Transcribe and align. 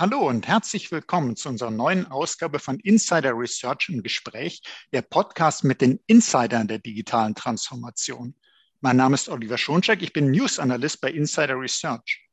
Hallo 0.00 0.28
und 0.28 0.46
herzlich 0.46 0.92
willkommen 0.92 1.34
zu 1.34 1.48
unserer 1.48 1.72
neuen 1.72 2.06
Ausgabe 2.06 2.60
von 2.60 2.78
Insider 2.78 3.32
Research 3.36 3.88
im 3.88 4.04
Gespräch, 4.04 4.62
der 4.92 5.02
Podcast 5.02 5.64
mit 5.64 5.80
den 5.80 5.98
Insidern 6.06 6.68
der 6.68 6.78
digitalen 6.78 7.34
Transformation. 7.34 8.36
Mein 8.80 8.96
Name 8.96 9.16
ist 9.16 9.28
Oliver 9.28 9.58
Schoncheck, 9.58 10.00
ich 10.00 10.12
bin 10.12 10.30
News 10.30 10.60
Analyst 10.60 11.00
bei 11.00 11.10
Insider 11.10 11.58
Research. 11.58 12.30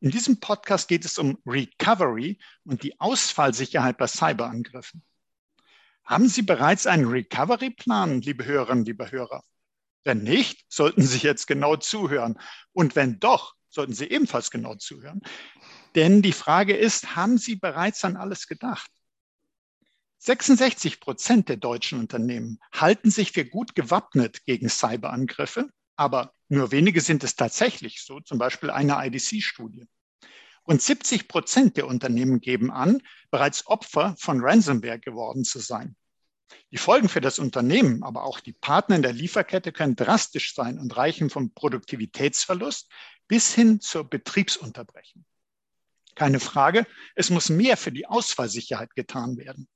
In 0.00 0.10
diesem 0.10 0.38
Podcast 0.38 0.86
geht 0.86 1.06
es 1.06 1.16
um 1.16 1.38
Recovery 1.46 2.38
und 2.64 2.82
die 2.82 3.00
Ausfallsicherheit 3.00 3.96
bei 3.96 4.06
Cyberangriffen. 4.06 5.02
Haben 6.04 6.28
Sie 6.28 6.42
bereits 6.42 6.86
einen 6.86 7.06
Recovery-Plan, 7.06 8.20
liebe 8.20 8.44
Hörerinnen, 8.44 8.84
liebe 8.84 9.10
Hörer? 9.10 9.42
Wenn 10.04 10.24
nicht, 10.24 10.66
sollten 10.70 11.00
Sie 11.00 11.20
jetzt 11.20 11.46
genau 11.46 11.76
zuhören. 11.76 12.38
Und 12.74 12.96
wenn 12.96 13.18
doch, 13.18 13.54
sollten 13.70 13.94
Sie 13.94 14.10
ebenfalls 14.10 14.50
genau 14.50 14.74
zuhören. 14.74 15.22
Denn 15.98 16.22
die 16.22 16.32
Frage 16.32 16.76
ist, 16.76 17.16
haben 17.16 17.38
Sie 17.38 17.56
bereits 17.56 18.04
an 18.04 18.16
alles 18.16 18.46
gedacht? 18.46 18.88
66 20.18 21.00
Prozent 21.00 21.48
der 21.48 21.56
deutschen 21.56 21.98
Unternehmen 21.98 22.60
halten 22.72 23.10
sich 23.10 23.32
für 23.32 23.44
gut 23.44 23.74
gewappnet 23.74 24.44
gegen 24.44 24.68
Cyberangriffe, 24.68 25.68
aber 25.96 26.32
nur 26.46 26.70
wenige 26.70 27.00
sind 27.00 27.24
es 27.24 27.34
tatsächlich, 27.34 28.04
so 28.04 28.20
zum 28.20 28.38
Beispiel 28.38 28.70
eine 28.70 29.04
IDC-Studie. 29.04 29.88
Und 30.62 30.80
70 30.80 31.26
Prozent 31.26 31.76
der 31.76 31.88
Unternehmen 31.88 32.38
geben 32.38 32.70
an, 32.70 33.02
bereits 33.32 33.66
Opfer 33.66 34.14
von 34.20 34.40
Ransomware 34.40 35.00
geworden 35.00 35.42
zu 35.42 35.58
sein. 35.58 35.96
Die 36.70 36.78
Folgen 36.78 37.08
für 37.08 37.20
das 37.20 37.40
Unternehmen, 37.40 38.04
aber 38.04 38.22
auch 38.22 38.38
die 38.38 38.52
Partner 38.52 38.94
in 38.94 39.02
der 39.02 39.14
Lieferkette 39.14 39.72
können 39.72 39.96
drastisch 39.96 40.54
sein 40.54 40.78
und 40.78 40.96
reichen 40.96 41.28
vom 41.28 41.52
Produktivitätsverlust 41.54 42.88
bis 43.26 43.52
hin 43.52 43.80
zur 43.80 44.08
Betriebsunterbrechung. 44.08 45.24
Keine 46.18 46.40
Frage, 46.40 46.84
es 47.14 47.30
muss 47.30 47.48
mehr 47.48 47.76
für 47.76 47.92
die 47.92 48.06
Ausfallsicherheit 48.06 48.96
getan 48.96 49.36
werden. 49.36 49.68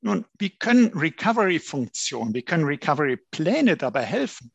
Nun, 0.00 0.24
wie 0.38 0.50
können 0.50 0.96
Recovery-Funktionen, 0.96 2.32
wie 2.32 2.42
können 2.42 2.64
Recovery-Pläne 2.64 3.76
dabei 3.76 4.04
helfen? 4.04 4.52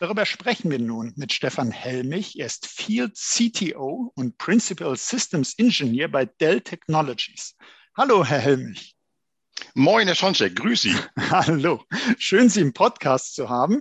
Darüber 0.00 0.26
sprechen 0.26 0.68
wir 0.68 0.80
nun 0.80 1.12
mit 1.14 1.32
Stefan 1.32 1.70
Helmich. 1.70 2.40
Er 2.40 2.46
ist 2.46 2.66
Field 2.66 3.14
CTO 3.14 4.10
und 4.16 4.36
Principal 4.36 4.96
Systems 4.96 5.54
Engineer 5.58 6.08
bei 6.08 6.24
Dell 6.24 6.60
Technologies. 6.60 7.54
Hallo, 7.96 8.24
Herr 8.24 8.40
Helmich. 8.40 8.96
Moin, 9.74 10.08
Herr 10.08 10.16
Schoncheck, 10.16 10.56
grüß 10.56 10.82
Sie. 10.82 10.96
Hallo, 11.30 11.84
schön, 12.18 12.48
Sie 12.48 12.62
im 12.62 12.72
Podcast 12.72 13.36
zu 13.36 13.48
haben. 13.48 13.80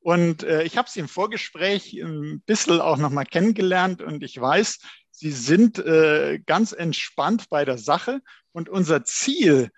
Und 0.00 0.42
äh, 0.42 0.64
ich 0.64 0.76
habe 0.76 0.90
Sie 0.90 0.98
im 0.98 1.08
Vorgespräch 1.08 1.92
ein 1.92 2.40
bisschen 2.44 2.80
auch 2.80 2.96
nochmal 2.96 3.26
kennengelernt 3.26 4.02
und 4.02 4.24
ich 4.24 4.40
weiß, 4.40 4.78
Sie 5.18 5.32
sind 5.32 5.78
äh, 5.78 6.40
ganz 6.44 6.72
entspannt 6.72 7.48
bei 7.48 7.64
der 7.64 7.78
Sache 7.78 8.20
und 8.52 8.68
unser 8.68 9.02
Ziel 9.06 9.70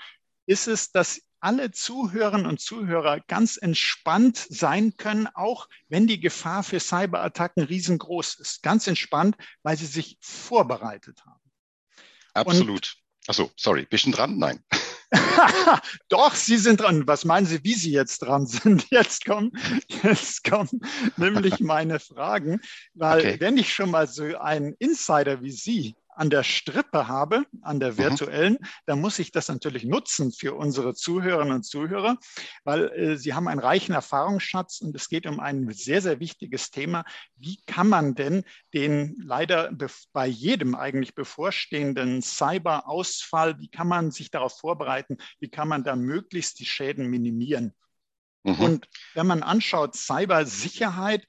ist 0.46 0.66
es, 0.66 0.90
dass 0.90 1.22
alle 1.38 1.70
Zuhörerinnen 1.70 2.46
und 2.46 2.60
Zuhörer 2.60 3.20
ganz 3.20 3.56
entspannt 3.56 4.36
sein 4.50 4.96
können, 4.96 5.28
auch 5.28 5.68
wenn 5.88 6.08
die 6.08 6.18
Gefahr 6.18 6.64
für 6.64 6.80
Cyberattacken 6.80 7.62
riesengroß 7.62 8.34
ist. 8.40 8.64
Ganz 8.64 8.88
entspannt, 8.88 9.36
weil 9.62 9.76
sie 9.76 9.86
sich 9.86 10.18
vorbereitet 10.20 11.24
haben. 11.24 11.40
Absolut. 12.34 12.96
Achso, 13.28 13.52
sorry, 13.56 13.86
bisschen 13.86 14.10
dran? 14.10 14.38
Nein. 14.38 14.64
Doch, 16.08 16.34
Sie 16.34 16.56
sind 16.58 16.80
dran. 16.80 17.06
Was 17.06 17.24
meinen 17.24 17.46
Sie, 17.46 17.62
wie 17.64 17.74
Sie 17.74 17.92
jetzt 17.92 18.18
dran 18.20 18.46
sind? 18.46 18.86
Jetzt 18.90 19.24
kommen, 19.24 19.52
jetzt 20.02 20.44
kommen 20.44 20.80
nämlich 21.16 21.60
meine 21.60 22.00
Fragen, 22.00 22.60
weil 22.94 23.18
okay. 23.20 23.36
wenn 23.40 23.56
ich 23.56 23.72
schon 23.72 23.90
mal 23.90 24.06
so 24.06 24.36
einen 24.38 24.74
Insider 24.78 25.42
wie 25.42 25.50
Sie 25.50 25.94
an 26.18 26.30
der 26.30 26.42
Strippe 26.42 27.06
habe, 27.06 27.44
an 27.62 27.78
der 27.78 27.92
mhm. 27.92 27.98
virtuellen, 27.98 28.52
mhm. 28.54 28.66
dann 28.86 29.00
muss 29.00 29.20
ich 29.20 29.30
das 29.30 29.48
natürlich 29.48 29.84
nutzen 29.84 30.32
für 30.32 30.54
unsere 30.54 30.94
Zuhörerinnen 30.94 31.54
und 31.54 31.62
Zuhörer, 31.62 32.18
weil 32.64 32.88
äh, 32.88 33.16
sie 33.16 33.34
haben 33.34 33.46
einen 33.46 33.60
reichen 33.60 33.94
Erfahrungsschatz 33.94 34.80
und 34.80 34.96
es 34.96 35.08
geht 35.08 35.26
um 35.26 35.38
ein 35.38 35.70
sehr, 35.70 36.02
sehr 36.02 36.18
wichtiges 36.18 36.72
Thema. 36.72 37.04
Wie 37.36 37.60
kann 37.66 37.88
man 37.88 38.16
denn 38.16 38.42
den 38.74 39.16
leider 39.22 39.70
bei 40.12 40.26
jedem 40.26 40.74
eigentlich 40.74 41.14
bevorstehenden 41.14 42.20
Cyberausfall, 42.20 43.60
wie 43.60 43.68
kann 43.68 43.86
man 43.86 44.10
sich 44.10 44.32
darauf 44.32 44.58
vorbereiten? 44.58 45.18
Wie 45.38 45.48
kann 45.48 45.68
man 45.68 45.84
da 45.84 45.94
möglichst 45.94 46.58
die 46.58 46.66
Schäden 46.66 47.06
minimieren? 47.06 47.74
Mhm. 48.42 48.60
Und 48.60 48.88
wenn 49.14 49.26
man 49.28 49.44
anschaut, 49.44 49.94
Cybersicherheit, 49.94 51.24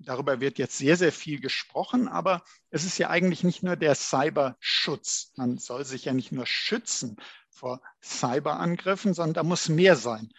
Darüber 0.00 0.40
wird 0.40 0.58
jetzt 0.58 0.78
sehr, 0.78 0.96
sehr 0.96 1.12
viel 1.12 1.40
gesprochen, 1.40 2.08
aber 2.08 2.42
es 2.70 2.84
ist 2.84 2.98
ja 2.98 3.10
eigentlich 3.10 3.42
nicht 3.42 3.62
nur 3.62 3.76
der 3.76 3.94
Cyberschutz. 3.94 5.32
Man 5.36 5.58
soll 5.58 5.84
sich 5.84 6.04
ja 6.04 6.12
nicht 6.12 6.30
nur 6.30 6.46
schützen 6.46 7.16
vor 7.50 7.82
Cyberangriffen, 8.02 9.12
sondern 9.12 9.34
da 9.34 9.42
muss 9.42 9.68
mehr 9.68 9.96
sein. 9.96 10.32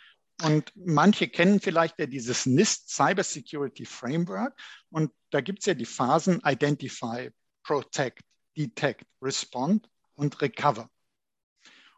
Und 0.44 0.72
manche 0.76 1.28
kennen 1.28 1.60
vielleicht 1.60 2.00
ja 2.00 2.06
dieses 2.06 2.46
NIST 2.46 2.90
Cyber 2.90 3.24
Security 3.24 3.86
Framework. 3.86 4.58
Und 4.90 5.12
da 5.32 5.42
gibt 5.42 5.60
es 5.60 5.66
ja 5.66 5.74
die 5.74 5.86
Phasen 5.86 6.42
Identify, 6.46 7.32
Protect, 7.64 8.22
Detect, 8.56 9.06
Respond 9.22 9.90
und 10.16 10.42
Recover. 10.42 10.90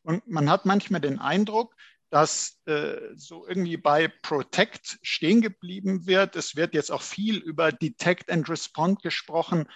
Und 0.01 0.27
man 0.27 0.49
hat 0.49 0.65
manchmal 0.65 1.01
den 1.01 1.19
Eindruck, 1.19 1.75
dass 2.11 2.59
äh, 2.65 2.97
so 3.15 3.47
irgendwie 3.47 3.77
bei 3.77 4.09
Protect 4.21 4.99
stehen 5.01 5.41
geblieben 5.41 6.05
wird. 6.05 6.35
Es 6.35 6.55
wird 6.57 6.73
jetzt 6.73 6.91
auch 6.91 7.01
viel 7.01 7.37
über 7.37 7.71
Detect 7.71 8.29
and 8.29 8.47
Respond 8.49 9.01
gesprochen, 9.01 9.67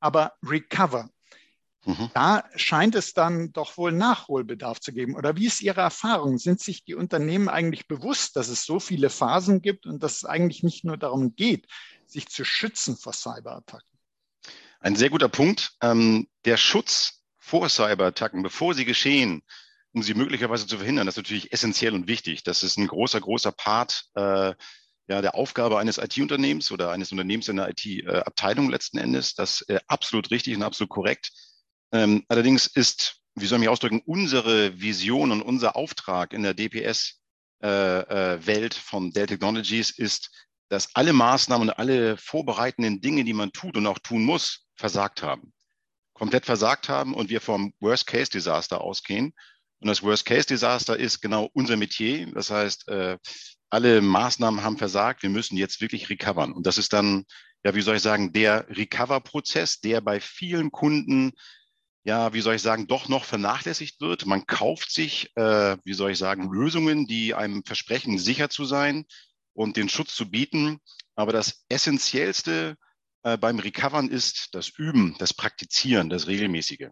aber 0.00 0.32
Recover. 0.44 1.10
Mhm. 1.84 2.10
Da 2.14 2.44
scheint 2.54 2.94
es 2.94 3.14
dann 3.14 3.52
doch 3.52 3.76
wohl 3.76 3.90
Nachholbedarf 3.90 4.78
zu 4.80 4.92
geben. 4.92 5.16
Oder 5.16 5.36
wie 5.36 5.46
ist 5.46 5.60
Ihre 5.60 5.80
Erfahrung? 5.80 6.38
Sind 6.38 6.60
sich 6.60 6.84
die 6.84 6.94
Unternehmen 6.94 7.48
eigentlich 7.48 7.88
bewusst, 7.88 8.36
dass 8.36 8.48
es 8.48 8.64
so 8.64 8.78
viele 8.78 9.10
Phasen 9.10 9.60
gibt 9.60 9.86
und 9.86 10.00
dass 10.04 10.18
es 10.18 10.24
eigentlich 10.24 10.62
nicht 10.62 10.84
nur 10.84 10.96
darum 10.96 11.34
geht, 11.34 11.66
sich 12.06 12.28
zu 12.28 12.44
schützen 12.44 12.96
vor 12.96 13.12
Cyberattacken? 13.12 13.88
Ein 14.78 14.94
sehr 14.94 15.10
guter 15.10 15.28
Punkt. 15.28 15.72
Ähm, 15.80 16.28
der 16.44 16.56
Schutz 16.56 17.24
vor 17.38 17.68
Cyberattacken, 17.68 18.44
bevor 18.44 18.74
sie 18.74 18.84
geschehen, 18.84 19.42
um 19.92 20.02
sie 20.02 20.14
möglicherweise 20.14 20.66
zu 20.66 20.78
verhindern, 20.78 21.06
das 21.06 21.14
ist 21.14 21.24
natürlich 21.24 21.52
essentiell 21.52 21.94
und 21.94 22.08
wichtig. 22.08 22.42
Das 22.44 22.62
ist 22.62 22.78
ein 22.78 22.86
großer, 22.86 23.20
großer 23.20 23.52
Part 23.52 24.04
äh, 24.14 24.54
ja, 25.08 25.20
der 25.20 25.34
Aufgabe 25.34 25.78
eines 25.78 25.98
IT-Unternehmens 25.98 26.70
oder 26.70 26.90
eines 26.90 27.12
Unternehmens 27.12 27.48
in 27.48 27.56
der 27.56 27.68
IT-Abteilung 27.70 28.70
letzten 28.70 28.98
Endes. 28.98 29.34
Das 29.34 29.62
äh, 29.62 29.80
absolut 29.86 30.30
richtig 30.30 30.56
und 30.56 30.62
absolut 30.62 30.90
korrekt. 30.90 31.30
Ähm, 31.92 32.24
allerdings 32.28 32.66
ist, 32.66 33.20
wie 33.34 33.46
soll 33.46 33.58
ich 33.58 33.60
mich 33.60 33.68
ausdrücken, 33.68 34.02
unsere 34.06 34.80
Vision 34.80 35.32
und 35.32 35.42
unser 35.42 35.76
Auftrag 35.76 36.32
in 36.32 36.42
der 36.42 36.54
DPS 36.54 37.20
äh, 37.62 38.36
äh, 38.38 38.70
von 38.70 39.12
Dell 39.12 39.26
Technologies 39.26 39.90
ist, 39.90 40.30
dass 40.68 40.94
alle 40.94 41.12
Maßnahmen 41.12 41.68
und 41.68 41.78
alle 41.78 42.16
vorbereitenden 42.16 43.02
Dinge, 43.02 43.24
die 43.24 43.34
man 43.34 43.52
tut 43.52 43.76
und 43.76 43.86
auch 43.86 43.98
tun 43.98 44.24
muss, 44.24 44.66
versagt 44.74 45.22
haben. 45.22 45.52
Komplett 46.14 46.46
versagt 46.46 46.88
haben 46.88 47.12
und 47.12 47.28
wir 47.28 47.42
vom 47.42 47.74
Worst-Case-Desaster 47.80 48.80
ausgehen 48.80 49.34
und 49.82 49.88
das 49.88 50.02
Worst-Case-Desaster 50.02 50.96
ist 50.96 51.20
genau 51.20 51.50
unser 51.54 51.76
Metier. 51.76 52.30
Das 52.32 52.50
heißt, 52.50 52.88
äh, 52.88 53.18
alle 53.68 54.00
Maßnahmen 54.00 54.62
haben 54.62 54.78
versagt. 54.78 55.22
Wir 55.22 55.30
müssen 55.30 55.56
jetzt 55.56 55.80
wirklich 55.80 56.08
recovern. 56.08 56.52
Und 56.52 56.66
das 56.66 56.78
ist 56.78 56.92
dann, 56.92 57.24
ja, 57.64 57.74
wie 57.74 57.80
soll 57.80 57.96
ich 57.96 58.02
sagen, 58.02 58.32
der 58.32 58.68
Recover-Prozess, 58.68 59.80
der 59.80 60.00
bei 60.00 60.20
vielen 60.20 60.70
Kunden, 60.70 61.32
ja, 62.04 62.32
wie 62.32 62.42
soll 62.42 62.54
ich 62.54 62.62
sagen, 62.62 62.86
doch 62.86 63.08
noch 63.08 63.24
vernachlässigt 63.24 64.00
wird. 64.00 64.24
Man 64.24 64.46
kauft 64.46 64.92
sich, 64.92 65.36
äh, 65.36 65.76
wie 65.84 65.94
soll 65.94 66.12
ich 66.12 66.18
sagen, 66.18 66.52
Lösungen, 66.52 67.06
die 67.06 67.34
einem 67.34 67.64
versprechen, 67.64 68.18
sicher 68.18 68.50
zu 68.50 68.64
sein 68.64 69.04
und 69.52 69.76
den 69.76 69.88
Schutz 69.88 70.14
zu 70.14 70.30
bieten. 70.30 70.78
Aber 71.16 71.32
das 71.32 71.64
Essentiellste 71.68 72.76
äh, 73.24 73.36
beim 73.36 73.58
Recovern 73.58 74.08
ist 74.08 74.50
das 74.52 74.68
Üben, 74.68 75.16
das 75.18 75.34
Praktizieren, 75.34 76.08
das 76.08 76.28
Regelmäßige. 76.28 76.90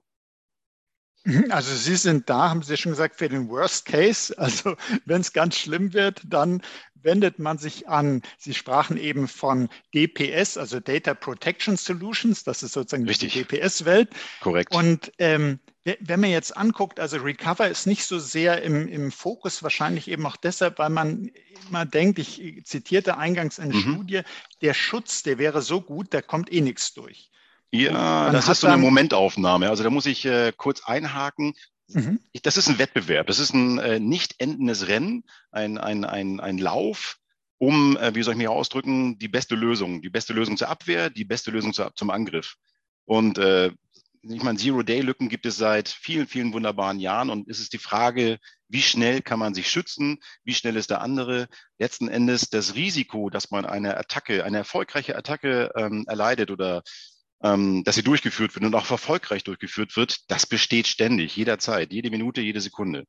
Mhm, 1.25 1.47
also 1.51 1.75
Sie 1.75 1.97
sind 1.97 2.31
da, 2.31 2.51
haben 2.51 2.63
Sie 2.63 2.77
schon 2.77 2.93
gesagt, 2.93 3.17
für 3.17 3.29
den 3.29 3.49
Worst 3.49 3.87
Case. 3.87 4.35
Also 4.39 4.77
wenn 5.05 5.21
es 5.21 5.33
ganz 5.33 5.57
schlimm 5.57 5.93
wird, 5.93 6.23
dann 6.25 6.63
wendet 7.03 7.39
man 7.39 7.59
sich 7.59 7.89
an, 7.89 8.23
Sie 8.39 8.55
sprachen 8.55 8.97
eben 8.97 9.29
von 9.29 9.69
DPS, 9.95 10.57
also 10.57 10.81
Data 10.81 11.15
Protection 11.15 11.77
Solutions, 11.77 12.45
das 12.45 12.63
ist 12.63 12.73
sozusagen 12.73 13.07
Richtig. 13.07 13.33
die 13.33 13.45
DPS-Welt. 13.45 14.11
Korrekt. 14.41 14.75
Und 14.75 15.13
ähm, 15.19 15.61
wenn 15.85 16.21
man 16.21 16.31
jetzt 16.31 16.57
anguckt, 16.57 17.01
also 17.01 17.19
Recover 17.19 17.69
ist 17.69 17.87
nicht 17.87 18.05
so 18.05 18.19
sehr 18.19 18.63
im, 18.63 18.87
im 18.87 19.11
Fokus, 19.11 19.63
wahrscheinlich 19.63 20.09
eben 20.09 20.27
auch 20.27 20.37
deshalb, 20.37 20.79
weil 20.79 20.91
man 20.91 21.31
immer 21.69 21.87
denkt, 21.87 22.19
ich 22.19 22.63
zitierte 22.65 23.17
eingangs 23.17 23.59
eine 23.59 23.75
mhm. 23.75 23.81
Studie, 23.81 24.21
der 24.61 24.75
Schutz, 24.75 25.23
der 25.23 25.39
wäre 25.39 25.63
so 25.63 25.81
gut, 25.81 26.13
da 26.13 26.21
kommt 26.21 26.53
eh 26.53 26.61
nichts 26.61 26.93
durch. 26.93 27.30
Ja, 27.73 28.31
das 28.33 28.49
ist 28.49 28.61
so 28.61 28.67
eine 28.67 28.79
Momentaufnahme. 28.79 29.69
Also 29.69 29.85
da 29.85 29.91
muss 29.91 30.07
ich 30.07 30.25
äh, 30.25 30.53
kurz 30.57 30.83
einhaken. 30.85 31.55
Mhm. 31.89 32.21
Das 32.43 32.57
ist 32.57 32.69
ein 32.69 32.79
Wettbewerb. 32.79 33.27
Das 33.27 33.39
ist 33.39 33.53
ein 33.53 33.79
äh, 33.79 34.01
nicht 34.01 34.37
endendes 34.39 34.89
Rennen, 34.89 35.25
ein, 35.51 35.79
ein, 35.79 36.05
ein, 36.05 36.41
ein 36.41 36.59
Lauf, 36.59 37.19
um, 37.59 37.97
äh, 37.97 38.15
wie 38.15 38.23
soll 38.23 38.35
ich 38.35 38.39
mich 38.39 38.49
ausdrücken, 38.49 39.19
die 39.19 39.29
beste 39.29 39.55
Lösung, 39.55 40.03
die 40.03 40.11
beste 40.11 40.33
Lösung 40.33 40.57
zur 40.57 40.69
Abwehr, 40.69 41.11
die 41.11 41.25
beste 41.25 41.51
Lösung 41.51 41.73
zu, 41.73 41.91
zum 41.95 42.11
Angriff. 42.11 42.57
Und 43.05 43.39
äh, 43.39 43.71
ich 44.23 44.43
meine, 44.43 44.59
Zero-Day-Lücken 44.59 45.29
gibt 45.29 45.47
es 45.47 45.57
seit 45.57 45.89
vielen, 45.89 46.27
vielen 46.27 46.53
wunderbaren 46.53 47.01
Jahren 47.01 47.31
und 47.31 47.49
es 47.49 47.59
ist 47.59 47.73
die 47.73 47.79
Frage, 47.79 48.39
wie 48.69 48.83
schnell 48.83 49.23
kann 49.23 49.39
man 49.39 49.55
sich 49.55 49.69
schützen, 49.69 50.19
wie 50.45 50.55
schnell 50.55 50.77
ist 50.77 50.91
der 50.91 51.01
andere. 51.01 51.49
Letzten 51.79 52.09
Endes 52.09 52.51
das 52.51 52.75
Risiko, 52.75 53.31
dass 53.31 53.51
man 53.51 53.65
eine 53.65 53.97
Attacke, 53.97 54.45
eine 54.45 54.59
erfolgreiche 54.59 55.17
Attacke 55.17 55.73
ähm, 55.75 56.05
erleidet 56.07 56.51
oder 56.51 56.83
ähm, 57.43 57.85
dass 57.85 57.95
sie 57.95 58.03
durchgeführt 58.03 58.55
wird 58.55 58.65
und 58.65 58.75
auch 58.75 58.91
erfolgreich 58.91 59.45
durchgeführt 59.45 59.97
wird, 59.97 60.31
das 60.31 60.47
besteht 60.47 60.87
ständig, 60.87 61.37
jederzeit, 61.37 61.93
jede 61.93 62.11
Minute, 62.11 62.41
jede 62.41 62.61
Sekunde. 62.61 63.05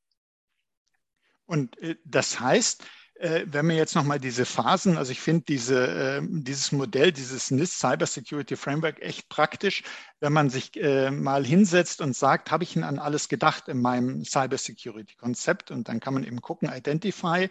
Und 1.45 1.77
äh, 1.79 1.97
das 2.05 2.39
heißt, 2.39 2.83
äh, 3.21 3.45
wenn 3.45 3.67
wir 3.67 3.75
jetzt 3.75 3.93
nochmal 3.93 4.19
diese 4.19 4.45
Phasen, 4.45 4.97
also 4.97 5.11
ich 5.11 5.21
finde 5.21 5.43
diese, 5.47 5.87
äh, 5.87 6.21
dieses 6.23 6.71
Modell, 6.71 7.11
dieses 7.11 7.51
NIST 7.51 7.79
Cyber 7.79 8.07
Security 8.07 8.55
Framework 8.55 8.99
echt 9.01 9.29
praktisch, 9.29 9.83
wenn 10.21 10.33
man 10.33 10.49
sich 10.49 10.75
äh, 10.77 11.11
mal 11.11 11.45
hinsetzt 11.45 12.01
und 12.01 12.15
sagt, 12.15 12.49
habe 12.49 12.63
ich 12.63 12.73
denn 12.73 12.83
an 12.83 12.97
alles 12.97 13.29
gedacht 13.29 13.67
in 13.67 13.79
meinem 13.79 14.25
Cyber 14.25 14.57
Security 14.57 15.15
Konzept? 15.15 15.69
Und 15.69 15.87
dann 15.87 15.99
kann 15.99 16.15
man 16.15 16.23
eben 16.23 16.41
gucken, 16.41 16.71
Identify, 16.73 17.49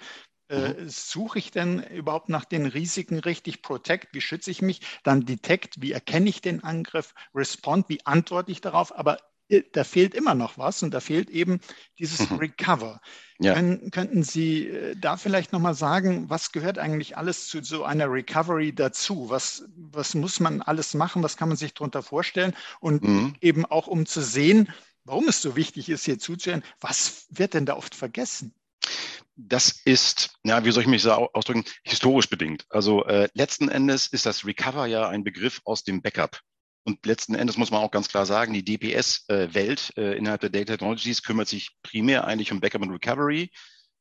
äh, 0.50 0.74
mhm. 0.74 0.88
suche 0.88 1.38
ich 1.38 1.50
denn 1.50 1.82
überhaupt 1.84 2.28
nach 2.28 2.44
den 2.44 2.66
Risiken 2.66 3.18
richtig? 3.18 3.62
Protect, 3.62 4.12
wie 4.12 4.20
schütze 4.20 4.50
ich 4.50 4.62
mich? 4.62 4.80
Dann 5.04 5.24
Detect, 5.24 5.80
wie 5.80 5.92
erkenne 5.92 6.28
ich 6.28 6.40
den 6.40 6.64
Angriff? 6.64 7.14
Respond, 7.34 7.88
wie 7.88 8.04
antworte 8.04 8.52
ich 8.52 8.60
darauf? 8.60 8.96
Aber 8.96 9.18
da 9.72 9.84
fehlt 9.84 10.14
immer 10.14 10.34
noch 10.34 10.58
was 10.58 10.82
und 10.82 10.92
da 10.92 11.00
fehlt 11.00 11.28
eben 11.30 11.60
dieses 11.98 12.30
mhm. 12.30 12.36
Recover. 12.36 13.00
Ja. 13.38 13.54
Können, 13.54 13.90
könnten 13.90 14.22
Sie 14.22 14.68
äh, 14.68 14.94
da 14.96 15.16
vielleicht 15.16 15.52
nochmal 15.52 15.74
sagen, 15.74 16.28
was 16.28 16.52
gehört 16.52 16.78
eigentlich 16.78 17.16
alles 17.16 17.48
zu 17.48 17.62
so 17.62 17.84
einer 17.84 18.10
Recovery 18.10 18.74
dazu? 18.74 19.30
Was, 19.30 19.64
was 19.76 20.14
muss 20.14 20.40
man 20.40 20.62
alles 20.62 20.94
machen? 20.94 21.22
Was 21.22 21.36
kann 21.36 21.48
man 21.48 21.56
sich 21.56 21.74
darunter 21.74 22.02
vorstellen? 22.02 22.54
Und 22.80 23.02
mhm. 23.02 23.34
eben 23.40 23.66
auch 23.66 23.86
um 23.86 24.06
zu 24.06 24.20
sehen, 24.20 24.68
warum 25.04 25.28
es 25.28 25.42
so 25.42 25.56
wichtig 25.56 25.88
ist, 25.88 26.04
hier 26.04 26.18
zuzuhören, 26.18 26.62
was 26.80 27.26
wird 27.30 27.54
denn 27.54 27.66
da 27.66 27.76
oft 27.76 27.94
vergessen? 27.94 28.54
Das 29.42 29.80
ist, 29.84 30.36
ja, 30.44 30.64
wie 30.64 30.70
soll 30.70 30.82
ich 30.82 30.88
mich 30.88 31.02
so 31.02 31.12
ausdrücken, 31.12 31.64
historisch 31.82 32.28
bedingt. 32.28 32.66
Also 32.68 33.04
äh, 33.06 33.28
letzten 33.32 33.68
Endes 33.68 34.06
ist 34.06 34.26
das 34.26 34.44
Recover 34.44 34.86
ja 34.86 35.08
ein 35.08 35.24
Begriff 35.24 35.60
aus 35.64 35.82
dem 35.82 36.02
Backup. 36.02 36.40
Und 36.84 37.04
letzten 37.06 37.34
Endes 37.34 37.56
muss 37.56 37.70
man 37.70 37.80
auch 37.80 37.90
ganz 37.90 38.08
klar 38.08 38.26
sagen, 38.26 38.52
die 38.52 38.64
DPS-Welt 38.64 39.92
äh, 39.96 40.16
innerhalb 40.16 40.42
der 40.42 40.50
Data 40.50 40.72
Technologies 40.72 41.22
kümmert 41.22 41.48
sich 41.48 41.70
primär 41.82 42.26
eigentlich 42.26 42.52
um 42.52 42.60
Backup 42.60 42.82
und 42.82 42.90
Recovery 42.90 43.50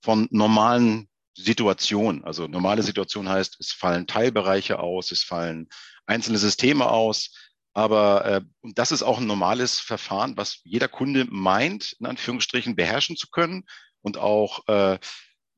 von 0.01 0.27
normalen 0.31 1.07
Situationen. 1.35 2.23
Also 2.23 2.47
normale 2.47 2.83
Situation 2.83 3.29
heißt, 3.29 3.57
es 3.59 3.71
fallen 3.71 4.07
Teilbereiche 4.07 4.79
aus, 4.79 5.11
es 5.11 5.23
fallen 5.23 5.69
einzelne 6.05 6.37
Systeme 6.37 6.89
aus. 6.89 7.31
Aber 7.73 8.25
äh, 8.25 8.41
das 8.73 8.91
ist 8.91 9.03
auch 9.03 9.19
ein 9.19 9.27
normales 9.27 9.79
Verfahren, 9.79 10.35
was 10.35 10.59
jeder 10.63 10.87
Kunde 10.87 11.27
meint, 11.29 11.95
in 11.99 12.07
Anführungsstrichen 12.07 12.75
beherrschen 12.75 13.15
zu 13.15 13.27
können 13.29 13.65
und 14.01 14.17
auch 14.17 14.67
äh, 14.67 14.99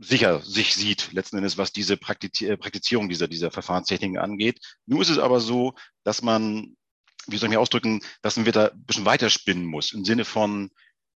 sicher 0.01 0.41
sich 0.41 0.73
sieht, 0.73 1.13
letzten 1.13 1.37
Endes, 1.37 1.57
was 1.57 1.71
diese 1.71 1.95
Praktizierung 1.95 3.07
dieser, 3.07 3.27
dieser 3.27 3.51
Verfahrenstechniken 3.51 4.17
angeht. 4.17 4.59
Nur 4.85 5.01
ist 5.01 5.09
es 5.09 5.19
aber 5.19 5.39
so, 5.39 5.73
dass 6.03 6.21
man 6.21 6.75
wie 7.27 7.37
soll 7.37 7.47
ich 7.47 7.51
mich 7.51 7.57
ausdrücken, 7.57 8.01
dass 8.21 8.37
man 8.37 8.45
wieder 8.45 8.71
ein 8.71 8.83
bisschen 8.83 9.05
weiterspinnen 9.05 9.65
muss 9.65 9.93
im 9.93 10.05
Sinne 10.05 10.25
von, 10.25 10.71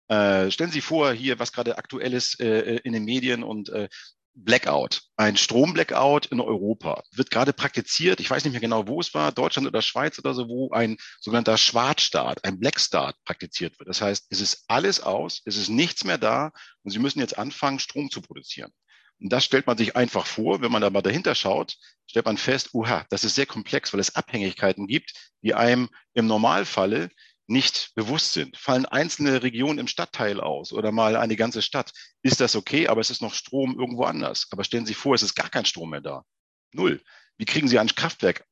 äh, 0.08 0.52
stellen 0.52 0.72
Sie 0.72 0.82
vor, 0.82 1.12
hier, 1.14 1.40
was 1.40 1.52
gerade 1.52 1.78
aktuell 1.78 2.14
ist 2.14 2.40
äh, 2.40 2.78
in 2.78 2.94
den 2.94 3.06
Medien 3.06 3.44
und 3.44 3.70
äh, 3.70 3.90
Blackout, 4.38 5.04
ein 5.16 5.38
Stromblackout 5.38 6.26
in 6.26 6.42
Europa 6.42 7.04
wird 7.12 7.32
gerade 7.32 7.54
praktiziert. 7.54 8.20
Ich 8.20 8.30
weiß 8.30 8.44
nicht 8.44 8.52
mehr 8.52 8.62
genau, 8.62 8.86
wo 8.86 9.00
es 9.00 9.14
war, 9.14 9.32
Deutschland 9.32 9.66
oder 9.66 9.82
Schweiz 9.82 10.20
oder 10.20 10.34
so, 10.34 10.50
wo 10.50 10.72
ein 10.72 10.98
sogenannter 11.22 11.58
Schwarzstart, 11.58 12.44
ein 12.44 12.60
Blackstart 12.60 13.16
praktiziert 13.24 13.80
wird. 13.80 13.88
Das 13.88 14.02
heißt, 14.02 14.28
es 14.30 14.42
ist 14.42 14.66
alles 14.68 15.00
aus, 15.00 15.42
es 15.46 15.56
ist 15.56 15.70
nichts 15.70 16.04
mehr 16.04 16.18
da 16.18 16.52
und 16.84 16.92
Sie 16.92 17.00
müssen 17.00 17.20
jetzt 17.20 17.38
anfangen, 17.38 17.80
Strom 17.80 18.12
zu 18.12 18.22
produzieren. 18.22 18.72
Und 19.22 19.32
das 19.32 19.46
stellt 19.46 19.68
man 19.68 19.78
sich 19.78 19.96
einfach 19.96 20.26
vor, 20.26 20.62
wenn 20.62 20.72
man 20.72 20.82
da 20.82 20.90
mal 20.90 21.02
dahinter 21.02 21.36
schaut, 21.36 21.78
stellt 22.06 22.26
man 22.26 22.38
fest, 22.38 22.72
uha, 22.74 23.06
das 23.10 23.24
ist 23.24 23.36
sehr 23.36 23.46
komplex, 23.46 23.94
weil 23.94 24.02
es 24.02 24.16
Abhängigkeiten 24.16 24.88
gibt, 24.88 25.14
die 25.42 25.54
einem 25.54 25.90
im 26.14 26.28
Normalfalle 26.28 27.10
nicht 27.48 27.92
bewusst 27.96 28.34
sind. 28.34 28.58
Fallen 28.58 28.86
einzelne 28.86 29.44
Regionen 29.44 29.80
im 29.80 29.88
Stadtteil 29.88 30.40
aus 30.40 30.74
oder 30.74 30.92
mal 30.92 31.16
eine 31.16 31.36
ganze 31.36 31.62
Stadt, 31.62 31.92
ist 32.22 32.42
das 32.42 32.56
okay, 32.56 32.88
aber 32.88 33.02
es 33.02 33.10
ist 33.10 33.22
noch 33.22 33.34
Strom 33.34 33.78
irgendwo 33.80 34.04
anders. 34.04 34.48
Aber 34.52 34.64
stellen 34.64 34.86
Sie 34.86 34.94
vor, 34.94 35.16
es 35.16 35.24
ist 35.24 35.36
gar 35.36 35.50
kein 35.50 35.66
Strom 35.66 35.92
mehr 35.92 36.02
da. 36.02 36.24
Null. 36.72 37.02
Wie 37.38 37.46
kriegen 37.46 37.68
Sie 37.68 37.78
ein 37.78 37.88
Kraftwerk 37.88 38.46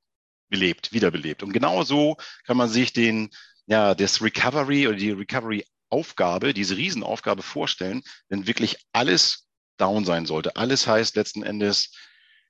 belebt, 0.49 0.93
wiederbelebt? 0.93 1.43
Und 1.43 1.53
genau 1.53 1.83
so 1.83 2.17
kann 2.45 2.57
man 2.57 2.69
sich 2.69 2.93
den, 2.93 3.29
ja, 3.65 3.95
das 3.95 4.21
Recovery 4.21 4.87
oder 4.87 4.97
die 4.97 5.11
Recovery 5.11 5.65
Aufgabe, 5.89 6.55
diese 6.55 6.75
Riesenaufgabe 6.75 7.43
vorstellen, 7.43 8.01
wenn 8.27 8.47
wirklich 8.47 8.77
alles 8.93 9.47
down 9.77 10.05
sein 10.05 10.25
sollte. 10.25 10.55
Alles 10.55 10.87
heißt 10.87 11.15
letzten 11.15 11.43
Endes, 11.43 11.91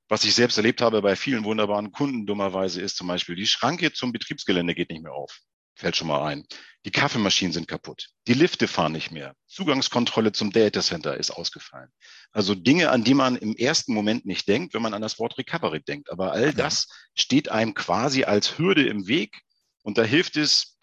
was 0.07 0.23
ich 0.23 0.33
selbst 0.33 0.57
erlebt 0.57 0.81
habe 0.81 1.01
bei 1.01 1.15
vielen 1.15 1.43
wunderbaren 1.43 1.91
Kunden 1.91 2.25
dummerweise 2.25 2.81
ist 2.81 2.95
zum 2.95 3.07
Beispiel, 3.07 3.35
die 3.35 3.45
Schranke 3.45 3.91
zum 3.91 4.11
Betriebsgelände 4.11 4.75
geht 4.75 4.89
nicht 4.89 5.03
mehr 5.03 5.13
auf. 5.13 5.41
Fällt 5.75 5.95
schon 5.95 6.07
mal 6.07 6.25
ein. 6.25 6.45
Die 6.85 6.91
Kaffeemaschinen 6.91 7.53
sind 7.53 7.67
kaputt. 7.67 8.09
Die 8.27 8.33
Lifte 8.33 8.67
fahren 8.67 8.91
nicht 8.91 9.11
mehr. 9.11 9.35
Zugangskontrolle 9.47 10.33
zum 10.33 10.51
Datacenter 10.51 11.17
ist 11.17 11.31
ausgefallen. 11.31 11.89
Also 12.31 12.55
Dinge, 12.55 12.91
an 12.91 13.03
die 13.03 13.13
man 13.13 13.37
im 13.37 13.55
ersten 13.55 13.93
Moment 13.93 14.25
nicht 14.25 14.47
denkt, 14.47 14.73
wenn 14.73 14.81
man 14.81 14.93
an 14.93 15.01
das 15.01 15.17
Wort 15.17 15.37
Recovery 15.37 15.81
denkt. 15.81 16.11
Aber 16.11 16.33
all 16.33 16.53
das 16.53 16.87
steht 17.15 17.49
einem 17.49 17.73
quasi 17.73 18.25
als 18.25 18.57
Hürde 18.57 18.85
im 18.87 19.07
Weg. 19.07 19.41
Und 19.81 19.97
da 19.97 20.03
hilft 20.03 20.37
es, 20.37 20.77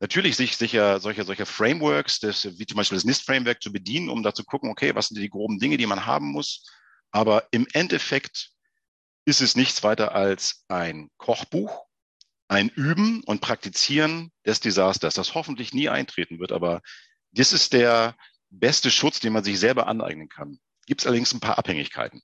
natürlich 0.00 0.36
sich 0.36 0.56
sicher 0.56 1.00
solche, 1.00 1.24
solche 1.24 1.46
Frameworks, 1.46 2.20
das, 2.20 2.58
wie 2.58 2.66
zum 2.66 2.76
Beispiel 2.76 2.96
das 2.96 3.04
NIST-Framework 3.04 3.62
zu 3.62 3.72
bedienen, 3.72 4.08
um 4.08 4.22
da 4.22 4.34
zu 4.34 4.44
gucken, 4.44 4.70
okay, 4.70 4.94
was 4.94 5.08
sind 5.08 5.18
die 5.18 5.30
groben 5.30 5.58
Dinge, 5.58 5.76
die 5.76 5.86
man 5.86 6.06
haben 6.06 6.26
muss. 6.26 6.66
Aber 7.10 7.46
im 7.50 7.66
Endeffekt 7.72 8.50
ist 9.24 9.40
es 9.40 9.56
nichts 9.56 9.82
weiter 9.82 10.14
als 10.14 10.64
ein 10.68 11.08
Kochbuch, 11.16 11.85
ein 12.48 12.68
Üben 12.68 13.22
und 13.24 13.40
Praktizieren 13.40 14.32
des 14.44 14.60
Desasters, 14.60 15.14
das 15.14 15.34
hoffentlich 15.34 15.74
nie 15.74 15.88
eintreten 15.88 16.38
wird. 16.38 16.52
Aber 16.52 16.82
das 17.32 17.52
ist 17.52 17.72
der 17.72 18.16
beste 18.50 18.90
Schutz, 18.90 19.20
den 19.20 19.32
man 19.32 19.44
sich 19.44 19.58
selber 19.58 19.86
aneignen 19.86 20.28
kann. 20.28 20.58
Gibt 20.86 21.00
es 21.00 21.06
allerdings 21.06 21.34
ein 21.34 21.40
paar 21.40 21.58
Abhängigkeiten. 21.58 22.22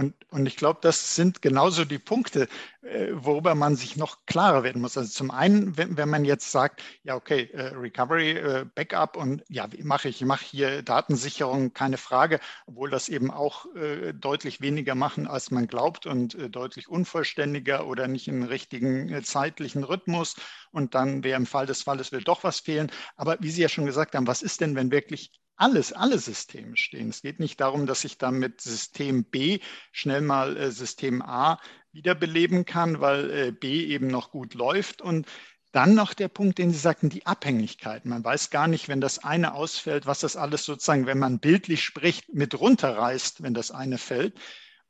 Und, 0.00 0.14
und 0.30 0.46
ich 0.46 0.56
glaube, 0.56 0.78
das 0.80 1.14
sind 1.14 1.42
genauso 1.42 1.84
die 1.84 1.98
Punkte, 1.98 2.48
äh, 2.80 3.08
worüber 3.12 3.54
man 3.54 3.76
sich 3.76 3.96
noch 3.98 4.24
klarer 4.24 4.62
werden 4.62 4.80
muss. 4.80 4.96
Also 4.96 5.10
zum 5.10 5.30
einen, 5.30 5.76
wenn, 5.76 5.98
wenn 5.98 6.08
man 6.08 6.24
jetzt 6.24 6.50
sagt, 6.50 6.82
ja, 7.02 7.16
okay, 7.16 7.50
äh, 7.52 7.74
Recovery, 7.74 8.30
äh, 8.30 8.64
Backup 8.74 9.18
und 9.18 9.44
ja, 9.50 9.70
wie 9.72 9.82
mache 9.82 10.08
ich? 10.08 10.22
Ich 10.22 10.26
mache 10.26 10.42
hier 10.42 10.82
Datensicherung, 10.82 11.74
keine 11.74 11.98
Frage, 11.98 12.40
obwohl 12.64 12.88
das 12.88 13.10
eben 13.10 13.30
auch 13.30 13.66
äh, 13.76 14.14
deutlich 14.14 14.62
weniger 14.62 14.94
machen, 14.94 15.26
als 15.26 15.50
man 15.50 15.66
glaubt 15.66 16.06
und 16.06 16.34
äh, 16.34 16.48
deutlich 16.48 16.88
unvollständiger 16.88 17.86
oder 17.86 18.08
nicht 18.08 18.26
im 18.26 18.42
richtigen 18.42 19.10
äh, 19.10 19.20
zeitlichen 19.22 19.84
Rhythmus. 19.84 20.36
Und 20.72 20.94
dann 20.94 21.24
wäre 21.24 21.36
im 21.36 21.44
Fall 21.44 21.66
des 21.66 21.82
Falles 21.82 22.10
will 22.10 22.22
doch 22.22 22.42
was 22.42 22.60
fehlen. 22.60 22.90
Aber 23.16 23.36
wie 23.40 23.50
Sie 23.50 23.60
ja 23.60 23.68
schon 23.68 23.84
gesagt 23.84 24.14
haben, 24.14 24.26
was 24.26 24.40
ist 24.40 24.62
denn, 24.62 24.76
wenn 24.76 24.90
wirklich 24.90 25.30
alles, 25.60 25.92
alle 25.92 26.18
Systeme 26.18 26.76
stehen. 26.76 27.10
Es 27.10 27.22
geht 27.22 27.38
nicht 27.38 27.60
darum, 27.60 27.86
dass 27.86 28.04
ich 28.04 28.16
dann 28.16 28.38
mit 28.38 28.60
System 28.60 29.24
B 29.24 29.60
schnell 29.92 30.22
mal 30.22 30.56
äh, 30.56 30.70
System 30.70 31.20
A 31.22 31.60
wiederbeleben 31.92 32.64
kann, 32.64 33.00
weil 33.00 33.30
äh, 33.30 33.52
B 33.52 33.84
eben 33.84 34.06
noch 34.06 34.30
gut 34.30 34.54
läuft. 34.54 35.02
Und 35.02 35.26
dann 35.72 35.94
noch 35.94 36.14
der 36.14 36.28
Punkt, 36.28 36.58
den 36.58 36.70
Sie 36.70 36.78
sagten, 36.78 37.10
die 37.10 37.26
Abhängigkeit. 37.26 38.06
Man 38.06 38.24
weiß 38.24 38.50
gar 38.50 38.68
nicht, 38.68 38.88
wenn 38.88 39.00
das 39.02 39.18
eine 39.18 39.54
ausfällt, 39.54 40.06
was 40.06 40.20
das 40.20 40.36
alles 40.36 40.64
sozusagen, 40.64 41.06
wenn 41.06 41.18
man 41.18 41.40
bildlich 41.40 41.84
spricht, 41.84 42.32
mit 42.32 42.58
runterreißt, 42.58 43.42
wenn 43.42 43.54
das 43.54 43.70
eine 43.70 43.98
fällt. 43.98 44.40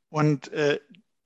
Und 0.09 0.53
äh, 0.53 0.79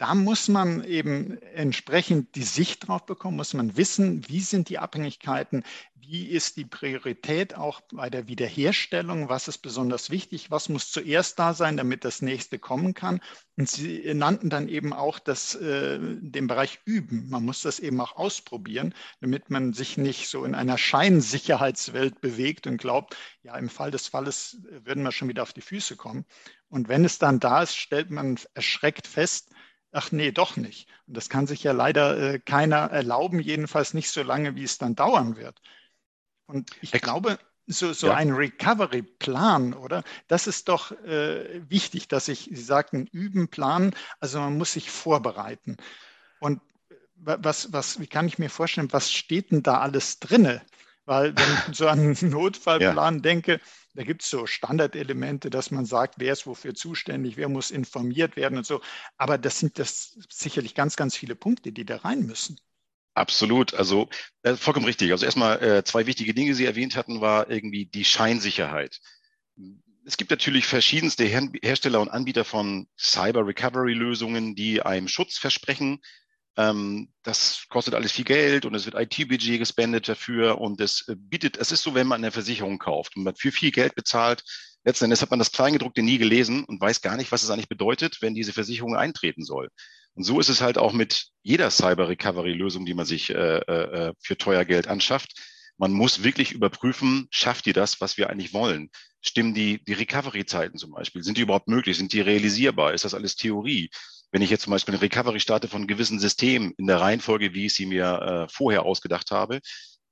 da 0.05 0.15
muss 0.15 0.49
man 0.49 0.85
eben 0.85 1.41
entsprechend 1.55 2.35
die 2.35 2.43
Sicht 2.43 2.87
drauf 2.87 3.07
bekommen, 3.07 3.39
muss 3.39 3.55
man 3.55 3.75
wissen, 3.79 4.29
wie 4.29 4.41
sind 4.41 4.69
die 4.69 4.79
Abhängigkeiten, 4.79 5.65
wie 5.95 6.27
ist 6.27 6.59
die 6.59 6.67
Priorität 6.67 7.55
auch 7.55 7.81
bei 7.91 8.11
der 8.11 8.29
Wiederherstellung, 8.29 9.31
was 9.31 9.49
ist 9.49 9.63
besonders 9.63 10.11
wichtig, 10.11 10.51
was 10.51 10.69
muss 10.69 10.91
zuerst 10.91 11.39
da 11.39 11.55
sein, 11.55 11.79
damit 11.79 12.05
das 12.05 12.21
nächste 12.21 12.59
kommen 12.59 12.93
kann. 12.93 13.23
Und 13.57 13.71
Sie 13.71 14.13
nannten 14.13 14.51
dann 14.51 14.69
eben 14.69 14.93
auch 14.93 15.19
das, 15.19 15.55
äh, 15.55 15.99
den 15.99 16.49
Bereich 16.49 16.81
Üben. 16.85 17.31
Man 17.31 17.43
muss 17.43 17.63
das 17.63 17.81
eben 17.81 17.99
auch 17.99 18.17
ausprobieren, 18.17 18.93
damit 19.23 19.49
man 19.49 19.73
sich 19.73 19.97
nicht 19.97 20.29
so 20.29 20.45
in 20.45 20.55
einer 20.55 20.77
Scheinsicherheitswelt 20.77 22.21
bewegt 22.21 22.67
und 22.67 22.77
glaubt, 22.77 23.17
ja, 23.43 23.57
im 23.57 23.71
Fall 23.71 23.91
des 23.91 24.09
Falles 24.09 24.59
würden 24.85 25.03
wir 25.03 25.13
schon 25.13 25.29
wieder 25.29 25.43
auf 25.43 25.55
die 25.55 25.63
Füße 25.63 25.97
kommen. 25.97 26.27
Und 26.69 26.89
wenn 26.89 27.07
es 27.07 27.19
dann 27.19 27.41
da 27.41 27.63
ist, 27.63 27.77
stellt 27.77 28.11
man 28.11 28.39
erschreckt 28.53 29.07
fest, 29.07 29.51
ach 29.95 30.13
nee, 30.13 30.33
doch 30.33 30.57
nicht. 30.57 30.89
Und 31.07 31.17
das 31.17 31.29
kann 31.29 31.47
sich 31.47 31.63
ja 31.63 31.73
leider 31.73 32.35
äh, 32.35 32.39
keiner 32.39 32.91
erlauben, 32.91 33.41
jedenfalls 33.41 33.95
nicht 33.95 34.11
so 34.11 34.23
lange, 34.23 34.57
wie 34.57 34.65
es 34.65 34.79
dann 34.79 34.95
dauern 34.95 35.37
wird. 35.37 35.61
Und 36.47 36.71
ich 36.83 36.93
Ex 36.93 37.03
glaube, 37.03 37.39
so, 37.67 37.93
so 37.93 38.09
ja. 38.09 38.15
ein 38.15 38.33
Recovery-Plan, 38.33 39.73
oder? 39.73 40.05
Das 40.29 40.47
ist 40.47 40.69
doch 40.69 40.93
äh, 41.03 41.63
wichtig, 41.71 42.09
dass 42.09 42.29
ich, 42.29 42.51
Sie 42.53 42.63
sagten, 42.63 43.07
üben, 43.07 43.49
planen. 43.49 43.95
Also 44.21 44.41
man 44.41 44.59
muss 44.59 44.75
sich 44.75 44.91
vorbereiten. 44.91 45.77
Und 46.41 46.61
was, 47.17 47.73
was, 47.73 48.01
wie 48.01 48.07
kann 48.07 48.27
ich 48.27 48.39
mir 48.39 48.51
vorstellen, 48.51 48.93
was 48.93 49.11
steht 49.11 49.51
denn 49.51 49.63
da 49.63 49.79
alles 49.79 50.19
drinne? 50.21 50.61
Weil 51.07 51.37
wenn 51.37 51.59
ich 51.69 51.77
so 51.77 51.89
an 51.89 51.99
einen 52.21 52.31
Notfallplan 52.31 53.15
ja. 53.17 53.21
denke, 53.21 53.61
da 53.95 54.03
gibt 54.03 54.23
es 54.23 54.31
so 54.31 54.47
Standardelemente, 54.47 55.51
dass 55.51 55.71
man 55.71 55.87
sagt, 55.87 56.17
wer 56.19 56.33
ist 56.33 56.47
wofür 56.47 56.75
zuständig, 56.75 57.37
wer 57.37 57.49
muss 57.49 57.71
informiert 57.71 58.37
werden 58.37 58.59
und 58.59 58.67
so. 58.67 58.81
Aber 59.17 59.39
das 59.39 59.59
sind 59.59 59.79
das 59.79 60.19
sicherlich 60.29 60.75
ganz, 60.75 60.97
ganz 60.97 61.17
viele 61.17 61.37
Punkte, 61.37 61.73
die 61.73 61.85
da 61.85 61.99
rein 61.99 62.27
müssen. 62.27 62.59
Absolut, 63.15 63.75
also 63.75 64.09
äh, 64.43 64.57
vollkommen 64.57 64.87
richtig. 64.87 65.13
Also 65.13 65.25
erstmal 65.25 65.63
äh, 65.63 65.85
zwei 65.85 66.07
wichtige 66.07 66.35
Dinge, 66.35 66.49
die 66.49 66.55
Sie 66.55 66.65
erwähnt 66.65 66.97
hatten, 66.97 67.21
war 67.21 67.49
irgendwie 67.49 67.87
die 67.87 68.05
Scheinsicherheit. 68.05 69.01
Es 70.05 70.17
gibt 70.17 70.33
natürlich 70.33 70.67
verschiedenste 70.67 71.25
Her 71.25 71.49
Hersteller 71.63 72.01
und 72.01 72.09
Anbieter 72.09 72.45
von 72.45 72.89
Cyber 72.99 73.47
Recovery 73.47 73.95
Lösungen, 73.95 74.57
die 74.57 74.83
einem 74.83 75.07
Schutz 75.07 75.39
versprechen. 75.39 76.03
Ähm, 76.57 77.09
das 77.23 77.67
kostet 77.69 77.95
alles 77.95 78.13
viel 78.13 78.25
Geld 78.25 78.65
und 78.65 78.75
es 78.75 78.87
wird 78.87 78.95
IT-Budget 78.95 79.59
gespendet 79.59 80.09
dafür 80.09 80.61
und 80.61 80.81
es 80.81 81.09
äh, 81.09 81.17
bietet, 81.17 81.57
es 81.57 81.73
ist 81.73 81.83
so, 81.83 81.95
wenn 81.95 82.07
man 82.07 82.21
eine 82.21 82.31
Versicherung 82.31 82.79
kauft 82.79 83.17
und 83.17 83.25
man 83.25 83.35
für 83.35 83.51
viel 83.51 83.73
Geld 83.73 83.95
bezahlt, 83.95 84.45
letzten 84.85 85.07
Endes 85.07 85.23
hat 85.23 85.31
man 85.31 85.39
das 85.39 85.51
Kleingedruckte 85.51 86.03
nie 86.03 86.19
gelesen 86.19 86.65
und 86.65 86.81
weiß 86.81 87.01
gar 87.01 87.17
nicht, 87.17 87.33
was 87.33 87.43
es 87.43 87.51
eigentlich 87.51 87.69
bedeutet, 87.69 88.19
wenn 88.21 88.35
diese 88.35 88.53
Versicherung 88.53 88.97
eintreten 88.97 89.43
soll. 89.43 89.69
Und 90.15 90.23
so 90.23 90.39
ist 90.39 90.49
es 90.49 90.61
halt 90.61 90.79
auch 90.79 90.93
mit 90.93 91.27
jeder 91.43 91.71
Cyber 91.71 92.09
Recovery 92.09 92.53
Lösung, 92.53 92.87
die 92.87 92.95
man 92.95 93.07
sich 93.07 93.31
äh, 93.31 93.59
äh, 93.59 94.13
für 94.21 94.39
teuer 94.39 94.65
Geld 94.65 94.87
anschafft. 94.87 95.33
Man 95.77 95.91
muss 95.91 96.23
wirklich 96.23 96.53
überprüfen, 96.53 97.27
schafft 97.31 97.67
ihr 97.67 97.73
das, 97.73 98.01
was 98.01 98.17
wir 98.17 98.31
eigentlich 98.31 98.53
wollen? 98.53 98.91
Stimmen 99.21 99.55
die, 99.55 99.83
die 99.85 99.95
Recovery-Zeiten 99.95 100.79
zum 100.79 100.93
Beispiel? 100.93 101.25
Sind 101.25 101.37
die 101.37 101.43
überhaupt 101.43 101.67
möglich? 101.67 101.97
Sind 101.97 102.13
die 102.13 102.21
realisierbar? 102.21 102.95
Ist 102.95 103.05
das 103.05 103.15
alles 103.15 103.35
Theorie? 103.35 103.91
Wenn 104.35 104.43
ich 104.43 104.51
jetzt 104.51 104.65
zum 104.65 104.73
Beispiel 104.73 104.95
eine 104.95 105.03
Recovery 105.03 105.39
starte 105.39 105.69
von 105.69 105.87
gewissen 105.87 106.19
Systemen 106.19 106.75
in 106.77 106.89
der 106.89 107.01
Reihenfolge, 107.01 107.55
wie 107.55 107.67
ich 107.67 107.75
sie 107.75 107.87
mir 107.87 108.49
äh, 108.49 108.53
vorher 108.53 108.85
ausgedacht 108.85 109.31
habe, 109.31 109.61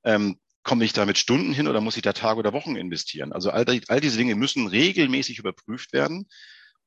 ähm, 0.05 0.39
komme 0.63 0.85
ich 0.85 0.93
da 0.93 1.05
mit 1.05 1.17
Stunden 1.17 1.51
hin 1.51 1.67
oder 1.67 1.81
muss 1.81 1.97
ich 1.97 2.03
da 2.03 2.13
Tage 2.13 2.39
oder 2.39 2.53
Wochen 2.53 2.77
investieren? 2.77 3.33
Also 3.33 3.51
all, 3.51 3.65
all 3.89 3.99
diese 3.99 4.15
Dinge 4.15 4.35
müssen 4.35 4.67
regelmäßig 4.67 5.39
überprüft 5.39 5.91
werden. 5.91 6.29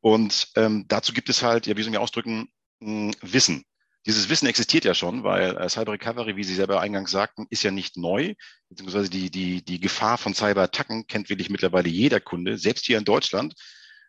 Und 0.01 0.49
ähm, 0.57 0.87
dazu 0.89 1.13
gibt 1.13 1.29
es 1.29 1.43
halt, 1.43 1.67
ja, 1.67 1.77
wie 1.77 1.83
soll 1.83 1.93
ich 1.93 1.99
ausdrücken, 1.99 2.49
mh, 2.81 3.13
Wissen. 3.21 3.65
Dieses 4.07 4.31
Wissen 4.31 4.47
existiert 4.47 4.87
ja 4.87 4.95
schon, 4.95 5.23
weil 5.23 5.59
äh, 5.59 5.69
Cyber 5.69 5.93
Recovery, 5.93 6.37
wie 6.37 6.45
Sie 6.45 6.55
selber 6.55 6.81
eingangs 6.81 7.11
sagten, 7.11 7.45
ist 7.51 7.63
ja 7.63 7.71
nicht 7.71 7.99
neu. 7.99 8.33
Beziehungsweise 8.71 9.11
die, 9.11 9.31
die, 9.31 9.63
die 9.63 9.79
Gefahr 9.79 10.17
von 10.17 10.33
Cyberattacken 10.33 11.07
kennt 11.07 11.29
wirklich 11.29 11.51
mittlerweile 11.51 11.91
jeder 11.91 12.19
Kunde, 12.19 12.57
selbst 12.57 12.87
hier 12.87 12.97
in 12.97 13.05
Deutschland. 13.05 13.53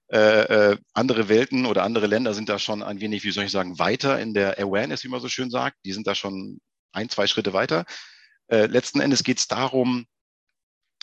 Äh, 0.09 0.71
äh, 0.71 0.77
andere 0.93 1.27
Welten 1.27 1.65
oder 1.65 1.83
andere 1.83 2.07
Länder 2.07 2.33
sind 2.33 2.47
da 2.47 2.59
schon 2.59 2.81
ein 2.81 3.01
wenig, 3.01 3.23
wie 3.23 3.31
soll 3.31 3.43
ich 3.43 3.51
sagen, 3.51 3.77
weiter 3.77 4.19
in 4.19 4.33
der 4.33 4.57
Awareness, 4.57 5.03
wie 5.03 5.09
man 5.09 5.19
so 5.19 5.27
schön 5.27 5.49
sagt. 5.49 5.77
Die 5.83 5.91
sind 5.91 6.07
da 6.07 6.15
schon 6.15 6.59
ein, 6.93 7.09
zwei 7.09 7.27
Schritte 7.27 7.53
weiter. 7.53 7.85
Äh, 8.47 8.67
letzten 8.67 9.01
Endes 9.01 9.23
geht 9.23 9.39
es 9.39 9.47
darum, 9.47 10.05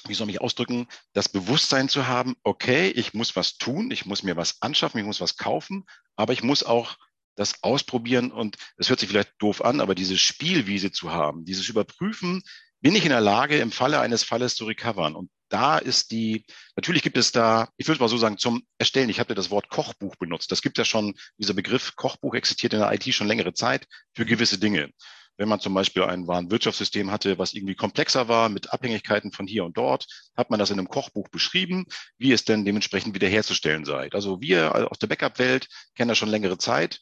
wie 0.06 0.14
soll 0.14 0.30
ich 0.30 0.40
ausdrücken, 0.40 0.86
das 1.12 1.28
Bewusstsein 1.28 1.88
zu 1.88 2.06
haben, 2.06 2.34
okay, 2.42 2.88
ich 2.88 3.14
muss 3.14 3.36
was 3.36 3.56
tun, 3.56 3.90
ich 3.90 4.06
muss 4.06 4.22
mir 4.22 4.36
was 4.36 4.60
anschaffen, 4.60 5.00
ich 5.00 5.06
muss 5.06 5.20
was 5.20 5.36
kaufen, 5.36 5.84
aber 6.16 6.32
ich 6.32 6.42
muss 6.42 6.62
auch 6.62 6.96
das 7.36 7.62
ausprobieren 7.62 8.30
und 8.30 8.56
es 8.76 8.88
hört 8.88 9.00
sich 9.00 9.08
vielleicht 9.08 9.32
doof 9.38 9.64
an, 9.64 9.80
aber 9.80 9.94
diese 9.94 10.16
Spielwiese 10.16 10.92
zu 10.92 11.10
haben, 11.10 11.44
dieses 11.44 11.68
Überprüfen, 11.68 12.42
bin 12.80 12.94
ich 12.94 13.04
in 13.04 13.10
der 13.10 13.20
Lage, 13.20 13.58
im 13.58 13.72
Falle 13.72 14.00
eines 14.00 14.24
Falles 14.24 14.56
zu 14.56 14.66
recovern? 14.66 15.14
Und 15.14 15.30
da 15.54 15.78
ist 15.78 16.10
die, 16.10 16.44
natürlich 16.74 17.02
gibt 17.02 17.16
es 17.16 17.30
da, 17.30 17.68
ich 17.76 17.86
würde 17.86 18.00
mal 18.00 18.08
so 18.08 18.18
sagen, 18.18 18.38
zum 18.38 18.64
Erstellen, 18.76 19.08
ich 19.08 19.20
habe 19.20 19.36
das 19.36 19.50
Wort 19.50 19.68
Kochbuch 19.68 20.16
benutzt. 20.16 20.50
Das 20.50 20.62
gibt 20.62 20.78
ja 20.78 20.84
schon, 20.84 21.14
dieser 21.38 21.54
Begriff 21.54 21.94
Kochbuch 21.94 22.34
existiert 22.34 22.72
in 22.72 22.80
der 22.80 22.92
IT 22.92 23.14
schon 23.14 23.28
längere 23.28 23.54
Zeit 23.54 23.86
für 24.14 24.26
gewisse 24.26 24.58
Dinge. 24.58 24.90
Wenn 25.36 25.48
man 25.48 25.60
zum 25.60 25.72
Beispiel 25.72 26.02
ein 26.02 26.26
Warenwirtschaftssystem 26.26 27.12
hatte, 27.12 27.38
was 27.38 27.54
irgendwie 27.54 27.76
komplexer 27.76 28.26
war, 28.26 28.48
mit 28.48 28.72
Abhängigkeiten 28.72 29.30
von 29.30 29.46
hier 29.46 29.64
und 29.64 29.76
dort, 29.76 30.08
hat 30.36 30.50
man 30.50 30.58
das 30.58 30.70
in 30.70 30.78
einem 30.80 30.88
Kochbuch 30.88 31.28
beschrieben, 31.28 31.86
wie 32.18 32.32
es 32.32 32.44
denn 32.44 32.64
dementsprechend 32.64 33.14
wiederherzustellen 33.14 33.84
sei. 33.84 34.10
Also 34.10 34.40
wir 34.40 34.90
aus 34.90 34.98
der 34.98 35.06
Backup-Welt 35.06 35.68
kennen 35.94 36.08
das 36.08 36.18
schon 36.18 36.30
längere 36.30 36.58
Zeit. 36.58 36.98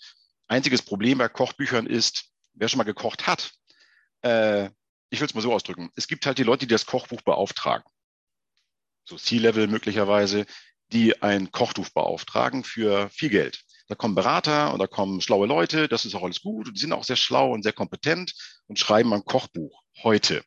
Einziges 0.47 0.83
Problem 0.83 1.17
bei 1.17 1.29
Kochbüchern 1.29 1.87
ist, 1.87 2.27
wer 2.53 2.69
schon 2.69 2.79
mal 2.79 2.85
gekocht 2.85 3.27
hat, 3.27 3.53
äh, 4.21 4.69
ich 5.09 5.21
will 5.21 5.27
es 5.27 5.35
mal 5.35 5.41
so 5.41 5.55
ausdrücken, 5.55 5.91
es 5.97 6.07
gibt 6.07 6.27
halt 6.27 6.37
die 6.37 6.43
Leute, 6.43 6.67
die 6.67 6.73
das 6.73 6.85
Kochbuch 6.85 7.23
beauftragen. 7.23 7.85
So 9.05 9.17
C-Level 9.17 9.67
möglicherweise, 9.67 10.47
die 10.93 11.23
ein 11.23 11.51
Kochbuch 11.51 11.89
beauftragen 11.91 12.65
für 12.65 13.09
viel 13.11 13.31
Geld. 13.31 13.63
Da 13.89 13.95
kommen 13.95 14.15
Berater 14.15 14.73
und 14.73 14.79
da 14.79 14.87
kommen 14.87 15.21
schlaue 15.21 15.47
Leute, 15.47 15.89
das 15.89 16.05
ist 16.05 16.15
auch 16.15 16.23
alles 16.23 16.43
gut 16.43 16.69
und 16.69 16.77
die 16.77 16.81
sind 16.81 16.93
auch 16.93 17.05
sehr 17.05 17.17
schlau 17.17 17.53
und 17.53 17.63
sehr 17.63 17.73
kompetent 17.73 18.35
und 18.67 18.79
schreiben 18.79 19.13
ein 19.13 19.25
Kochbuch 19.25 19.83
heute. 20.03 20.43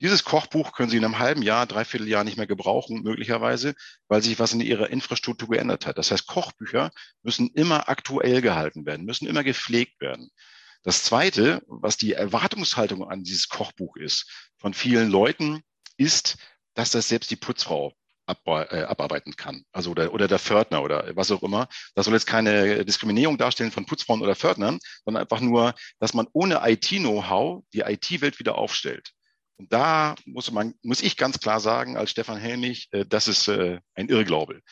Dieses 0.00 0.24
Kochbuch 0.24 0.72
können 0.72 0.88
Sie 0.88 0.96
in 0.96 1.04
einem 1.04 1.18
halben 1.18 1.42
Jahr, 1.42 1.66
dreiviertel 1.66 2.08
Jahr 2.08 2.24
nicht 2.24 2.38
mehr 2.38 2.46
gebrauchen, 2.46 3.02
möglicherweise, 3.02 3.74
weil 4.08 4.22
sich 4.22 4.38
was 4.38 4.54
in 4.54 4.62
Ihrer 4.62 4.88
Infrastruktur 4.88 5.50
geändert 5.50 5.86
hat. 5.86 5.98
Das 5.98 6.10
heißt, 6.10 6.26
Kochbücher 6.26 6.90
müssen 7.22 7.50
immer 7.50 7.90
aktuell 7.90 8.40
gehalten 8.40 8.86
werden, 8.86 9.04
müssen 9.04 9.28
immer 9.28 9.44
gepflegt 9.44 10.00
werden. 10.00 10.30
Das 10.82 11.04
Zweite, 11.04 11.62
was 11.66 11.98
die 11.98 12.14
Erwartungshaltung 12.14 13.06
an 13.06 13.24
dieses 13.24 13.50
Kochbuch 13.50 13.96
ist 13.96 14.50
von 14.56 14.72
vielen 14.72 15.10
Leuten, 15.10 15.60
ist, 15.98 16.38
dass 16.80 16.92
das 16.92 17.08
selbst 17.08 17.30
die 17.30 17.36
Putzfrau 17.36 17.92
äh, 18.26 18.82
abarbeiten 18.84 19.36
kann. 19.36 19.64
Also 19.70 19.90
oder, 19.90 20.14
oder 20.14 20.28
der 20.28 20.38
Pförtner 20.38 20.82
oder 20.82 21.14
was 21.14 21.30
auch 21.30 21.42
immer. 21.42 21.68
Das 21.94 22.06
soll 22.06 22.14
jetzt 22.14 22.26
keine 22.26 22.86
Diskriminierung 22.86 23.36
darstellen 23.36 23.70
von 23.70 23.84
Putzfrauen 23.84 24.22
oder 24.22 24.34
Pförtnern, 24.34 24.78
sondern 25.04 25.22
einfach 25.22 25.40
nur, 25.40 25.74
dass 25.98 26.14
man 26.14 26.26
ohne 26.32 26.62
IT-Know-how 26.64 27.64
die 27.74 27.80
IT-Welt 27.80 28.38
wieder 28.38 28.56
aufstellt. 28.56 29.10
Und 29.56 29.70
da 29.74 30.14
muss 30.24 30.50
man, 30.50 30.72
muss 30.82 31.02
ich 31.02 31.18
ganz 31.18 31.38
klar 31.38 31.60
sagen, 31.60 31.98
als 31.98 32.12
Stefan 32.12 32.38
Helmich, 32.38 32.88
äh, 32.92 33.04
das 33.04 33.28
ist 33.28 33.48
äh, 33.48 33.80
ein 33.94 34.08
Irrglaube. 34.08 34.62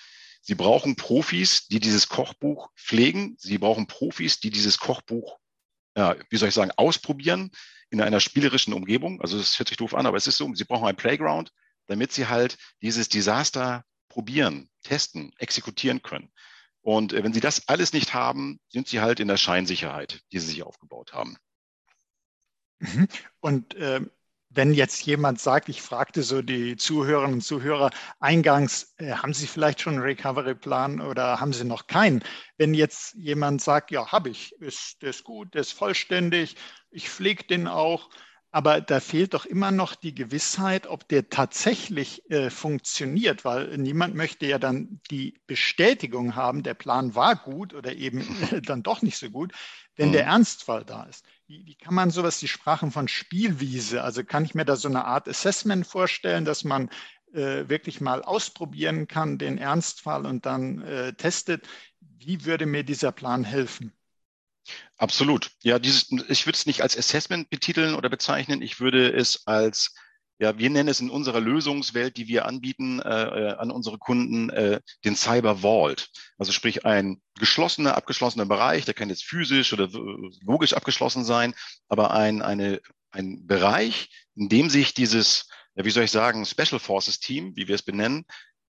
Sie 0.41 0.55
brauchen 0.55 0.97
Profis, 0.97 1.67
die 1.67 1.79
dieses 1.79 2.09
Kochbuch 2.09 2.71
pflegen. 2.75 3.37
Sie 3.39 3.59
brauchen 3.59 3.87
Profis, 3.87 4.41
die 4.41 4.49
dieses 4.49 4.79
Kochbuch 4.79 5.39
ja, 5.99 6.17
wie 6.31 6.37
soll 6.37 6.49
ich 6.49 6.55
sagen, 6.55 6.71
ausprobieren 6.77 7.51
in 7.91 8.01
einer 8.01 8.21
spielerischen 8.21 8.73
Umgebung. 8.73 9.21
Also 9.21 9.39
es 9.39 9.59
hört 9.59 9.69
sich 9.69 9.79
doof 9.79 9.95
an, 9.95 10.07
aber 10.07 10.17
es 10.17 10.29
ist 10.29 10.37
so, 10.37 10.55
sie 10.55 10.65
brauchen 10.65 10.87
ein 10.87 10.97
Playground, 10.97 11.53
damit 11.89 12.13
sie 12.13 12.29
halt 12.29 12.57
dieses 12.81 13.09
Desaster 13.09 13.85
probieren, 14.09 14.71
testen, 14.83 15.33
exekutieren 15.39 16.03
können. 16.03 16.31
Und 16.81 17.13
äh, 17.13 17.23
wenn 17.23 17.33
sie 17.33 17.41
das 17.41 17.69
alles 17.69 17.93
nicht 17.93 18.15
haben, 18.15 18.61
sind 18.69 18.89
sie 18.89 19.01
halt 19.01 19.21
in 19.21 19.29
der 19.29 19.37
Scheinsicherheit, 19.37 20.23
die 20.33 20.39
sie 20.39 20.47
sich 20.47 20.63
aufgebaut 20.63 21.13
haben. 21.13 21.37
Mhm. 22.79 23.09
Und 23.41 23.75
äh, 23.75 24.01
wenn 24.51 24.73
jetzt 24.73 25.05
jemand 25.05 25.41
sagt, 25.41 25.69
ich 25.69 25.83
fragte 25.83 26.23
so 26.23 26.41
die 26.41 26.77
Zuhörerinnen 26.77 27.35
und 27.35 27.41
Zuhörer 27.43 27.91
eingangs, 28.19 28.95
äh, 28.97 29.13
haben 29.13 29.35
Sie 29.35 29.47
vielleicht 29.47 29.81
schon 29.81 29.95
einen 29.95 30.03
Recovery-Plan 30.03 31.01
oder 31.01 31.41
haben 31.41 31.53
Sie 31.53 31.65
noch 31.65 31.87
keinen? 31.87 32.25
Wenn 32.57 32.73
jetzt 32.73 33.15
jemand 33.15 33.61
sagt, 33.61 33.91
ja, 33.91 34.11
habe 34.11 34.31
ich, 34.31 34.53
ist 34.61 35.03
das 35.03 35.23
gut, 35.23 35.55
ist 35.55 35.73
vollständig, 35.73 36.57
ich 36.91 37.11
pflege 37.11 37.45
den 37.45 37.67
auch, 37.67 38.09
aber 38.51 38.81
da 38.81 39.01
fehlt 39.01 39.35
doch 39.35 39.45
immer 39.45 39.71
noch 39.71 39.95
die 39.95 40.15
Gewissheit, 40.15 40.87
ob 40.87 41.07
der 41.09 41.29
tatsächlich 41.29 42.31
äh, 42.31 42.49
funktioniert, 42.49 43.45
weil 43.45 43.77
niemand 43.77 44.15
möchte 44.15 44.47
ja 44.47 44.59
dann 44.59 45.01
die 45.11 45.35
Bestätigung 45.47 46.35
haben, 46.35 46.63
der 46.63 46.75
Plan 46.75 47.15
war 47.15 47.37
gut 47.37 47.75
oder 47.75 47.95
eben 47.95 48.21
äh, 48.51 48.61
dann 48.63 48.83
doch 48.83 49.03
nicht 49.03 49.19
so 49.19 49.29
gut, 49.31 49.53
wenn 49.97 50.09
mhm. 50.09 50.13
der 50.13 50.25
Ernstfall 50.25 50.85
da 50.85 51.05
ist. 51.05 51.27
Wie, 51.47 51.67
wie, 51.67 51.75
kann 51.75 51.95
man 51.95 52.11
sowas, 52.11 52.39
die 52.39 52.49
sprachen 52.49 52.91
von 52.91 53.07
Spielwiese, 53.07 54.03
also 54.03 54.25
kann 54.25 54.45
ich 54.45 54.55
mir 54.55 54.65
da 54.65 54.77
so 54.77 54.89
eine 54.89 55.05
Art 55.05 55.29
Assessment 55.29 55.87
vorstellen, 55.87 56.47
dass 56.47 56.65
man 56.65 56.89
äh, 57.35 57.69
wirklich 57.69 58.01
mal 58.01 58.23
ausprobieren 58.23 59.09
kann, 59.09 59.37
den 59.37 59.59
Ernstfall 59.59 60.25
und 60.25 60.47
dann 60.47 60.81
äh, 60.83 61.13
testet, 61.13 61.69
wie 62.01 62.47
würde 62.47 62.65
mir 62.65 62.83
dieser 62.83 63.13
Plan 63.13 63.45
helfen? 63.45 63.93
Absolut. 64.97 65.51
Ja, 65.63 65.79
dieses, 65.79 66.11
ich 66.29 66.47
würde 66.47 66.57
es 66.57 66.67
nicht 66.67 66.83
als 66.83 66.97
Assessment 66.97 67.51
betiteln 67.51 67.95
oder 67.95 68.09
bezeichnen. 68.09 68.63
Ich 68.63 68.81
würde 68.81 69.13
es 69.13 69.47
als, 69.47 69.95
ja, 70.39 70.59
wir 70.59 70.71
nennen 70.71 70.89
es 70.89 71.01
in 71.01 71.11
unserer 71.11 71.41
Lösungswelt, 71.41 72.17
die 72.17 72.27
wir 72.27 72.47
anbieten 72.47 73.01
äh, 73.01 73.25
äh 73.25 73.55
an 73.57 73.71
unsere 73.71 73.99
Kunden, 73.99 74.51
äh, 74.51 74.81
den 75.05 75.17
Cyber 75.17 75.63
Vault. 75.63 76.11
Also 76.37 76.53
sprich 76.53 76.85
ein 76.85 77.21
geschlossener, 77.39 77.97
abgeschlossener 77.97 78.47
Bereich, 78.47 78.85
der 78.85 78.95
kann 78.95 79.09
jetzt 79.09 79.25
physisch 79.25 79.73
oder 79.73 79.89
logisch 80.43 80.73
abgeschlossen 80.73 81.25
sein, 81.25 81.55
aber 81.89 82.13
ein, 82.13 82.43
eine, 82.43 82.81
ein 83.11 83.47
Bereich, 83.47 84.11
in 84.35 84.49
dem 84.49 84.71
sich 84.71 84.95
dieses, 84.95 85.49
ja, 85.75 85.85
wie 85.85 85.91
soll 85.91 86.05
ich 86.05 86.11
sagen, 86.11 86.45
Special 86.45 86.81
Forces 86.81 87.21
Team, 87.21 87.55
wie 87.57 87.69
wir 87.69 87.77
es 87.77 87.83
benennen, 87.83 88.25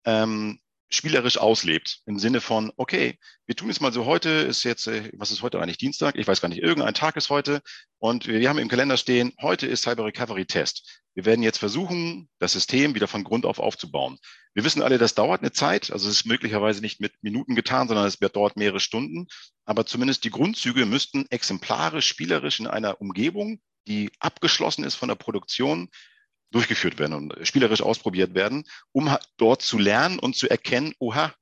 ähm, 0.05 0.59
spielerisch 0.89 1.37
auslebt. 1.37 1.99
Im 2.05 2.19
Sinne 2.19 2.41
von, 2.41 2.71
okay, 2.75 3.17
wir 3.45 3.55
tun 3.55 3.69
es 3.69 3.79
mal 3.79 3.93
so, 3.93 4.05
heute 4.05 4.29
ist 4.29 4.63
jetzt, 4.63 4.87
äh, 4.87 5.11
was 5.17 5.31
ist 5.31 5.41
heute 5.41 5.59
eigentlich, 5.59 5.77
Dienstag? 5.77 6.15
Ich 6.15 6.27
weiß 6.27 6.41
gar 6.41 6.49
nicht, 6.49 6.61
irgendein 6.61 6.93
Tag 6.93 7.15
ist 7.15 7.29
heute. 7.29 7.61
Und 7.99 8.27
wir 8.27 8.49
haben 8.49 8.59
im 8.59 8.69
Kalender 8.69 8.97
stehen, 8.97 9.33
heute 9.41 9.67
ist 9.67 9.83
Cyber 9.83 10.05
Recovery 10.05 10.45
Test. 10.45 11.01
Wir 11.13 11.25
werden 11.25 11.43
jetzt 11.43 11.57
versuchen, 11.57 12.29
das 12.39 12.53
System 12.53 12.95
wieder 12.95 13.07
von 13.07 13.23
Grund 13.23 13.45
auf 13.45 13.59
aufzubauen. 13.59 14.17
Wir 14.53 14.63
wissen 14.63 14.81
alle, 14.81 14.97
das 14.97 15.15
dauert 15.15 15.41
eine 15.41 15.51
Zeit. 15.51 15.91
Also 15.91 16.09
es 16.09 16.15
ist 16.15 16.25
möglicherweise 16.25 16.81
nicht 16.81 16.99
mit 16.99 17.13
Minuten 17.21 17.55
getan, 17.55 17.87
sondern 17.87 18.07
es 18.07 18.19
wird 18.19 18.35
dort 18.35 18.57
mehrere 18.57 18.79
Stunden. 18.79 19.27
Aber 19.65 19.85
zumindest 19.85 20.23
die 20.23 20.31
Grundzüge 20.31 20.85
müssten 20.85 21.25
exemplarisch, 21.29 22.07
spielerisch 22.07 22.59
in 22.59 22.67
einer 22.67 22.99
Umgebung, 22.99 23.59
die 23.87 24.11
abgeschlossen 24.19 24.83
ist 24.83 24.95
von 24.95 25.09
der 25.09 25.15
Produktion, 25.15 25.89
durchgeführt 26.51 26.99
werden 26.99 27.13
und 27.13 27.47
spielerisch 27.47 27.81
ausprobiert 27.81 28.33
werden, 28.33 28.63
um 28.91 29.15
dort 29.37 29.61
zu 29.61 29.77
lernen 29.77 30.19
und 30.19 30.35
zu 30.35 30.49
erkennen, 30.49 30.93
oha, 30.99 31.33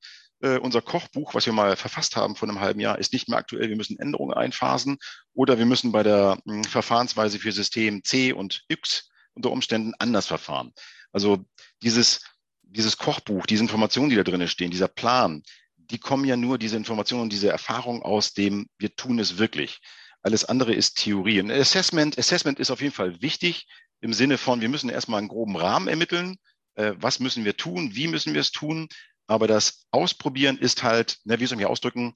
äh, 0.42 0.58
unser 0.58 0.82
Kochbuch, 0.82 1.34
was 1.34 1.46
wir 1.46 1.54
mal 1.54 1.76
verfasst 1.76 2.16
haben 2.16 2.36
vor 2.36 2.48
einem 2.48 2.60
halben 2.60 2.80
Jahr, 2.80 3.00
ist 3.00 3.14
nicht 3.14 3.28
mehr 3.28 3.38
aktuell. 3.38 3.70
Wir 3.70 3.76
müssen 3.76 4.00
Änderungen 4.00 4.36
einphasen 4.36 4.98
oder 5.34 5.58
wir 5.58 5.66
müssen 5.66 5.92
bei 5.92 6.04
der 6.04 6.40
mh, 6.46 6.54
hm, 6.54 6.64
Verfahrensweise 6.64 7.40
für 7.40 7.52
System 7.52 8.04
C 8.04 8.34
und 8.34 8.64
X 8.68 9.10
unter 9.34 9.52
Umständen 9.52 9.94
anders 10.00 10.28
verfahren. 10.28 10.74
Also 11.12 11.46
dieses, 11.82 12.22
dieses 12.62 12.98
Kochbuch, 12.98 13.46
diese 13.46 13.64
Informationen, 13.64 14.10
die 14.10 14.16
da 14.16 14.24
drinnen 14.24 14.48
stehen, 14.48 14.72
dieser 14.72 14.88
Plan, 14.88 15.44
die 15.78 16.00
kommen 16.00 16.26
ja 16.26 16.36
nur, 16.36 16.58
diese 16.58 16.76
Informationen 16.76 17.24
und 17.24 17.34
diese 17.34 17.50
Erfahrung 17.50 18.02
aus 18.02 18.34
dem, 18.34 18.68
wir 18.78 18.96
tun 18.96 19.20
es 19.20 19.38
wirklich. 19.38 19.80
Alles 20.22 20.44
andere 20.44 20.74
ist 20.74 20.98
Theorie. 20.98 21.40
Und 21.40 21.52
Assessment, 21.52 22.18
Assessment 22.18 22.60
ist 22.60 22.72
auf 22.72 22.82
jeden 22.82 22.94
Fall 22.94 23.22
wichtig 23.22 23.68
im 24.02 24.14
Sinne 24.14 24.38
von, 24.38 24.62
wir 24.62 24.70
müssen 24.70 24.90
erstmal 24.90 25.20
einen 25.20 25.28
groben 25.28 25.56
Rahmen 25.56 25.88
ermitteln. 25.88 26.38
Äh, 26.76 26.94
was 26.98 27.20
müssen 27.20 27.46
wir 27.46 27.58
tun? 27.58 27.96
Wie 27.96 28.08
müssen 28.08 28.34
wir 28.34 28.42
es 28.42 28.52
tun? 28.52 28.88
Aber 29.28 29.48
das 29.48 29.86
Ausprobieren 29.92 30.58
ist 30.58 30.84
halt, 30.84 31.18
ne, 31.26 31.40
wie 31.40 31.46
soll 31.46 31.56
ich 31.56 31.64
mich 31.64 31.68
ausdrücken, 31.68 32.14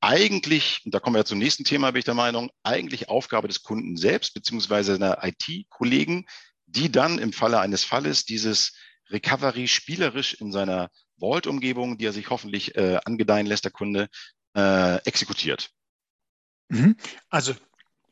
eigentlich, 0.00 0.82
und 0.84 0.92
da 0.92 1.00
kommen 1.00 1.14
wir 1.14 1.24
zum 1.24 1.38
nächsten 1.38 1.64
Thema, 1.64 1.92
bin 1.92 2.00
ich 2.00 2.04
der 2.04 2.14
Meinung, 2.14 2.50
eigentlich 2.64 3.08
Aufgabe 3.08 3.46
des 3.46 3.62
Kunden 3.62 3.96
selbst, 3.96 4.34
beziehungsweise 4.34 4.94
einer 4.96 5.22
IT-Kollegen, 5.22 6.26
die 6.66 6.90
dann 6.90 7.18
im 7.18 7.32
Falle 7.32 7.60
eines 7.60 7.84
Falles 7.84 8.24
dieses 8.24 8.72
Recovery 9.10 9.68
spielerisch 9.68 10.34
in 10.34 10.50
seiner 10.50 10.90
Vault-Umgebung, 11.18 11.98
die 11.98 12.06
er 12.06 12.12
sich 12.12 12.30
hoffentlich 12.30 12.74
äh, 12.74 12.98
angedeihen 13.04 13.46
lässt, 13.46 13.64
der 13.64 13.70
Kunde, 13.70 14.08
äh, 14.56 14.96
exekutiert. 15.04 15.70
Mhm. 16.68 16.96
Also 17.28 17.54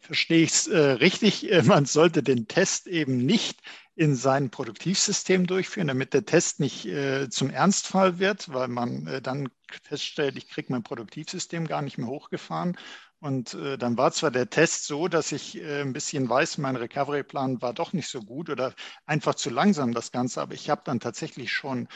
verstehe 0.00 0.42
ich 0.42 0.50
es 0.50 0.66
äh, 0.66 0.78
richtig, 0.78 1.50
äh, 1.52 1.62
man 1.62 1.84
sollte 1.84 2.22
den 2.22 2.48
Test 2.48 2.86
eben 2.86 3.18
nicht 3.18 3.60
in 3.94 4.16
sein 4.16 4.50
Produktivsystem 4.50 5.46
durchführen, 5.46 5.88
damit 5.88 6.14
der 6.14 6.24
Test 6.24 6.58
nicht 6.58 6.86
äh, 6.86 7.28
zum 7.28 7.50
Ernstfall 7.50 8.18
wird, 8.18 8.52
weil 8.52 8.68
man 8.68 9.06
äh, 9.06 9.22
dann 9.22 9.50
feststellt, 9.82 10.36
ich 10.36 10.48
kriege 10.48 10.72
mein 10.72 10.82
Produktivsystem 10.82 11.66
gar 11.66 11.82
nicht 11.82 11.98
mehr 11.98 12.08
hochgefahren. 12.08 12.76
Und 13.20 13.52
äh, 13.52 13.76
dann 13.76 13.98
war 13.98 14.12
zwar 14.12 14.30
der 14.30 14.48
Test 14.48 14.86
so, 14.86 15.06
dass 15.06 15.32
ich 15.32 15.60
äh, 15.60 15.82
ein 15.82 15.92
bisschen 15.92 16.28
weiß, 16.28 16.56
mein 16.56 16.76
Recovery-Plan 16.76 17.60
war 17.60 17.74
doch 17.74 17.92
nicht 17.92 18.08
so 18.08 18.22
gut 18.22 18.48
oder 18.48 18.74
einfach 19.04 19.34
zu 19.34 19.50
langsam 19.50 19.92
das 19.92 20.12
Ganze, 20.12 20.40
aber 20.40 20.54
ich 20.54 20.70
habe 20.70 20.82
dann 20.84 21.00
tatsächlich 21.00 21.52
schon 21.52 21.88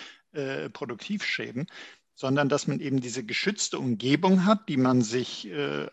Produktivschäden 0.73 1.69
sondern 2.15 2.49
dass 2.49 2.67
man 2.67 2.81
eben 2.81 3.01
diese 3.01 3.25
geschützte 3.25 3.79
Umgebung 3.79 4.45
hat, 4.45 4.69
die 4.69 4.77
man 4.77 5.03
sich 5.03 5.49
äh, 5.49 5.87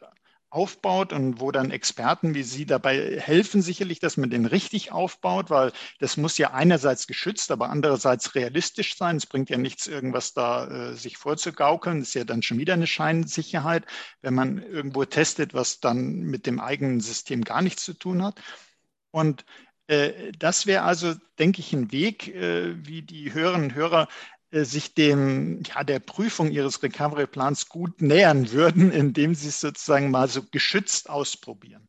aufbaut 0.51 1.13
und 1.13 1.39
wo 1.39 1.51
dann 1.51 1.72
Experten 1.72 2.36
wie 2.36 2.43
Sie 2.43 2.65
dabei 2.65 3.20
helfen, 3.20 3.62
sicherlich, 3.62 4.00
dass 4.00 4.17
man 4.17 4.29
den 4.29 4.46
richtig 4.46 4.91
aufbaut, 4.91 5.50
weil 5.50 5.72
das 6.00 6.17
muss 6.17 6.38
ja 6.38 6.51
einerseits 6.51 7.08
geschützt, 7.08 7.51
aber 7.51 7.70
andererseits 7.70 8.36
realistisch 8.36 8.98
sein. 8.98 9.15
Es 9.15 9.25
bringt 9.25 9.50
ja 9.50 9.58
nichts, 9.58 9.88
irgendwas 9.88 10.34
da 10.34 10.67
äh, 10.67 10.93
sich 10.96 11.17
vorzugaukeln. 11.17 12.00
Das 12.00 12.10
ist 12.10 12.13
ja 12.15 12.25
dann 12.25 12.43
schon 12.43 12.60
wieder 12.60 12.74
eine 12.74 12.88
Scheinsicherheit, 12.88 13.86
wenn 14.22 14.34
man 14.34 14.62
irgendwo 14.62 15.05
testet, 15.05 15.53
was 15.53 15.79
dann 15.79 16.20
mit 16.22 16.46
dem 16.46 16.60
eigenen 16.60 17.00
System 17.00 17.43
gar 17.43 17.62
nichts 17.62 17.84
zu 17.84 17.93
tun 17.93 18.22
hat. 18.22 18.41
Und 19.12 19.46
äh, 19.88 20.31
das 20.38 20.65
wäre 20.65 20.84
also, 20.84 21.15
denke 21.39 21.62
ich, 21.62 21.74
ein 21.74 21.91
Weg, 21.91 22.27
äh, 22.27 22.75
wie 22.86 23.01
die 23.01 23.34
Hörerinnen 23.34 23.70
und 23.70 23.75
Hörer 23.75 24.08
sich 24.51 24.93
dem, 24.93 25.63
ja, 25.63 25.84
der 25.84 26.00
Prüfung 26.00 26.51
ihres 26.51 26.84
Recovery-Plans 26.84 27.70
gut 27.70 28.01
nähern 28.01 28.51
würden, 28.51 28.91
indem 28.91 29.36
sie 29.36 29.48
es 29.50 29.62
sozusagen 29.62 30.12
mal 30.12 30.27
so 30.27 30.43
geschützt 30.43 31.10
ausprobieren. 31.10 31.88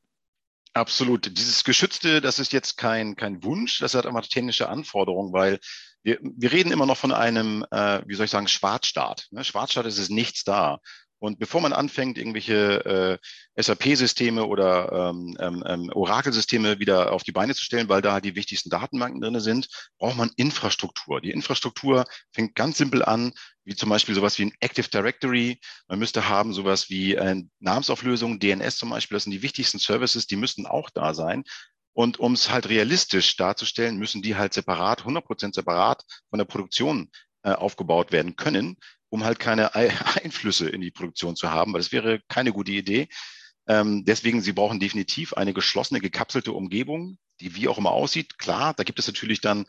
Absolut. 0.74 1.36
Dieses 1.36 1.64
Geschützte, 1.64 2.20
das 2.20 2.38
ist 2.38 2.52
jetzt 2.52 2.78
kein, 2.78 3.14
kein 3.14 3.44
Wunsch, 3.44 3.78
das 3.80 3.94
hat 3.94 4.06
aber 4.06 4.22
technische 4.22 4.68
Anforderungen, 4.68 5.32
weil 5.32 5.58
wir, 6.02 6.18
wir 6.22 6.50
reden 6.50 6.72
immer 6.72 6.86
noch 6.86 6.96
von 6.96 7.12
einem, 7.12 7.64
äh, 7.70 8.02
wie 8.06 8.14
soll 8.14 8.24
ich 8.24 8.30
sagen, 8.30 8.48
Schwarzstaat. 8.48 9.28
Ne? 9.30 9.44
Schwarzstaat 9.44 9.86
ist 9.86 9.98
es 9.98 10.08
nichts 10.08 10.44
da. 10.44 10.78
Und 11.22 11.38
bevor 11.38 11.60
man 11.60 11.72
anfängt, 11.72 12.18
irgendwelche 12.18 13.20
äh, 13.54 13.62
SAP-Systeme 13.62 14.44
oder 14.44 15.10
ähm, 15.10 15.36
ähm, 15.38 15.62
ähm, 15.64 15.88
Oracle-Systeme 15.94 16.80
wieder 16.80 17.12
auf 17.12 17.22
die 17.22 17.30
Beine 17.30 17.54
zu 17.54 17.62
stellen, 17.62 17.88
weil 17.88 18.02
da 18.02 18.14
halt 18.14 18.24
die 18.24 18.34
wichtigsten 18.34 18.70
Datenbanken 18.70 19.20
drinne 19.20 19.40
sind, 19.40 19.68
braucht 19.98 20.16
man 20.16 20.32
Infrastruktur. 20.34 21.20
Die 21.20 21.30
Infrastruktur 21.30 22.06
fängt 22.32 22.56
ganz 22.56 22.76
simpel 22.76 23.04
an, 23.04 23.32
wie 23.62 23.76
zum 23.76 23.88
Beispiel 23.88 24.16
sowas 24.16 24.36
wie 24.40 24.46
ein 24.46 24.52
Active 24.58 24.88
Directory. 24.88 25.60
Man 25.86 26.00
müsste 26.00 26.28
haben 26.28 26.52
sowas 26.52 26.90
wie 26.90 27.14
äh, 27.14 27.40
Namensauflösung, 27.60 28.40
DNS 28.40 28.76
zum 28.76 28.90
Beispiel. 28.90 29.14
Das 29.14 29.22
sind 29.22 29.32
die 29.32 29.42
wichtigsten 29.42 29.78
Services, 29.78 30.26
die 30.26 30.34
müssten 30.34 30.66
auch 30.66 30.90
da 30.90 31.14
sein. 31.14 31.44
Und 31.92 32.18
um 32.18 32.32
es 32.32 32.50
halt 32.50 32.68
realistisch 32.68 33.36
darzustellen, 33.36 33.96
müssen 33.96 34.22
die 34.22 34.34
halt 34.34 34.54
separat, 34.54 35.02
100% 35.02 35.54
separat 35.54 36.02
von 36.30 36.40
der 36.40 36.46
Produktion 36.46 37.12
äh, 37.44 37.52
aufgebaut 37.52 38.10
werden 38.10 38.34
können, 38.34 38.76
um 39.12 39.24
halt 39.24 39.38
keine 39.38 39.74
Einflüsse 40.24 40.68
in 40.68 40.80
die 40.80 40.90
Produktion 40.90 41.36
zu 41.36 41.50
haben, 41.50 41.72
weil 41.72 41.80
das 41.80 41.92
wäre 41.92 42.20
keine 42.28 42.52
gute 42.52 42.72
Idee. 42.72 43.08
Ähm, 43.68 44.04
deswegen, 44.04 44.40
Sie 44.40 44.52
brauchen 44.52 44.80
definitiv 44.80 45.34
eine 45.34 45.52
geschlossene, 45.52 46.00
gekapselte 46.00 46.52
Umgebung, 46.52 47.18
die 47.40 47.54
wie 47.54 47.68
auch 47.68 47.78
immer 47.78 47.92
aussieht. 47.92 48.38
Klar, 48.38 48.72
da 48.74 48.84
gibt 48.84 48.98
es 48.98 49.06
natürlich 49.06 49.40
dann 49.40 49.66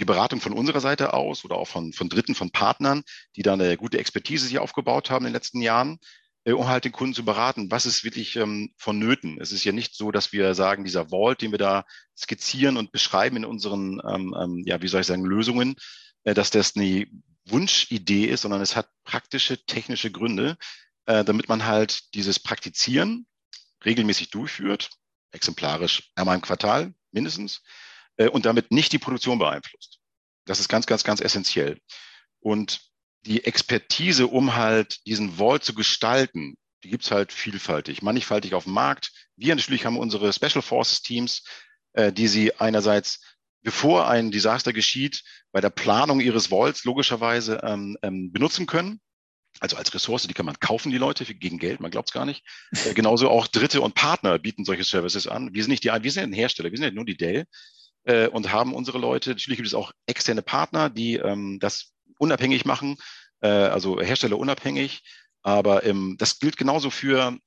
die 0.00 0.04
Beratung 0.04 0.40
von 0.40 0.52
unserer 0.52 0.80
Seite 0.80 1.14
aus 1.14 1.44
oder 1.44 1.56
auch 1.56 1.68
von, 1.68 1.92
von 1.92 2.08
Dritten, 2.08 2.34
von 2.34 2.50
Partnern, 2.50 3.02
die 3.36 3.42
da 3.42 3.52
eine 3.52 3.76
gute 3.76 3.98
Expertise 3.98 4.46
sich 4.46 4.58
aufgebaut 4.58 5.08
haben 5.08 5.24
in 5.24 5.30
den 5.30 5.34
letzten 5.34 5.62
Jahren, 5.62 5.98
äh, 6.44 6.52
um 6.52 6.66
halt 6.66 6.84
den 6.84 6.92
Kunden 6.92 7.14
zu 7.14 7.24
beraten, 7.24 7.70
was 7.70 7.86
ist 7.86 8.02
wirklich 8.02 8.34
ähm, 8.36 8.72
vonnöten. 8.76 9.38
Es 9.40 9.52
ist 9.52 9.62
ja 9.62 9.70
nicht 9.70 9.94
so, 9.94 10.10
dass 10.10 10.32
wir 10.32 10.54
sagen, 10.54 10.82
dieser 10.82 11.10
Vault, 11.10 11.42
den 11.42 11.52
wir 11.52 11.58
da 11.58 11.84
skizzieren 12.18 12.76
und 12.76 12.90
beschreiben 12.90 13.36
in 13.36 13.44
unseren, 13.44 14.00
ähm, 14.04 14.34
ähm, 14.36 14.62
ja, 14.66 14.82
wie 14.82 14.88
soll 14.88 15.02
ich 15.02 15.06
sagen, 15.06 15.24
Lösungen, 15.24 15.76
äh, 16.24 16.34
dass 16.34 16.50
das 16.50 16.74
eine 16.74 17.06
Wunschidee 17.46 18.26
ist, 18.26 18.42
sondern 18.42 18.60
es 18.60 18.76
hat 18.76 18.90
praktische 19.04 19.64
technische 19.64 20.10
Gründe, 20.10 20.56
äh, 21.06 21.24
damit 21.24 21.48
man 21.48 21.64
halt 21.64 22.14
dieses 22.14 22.38
Praktizieren 22.38 23.26
regelmäßig 23.84 24.30
durchführt, 24.30 24.90
exemplarisch 25.32 26.10
einmal 26.14 26.36
im 26.36 26.42
Quartal 26.42 26.94
mindestens, 27.12 27.62
äh, 28.16 28.28
und 28.28 28.46
damit 28.46 28.70
nicht 28.70 28.92
die 28.92 28.98
Produktion 28.98 29.38
beeinflusst. 29.38 29.98
Das 30.44 30.60
ist 30.60 30.68
ganz, 30.68 30.86
ganz, 30.86 31.04
ganz 31.04 31.20
essentiell. 31.20 31.80
Und 32.40 32.80
die 33.22 33.44
Expertise, 33.44 34.26
um 34.26 34.54
halt 34.54 35.04
diesen 35.06 35.36
Vault 35.36 35.64
zu 35.64 35.74
gestalten, 35.74 36.56
die 36.82 36.90
gibt's 36.90 37.10
halt 37.10 37.32
vielfältig, 37.32 38.02
mannigfaltig 38.02 38.54
auf 38.54 38.64
dem 38.64 38.72
Markt. 38.72 39.12
Wir 39.36 39.54
natürlich 39.54 39.84
haben 39.84 39.98
unsere 39.98 40.32
Special 40.32 40.62
Forces 40.62 41.02
Teams, 41.02 41.44
äh, 41.92 42.12
die 42.12 42.28
sie 42.28 42.54
einerseits 42.56 43.20
bevor 43.62 44.08
ein 44.08 44.30
Desaster 44.30 44.72
geschieht, 44.72 45.22
bei 45.52 45.60
der 45.60 45.70
Planung 45.70 46.20
ihres 46.20 46.50
Vaults 46.50 46.84
logischerweise 46.84 47.60
ähm, 47.62 47.96
ähm, 48.02 48.32
benutzen 48.32 48.66
können. 48.66 49.00
Also 49.58 49.76
als 49.76 49.92
Ressource, 49.92 50.26
die 50.26 50.34
kann 50.34 50.46
man 50.46 50.58
kaufen, 50.60 50.90
die 50.90 50.98
Leute 50.98 51.24
gegen 51.34 51.58
Geld, 51.58 51.80
man 51.80 51.90
glaubt 51.90 52.08
es 52.08 52.14
gar 52.14 52.24
nicht. 52.24 52.44
Äh, 52.84 52.94
genauso 52.94 53.28
auch 53.28 53.46
Dritte 53.46 53.80
und 53.80 53.94
Partner 53.94 54.38
bieten 54.38 54.64
solche 54.64 54.84
Services 54.84 55.26
an. 55.26 55.52
Wir 55.52 55.62
sind 55.62 55.70
nicht 55.70 55.84
die, 55.84 55.88
wir 55.88 56.12
sind 56.12 56.24
ein 56.24 56.32
Hersteller, 56.32 56.70
wir 56.70 56.78
sind 56.78 56.86
ja 56.86 56.92
nur 56.92 57.04
die 57.04 57.16
Dell 57.16 57.46
äh, 58.04 58.28
und 58.28 58.52
haben 58.52 58.74
unsere 58.74 58.98
Leute. 58.98 59.30
Natürlich 59.30 59.58
gibt 59.58 59.66
es 59.66 59.74
auch 59.74 59.92
externe 60.06 60.42
Partner, 60.42 60.88
die 60.88 61.16
ähm, 61.16 61.58
das 61.60 61.92
unabhängig 62.18 62.64
machen, 62.64 62.96
äh, 63.40 63.48
also 63.48 64.00
Hersteller 64.00 64.38
unabhängig. 64.38 65.02
Aber 65.42 65.84
ähm, 65.84 66.16
das 66.18 66.38
gilt 66.38 66.56
genauso 66.56 66.90
für 66.90 67.38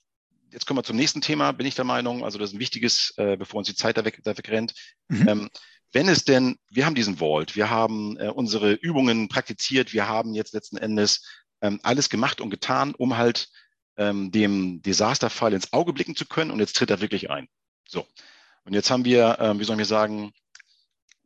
jetzt 0.53 0.65
kommen 0.65 0.77
wir 0.77 0.83
zum 0.83 0.95
nächsten 0.95 1.21
Thema, 1.21 1.51
bin 1.51 1.67
ich 1.67 1.75
der 1.75 1.85
Meinung. 1.85 2.23
Also 2.23 2.37
das 2.37 2.51
ist 2.51 2.55
ein 2.55 2.59
wichtiges, 2.59 3.13
äh, 3.17 3.35
bevor 3.35 3.57
uns 3.57 3.67
die 3.67 3.75
Zeit 3.75 3.97
da 3.97 4.05
weg, 4.05 4.21
da 4.23 4.37
wegrennt. 4.37 4.73
Mhm. 5.09 5.27
Ähm, 5.27 5.49
wenn 5.91 6.07
es 6.07 6.23
denn, 6.23 6.57
wir 6.69 6.85
haben 6.85 6.95
diesen 6.95 7.17
Vault, 7.17 7.55
wir 7.55 7.69
haben 7.69 8.17
äh, 8.17 8.29
unsere 8.29 8.73
Übungen 8.73 9.27
praktiziert, 9.27 9.93
wir 9.93 10.07
haben 10.07 10.33
jetzt 10.33 10.53
letzten 10.53 10.77
Endes 10.77 11.25
ähm, 11.61 11.79
alles 11.83 12.09
gemacht 12.09 12.41
und 12.41 12.49
getan, 12.49 12.95
um 12.95 13.17
halt 13.17 13.49
ähm, 13.97 14.31
dem 14.31 14.81
Desasterfall 14.81 15.53
ins 15.53 15.71
Auge 15.73 15.93
blicken 15.93 16.15
zu 16.15 16.25
können 16.25 16.51
und 16.51 16.59
jetzt 16.59 16.75
tritt 16.75 16.89
er 16.89 17.01
wirklich 17.01 17.29
ein. 17.29 17.47
So. 17.87 18.07
Und 18.63 18.73
jetzt 18.73 18.89
haben 18.89 19.05
wir, 19.05 19.37
ähm, 19.39 19.59
wie 19.59 19.65
soll 19.65 19.79
ich 19.79 19.87
sagen, 19.87 20.31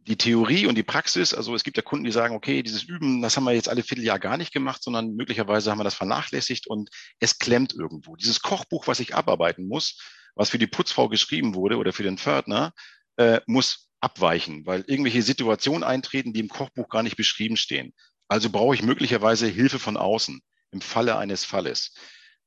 die 0.07 0.17
Theorie 0.17 0.65
und 0.65 0.75
die 0.75 0.83
Praxis, 0.83 1.33
also 1.33 1.53
es 1.53 1.63
gibt 1.63 1.77
ja 1.77 1.83
Kunden, 1.83 2.05
die 2.05 2.11
sagen, 2.11 2.35
okay, 2.35 2.63
dieses 2.63 2.83
Üben, 2.83 3.21
das 3.21 3.35
haben 3.35 3.43
wir 3.43 3.53
jetzt 3.53 3.69
alle 3.69 3.83
Vierteljahr 3.83 4.19
gar 4.19 4.37
nicht 4.37 4.53
gemacht, 4.53 4.81
sondern 4.81 5.15
möglicherweise 5.15 5.69
haben 5.69 5.79
wir 5.79 5.83
das 5.83 5.95
vernachlässigt 5.95 6.67
und 6.67 6.89
es 7.19 7.39
klemmt 7.39 7.73
irgendwo. 7.73 8.15
Dieses 8.15 8.41
Kochbuch, 8.41 8.87
was 8.87 9.01
ich 9.01 9.15
abarbeiten 9.15 9.67
muss, 9.67 10.01
was 10.35 10.49
für 10.49 10.59
die 10.59 10.67
Putzfrau 10.67 11.09
geschrieben 11.09 11.55
wurde 11.55 11.77
oder 11.77 11.91
für 11.91 12.03
den 12.03 12.17
Pförtner, 12.17 12.73
äh, 13.17 13.41
muss 13.47 13.89
abweichen, 13.99 14.65
weil 14.65 14.85
irgendwelche 14.87 15.21
Situationen 15.21 15.83
eintreten, 15.83 16.31
die 16.31 16.39
im 16.39 16.49
Kochbuch 16.49 16.87
gar 16.87 17.03
nicht 17.03 17.17
beschrieben 17.17 17.57
stehen. 17.57 17.93
Also 18.27 18.49
brauche 18.49 18.75
ich 18.75 18.83
möglicherweise 18.83 19.47
Hilfe 19.47 19.79
von 19.79 19.97
außen 19.97 20.41
im 20.71 20.81
Falle 20.81 21.17
eines 21.17 21.43
Falles. 21.43 21.93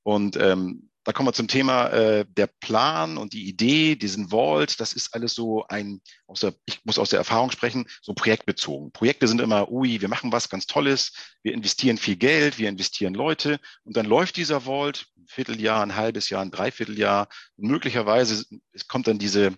Und 0.03 0.37
ähm, 0.37 0.90
da 1.11 1.13
kommen 1.13 1.27
wir 1.27 1.33
zum 1.33 1.49
Thema 1.49 1.89
äh, 1.89 2.25
der 2.25 2.47
Plan 2.47 3.19
und 3.19 3.33
die 3.33 3.49
Idee, 3.49 3.97
diesen 3.97 4.31
Vault, 4.31 4.79
das 4.79 4.93
ist 4.93 5.13
alles 5.13 5.35
so 5.35 5.67
ein, 5.67 6.01
aus 6.29 6.39
der, 6.39 6.55
ich 6.67 6.85
muss 6.85 7.01
aus 7.01 7.11
der 7.11 7.19
Erfahrung 7.19 7.51
sprechen, 7.51 7.87
so 8.01 8.15
projektbezogen. 8.15 8.93
Projekte 8.93 9.27
sind 9.27 9.41
immer, 9.41 9.73
ui, 9.73 10.01
wir 10.01 10.07
machen 10.07 10.31
was 10.31 10.49
ganz 10.49 10.69
Tolles, 10.69 11.11
wir 11.43 11.53
investieren 11.53 11.99
viel 11.99 12.15
Geld, 12.15 12.59
wir 12.59 12.69
investieren 12.69 13.15
Leute 13.15 13.59
und 13.83 13.97
dann 13.97 14.07
läuft 14.07 14.37
dieser 14.37 14.61
Vault 14.61 15.09
ein 15.19 15.27
Vierteljahr, 15.27 15.83
ein 15.83 15.97
halbes 15.97 16.31
Jahr, 16.31 16.43
ein 16.43 16.53
Dreivierteljahr 16.53 17.27
und 17.57 17.69
möglicherweise 17.69 18.45
es 18.71 18.87
kommt 18.87 19.09
dann 19.09 19.19
diese, 19.19 19.57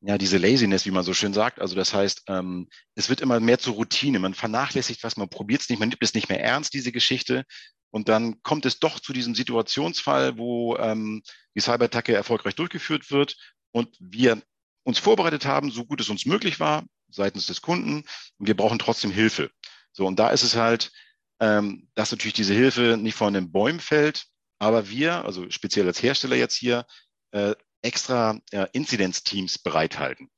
ja, 0.00 0.18
diese 0.18 0.38
Laziness, 0.38 0.86
wie 0.86 0.90
man 0.90 1.04
so 1.04 1.14
schön 1.14 1.34
sagt. 1.34 1.60
Also 1.60 1.76
das 1.76 1.94
heißt, 1.94 2.24
ähm, 2.26 2.68
es 2.96 3.08
wird 3.08 3.20
immer 3.20 3.38
mehr 3.38 3.60
zur 3.60 3.74
Routine. 3.74 4.18
Man 4.18 4.34
vernachlässigt 4.34 5.04
was, 5.04 5.16
man 5.16 5.28
probiert 5.28 5.60
es 5.60 5.68
nicht, 5.68 5.78
man 5.78 5.90
nimmt 5.90 6.02
es 6.02 6.14
nicht 6.14 6.28
mehr 6.28 6.42
ernst, 6.42 6.74
diese 6.74 6.90
Geschichte. 6.90 7.44
Und 7.90 8.08
dann 8.08 8.42
kommt 8.42 8.66
es 8.66 8.78
doch 8.78 9.00
zu 9.00 9.12
diesem 9.12 9.34
Situationsfall, 9.34 10.38
wo 10.38 10.76
ähm, 10.76 11.22
die 11.54 11.60
Cyberattacke 11.60 12.14
erfolgreich 12.14 12.54
durchgeführt 12.54 13.10
wird 13.10 13.36
und 13.72 13.96
wir 13.98 14.40
uns 14.84 14.98
vorbereitet 14.98 15.44
haben, 15.44 15.70
so 15.70 15.84
gut 15.84 16.00
es 16.00 16.08
uns 16.08 16.26
möglich 16.26 16.60
war, 16.60 16.84
seitens 17.08 17.46
des 17.46 17.62
Kunden. 17.62 18.04
Und 18.38 18.46
wir 18.46 18.56
brauchen 18.56 18.78
trotzdem 18.78 19.10
Hilfe. 19.10 19.50
So, 19.92 20.06
und 20.06 20.18
da 20.18 20.30
ist 20.30 20.44
es 20.44 20.56
halt, 20.56 20.92
ähm, 21.40 21.88
dass 21.94 22.12
natürlich 22.12 22.34
diese 22.34 22.54
Hilfe 22.54 22.96
nicht 22.96 23.16
von 23.16 23.34
den 23.34 23.50
Bäumen 23.50 23.80
fällt, 23.80 24.26
aber 24.58 24.88
wir, 24.88 25.24
also 25.24 25.50
speziell 25.50 25.86
als 25.86 26.02
Hersteller 26.02 26.36
jetzt 26.36 26.54
hier, 26.54 26.86
äh, 27.32 27.54
extra 27.82 28.38
äh, 28.50 28.66
Inzidenzteams 28.72 29.58
bereithalten 29.58 30.30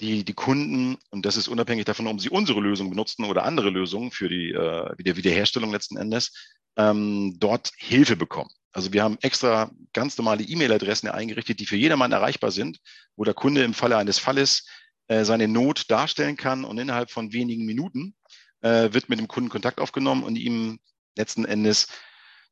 die 0.00 0.24
die 0.24 0.34
Kunden, 0.34 0.98
und 1.10 1.24
das 1.24 1.36
ist 1.36 1.48
unabhängig 1.48 1.84
davon, 1.84 2.06
ob 2.06 2.20
sie 2.20 2.28
unsere 2.28 2.60
Lösung 2.60 2.90
benutzen 2.90 3.24
oder 3.24 3.44
andere 3.44 3.70
Lösungen 3.70 4.10
für 4.10 4.28
die 4.28 4.50
äh, 4.50 4.94
Wiederherstellung 4.98 5.70
letzten 5.70 5.96
Endes, 5.96 6.32
ähm, 6.76 7.36
dort 7.38 7.72
Hilfe 7.78 8.16
bekommen. 8.16 8.50
Also 8.72 8.92
wir 8.92 9.02
haben 9.02 9.16
extra 9.22 9.70
ganz 9.94 10.18
normale 10.18 10.44
E-Mail-Adressen 10.44 11.08
eingerichtet, 11.08 11.60
die 11.60 11.66
für 11.66 11.76
jedermann 11.76 12.12
erreichbar 12.12 12.50
sind, 12.50 12.78
wo 13.16 13.24
der 13.24 13.32
Kunde 13.32 13.64
im 13.64 13.72
Falle 13.72 13.96
eines 13.96 14.18
Falles 14.18 14.66
äh, 15.08 15.24
seine 15.24 15.48
Not 15.48 15.90
darstellen 15.90 16.36
kann 16.36 16.64
und 16.64 16.76
innerhalb 16.76 17.10
von 17.10 17.32
wenigen 17.32 17.64
Minuten 17.64 18.14
äh, 18.60 18.92
wird 18.92 19.08
mit 19.08 19.18
dem 19.18 19.28
Kunden 19.28 19.48
Kontakt 19.48 19.80
aufgenommen 19.80 20.24
und 20.24 20.36
ihm 20.36 20.78
letzten 21.16 21.46
Endes 21.46 21.88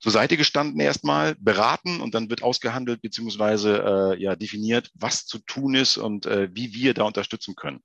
zur 0.04 0.12
Seite 0.12 0.36
gestanden 0.36 0.78
erstmal, 0.80 1.34
beraten 1.36 2.02
und 2.02 2.14
dann 2.14 2.28
wird 2.28 2.42
ausgehandelt 2.42 3.00
beziehungsweise 3.00 4.12
äh, 4.12 4.22
ja 4.22 4.36
definiert, 4.36 4.90
was 4.92 5.24
zu 5.24 5.38
tun 5.38 5.74
ist 5.74 5.96
und 5.96 6.26
äh, 6.26 6.50
wie 6.52 6.74
wir 6.74 6.92
da 6.92 7.04
unterstützen 7.04 7.54
können. 7.56 7.80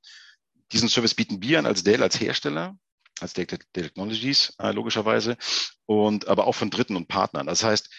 Diesen 0.73 0.89
Service 0.89 1.15
bieten 1.15 1.41
wir 1.41 1.59
an 1.59 1.65
als 1.65 1.85
Dell, 1.85 2.03
als 2.03 2.19
Hersteller 2.19 2.77
als 3.21 3.31
Data 3.31 3.55
Technologies 3.71 4.53
äh, 4.59 4.73
logischerweise 4.73 5.37
und 5.85 6.27
aber 6.27 6.45
auch 6.45 6.55
von 6.55 6.69
Dritten 6.69 6.97
und 6.97 7.07
Partnern. 7.07 7.47
Das 7.47 7.63
heißt, 7.63 7.89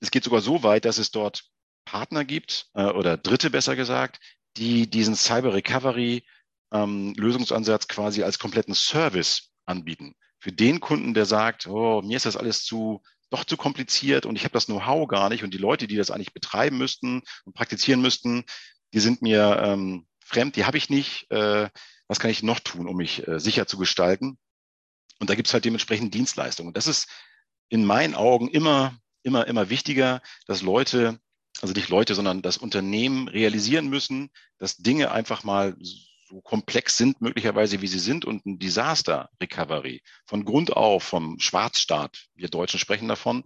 es 0.00 0.10
geht 0.10 0.24
sogar 0.24 0.42
so 0.42 0.62
weit, 0.62 0.84
dass 0.84 0.98
es 0.98 1.10
dort 1.10 1.44
Partner 1.86 2.26
gibt 2.26 2.66
äh, 2.74 2.84
oder 2.84 3.16
Dritte 3.16 3.48
besser 3.48 3.76
gesagt, 3.76 4.20
die 4.58 4.90
diesen 4.90 5.16
Cyber 5.16 5.54
Recovery 5.54 6.26
ähm, 6.70 7.14
Lösungsansatz 7.16 7.88
quasi 7.88 8.24
als 8.24 8.38
kompletten 8.38 8.74
Service 8.74 9.52
anbieten. 9.64 10.16
Für 10.38 10.52
den 10.52 10.80
Kunden, 10.80 11.14
der 11.14 11.24
sagt, 11.24 11.66
oh, 11.66 12.02
mir 12.02 12.18
ist 12.18 12.26
das 12.26 12.36
alles 12.36 12.62
zu 12.62 13.02
doch 13.30 13.44
zu 13.44 13.56
kompliziert 13.56 14.26
und 14.26 14.36
ich 14.36 14.44
habe 14.44 14.52
das 14.52 14.66
Know-how 14.66 15.08
gar 15.08 15.28
nicht 15.28 15.44
und 15.44 15.54
die 15.54 15.58
Leute, 15.58 15.86
die 15.86 15.96
das 15.96 16.10
eigentlich 16.10 16.34
betreiben 16.34 16.78
müssten 16.78 17.22
und 17.44 17.54
praktizieren 17.54 18.02
müssten, 18.02 18.44
die 18.92 19.00
sind 19.00 19.22
mir 19.22 19.60
ähm, 19.62 20.06
fremd, 20.20 20.56
die 20.56 20.64
habe 20.64 20.76
ich 20.76 20.90
nicht. 20.90 21.30
Äh, 21.30 21.68
was 22.08 22.18
kann 22.18 22.30
ich 22.30 22.42
noch 22.42 22.58
tun, 22.58 22.88
um 22.88 22.96
mich 22.96 23.26
äh, 23.28 23.38
sicher 23.38 23.66
zu 23.66 23.78
gestalten? 23.78 24.36
Und 25.20 25.30
da 25.30 25.34
gibt 25.34 25.46
es 25.46 25.54
halt 25.54 25.64
dementsprechend 25.64 26.12
Dienstleistungen. 26.12 26.68
Und 26.68 26.76
das 26.76 26.88
ist 26.88 27.08
in 27.68 27.84
meinen 27.84 28.14
Augen 28.14 28.48
immer, 28.48 28.98
immer, 29.22 29.46
immer 29.46 29.70
wichtiger, 29.70 30.22
dass 30.46 30.62
Leute, 30.62 31.20
also 31.60 31.72
nicht 31.72 31.88
Leute, 31.88 32.14
sondern 32.14 32.42
das 32.42 32.56
Unternehmen 32.56 33.28
realisieren 33.28 33.88
müssen, 33.88 34.30
dass 34.58 34.78
Dinge 34.78 35.12
einfach 35.12 35.44
mal 35.44 35.76
so 36.30 36.40
komplex 36.40 36.96
sind, 36.96 37.20
möglicherweise 37.20 37.82
wie 37.82 37.86
sie 37.88 37.98
sind 37.98 38.24
und 38.24 38.46
ein 38.46 38.58
Disaster 38.58 39.28
Recovery 39.40 40.02
von 40.26 40.44
Grund 40.44 40.72
auf, 40.76 41.02
vom 41.02 41.38
Schwarzstaat, 41.40 42.26
wir 42.34 42.48
Deutschen 42.48 42.78
sprechen 42.78 43.08
davon, 43.08 43.42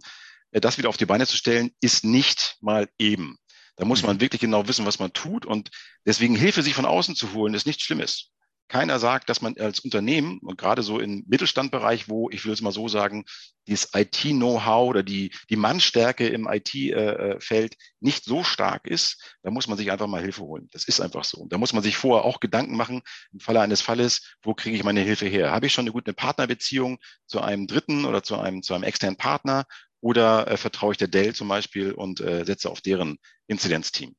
äh, 0.51 0.61
das 0.61 0.77
wieder 0.77 0.89
auf 0.89 0.97
die 0.97 1.05
Beine 1.05 1.25
zu 1.25 1.35
stellen, 1.35 1.71
ist 1.81 2.05
nicht 2.05 2.57
mal 2.61 2.87
eben. 2.99 3.37
Da 3.75 3.85
muss 3.85 4.03
man 4.03 4.17
mhm. 4.17 4.21
wirklich 4.21 4.41
genau 4.41 4.67
wissen, 4.67 4.85
was 4.85 4.99
man 4.99 5.13
tut 5.13 5.45
und 5.45 5.71
deswegen 6.05 6.35
Hilfe 6.35 6.61
sich 6.61 6.75
von 6.75 6.85
außen 6.85 7.15
zu 7.15 7.33
holen, 7.33 7.53
ist 7.53 7.65
nichts 7.65 7.83
Schlimmes 7.83 8.31
keiner 8.67 8.99
sagt, 8.99 9.29
dass 9.29 9.41
man 9.41 9.55
als 9.57 9.79
Unternehmen 9.79 10.39
und 10.39 10.57
gerade 10.57 10.81
so 10.81 10.99
im 10.99 11.23
Mittelstandbereich, 11.27 12.09
wo 12.09 12.29
ich 12.29 12.45
will 12.45 12.53
es 12.53 12.61
mal 12.61 12.71
so 12.71 12.87
sagen, 12.87 13.25
dieses 13.67 13.89
IT-Know-how 13.93 14.89
oder 14.89 15.03
die, 15.03 15.31
die 15.49 15.55
Mannstärke 15.55 16.27
im 16.27 16.47
IT-Feld 16.47 17.73
äh, 17.73 17.77
nicht 17.99 18.23
so 18.23 18.43
stark 18.43 18.87
ist, 18.87 19.35
da 19.43 19.51
muss 19.51 19.67
man 19.67 19.77
sich 19.77 19.91
einfach 19.91 20.07
mal 20.07 20.21
Hilfe 20.21 20.43
holen. 20.43 20.67
Das 20.71 20.87
ist 20.87 20.99
einfach 20.99 21.23
so. 21.23 21.39
Und 21.39 21.53
da 21.53 21.57
muss 21.57 21.73
man 21.73 21.83
sich 21.83 21.97
vorher 21.97 22.25
auch 22.25 22.39
Gedanken 22.39 22.75
machen, 22.75 23.01
im 23.31 23.39
Falle 23.39 23.61
eines 23.61 23.81
Falles, 23.81 24.35
wo 24.41 24.53
kriege 24.53 24.75
ich 24.75 24.83
meine 24.83 25.01
Hilfe 25.01 25.27
her? 25.27 25.51
Habe 25.51 25.67
ich 25.67 25.73
schon 25.73 25.83
eine 25.83 25.91
gute 25.91 26.13
Partnerbeziehung 26.13 26.97
zu 27.25 27.41
einem 27.41 27.67
Dritten 27.67 28.05
oder 28.05 28.23
zu 28.23 28.37
einem, 28.37 28.63
zu 28.63 28.73
einem 28.73 28.83
externen 28.83 29.17
Partner 29.17 29.65
oder 30.01 30.47
äh, 30.47 30.57
vertraue 30.57 30.91
ich 30.91 30.97
der 30.97 31.07
Dell 31.07 31.33
zum 31.33 31.47
Beispiel 31.47 31.91
und 31.91 32.19
äh, 32.19 32.45
setze 32.45 32.69
auf 32.69 32.81
deren 32.81 33.17
Inzidenzteam? 33.47 34.15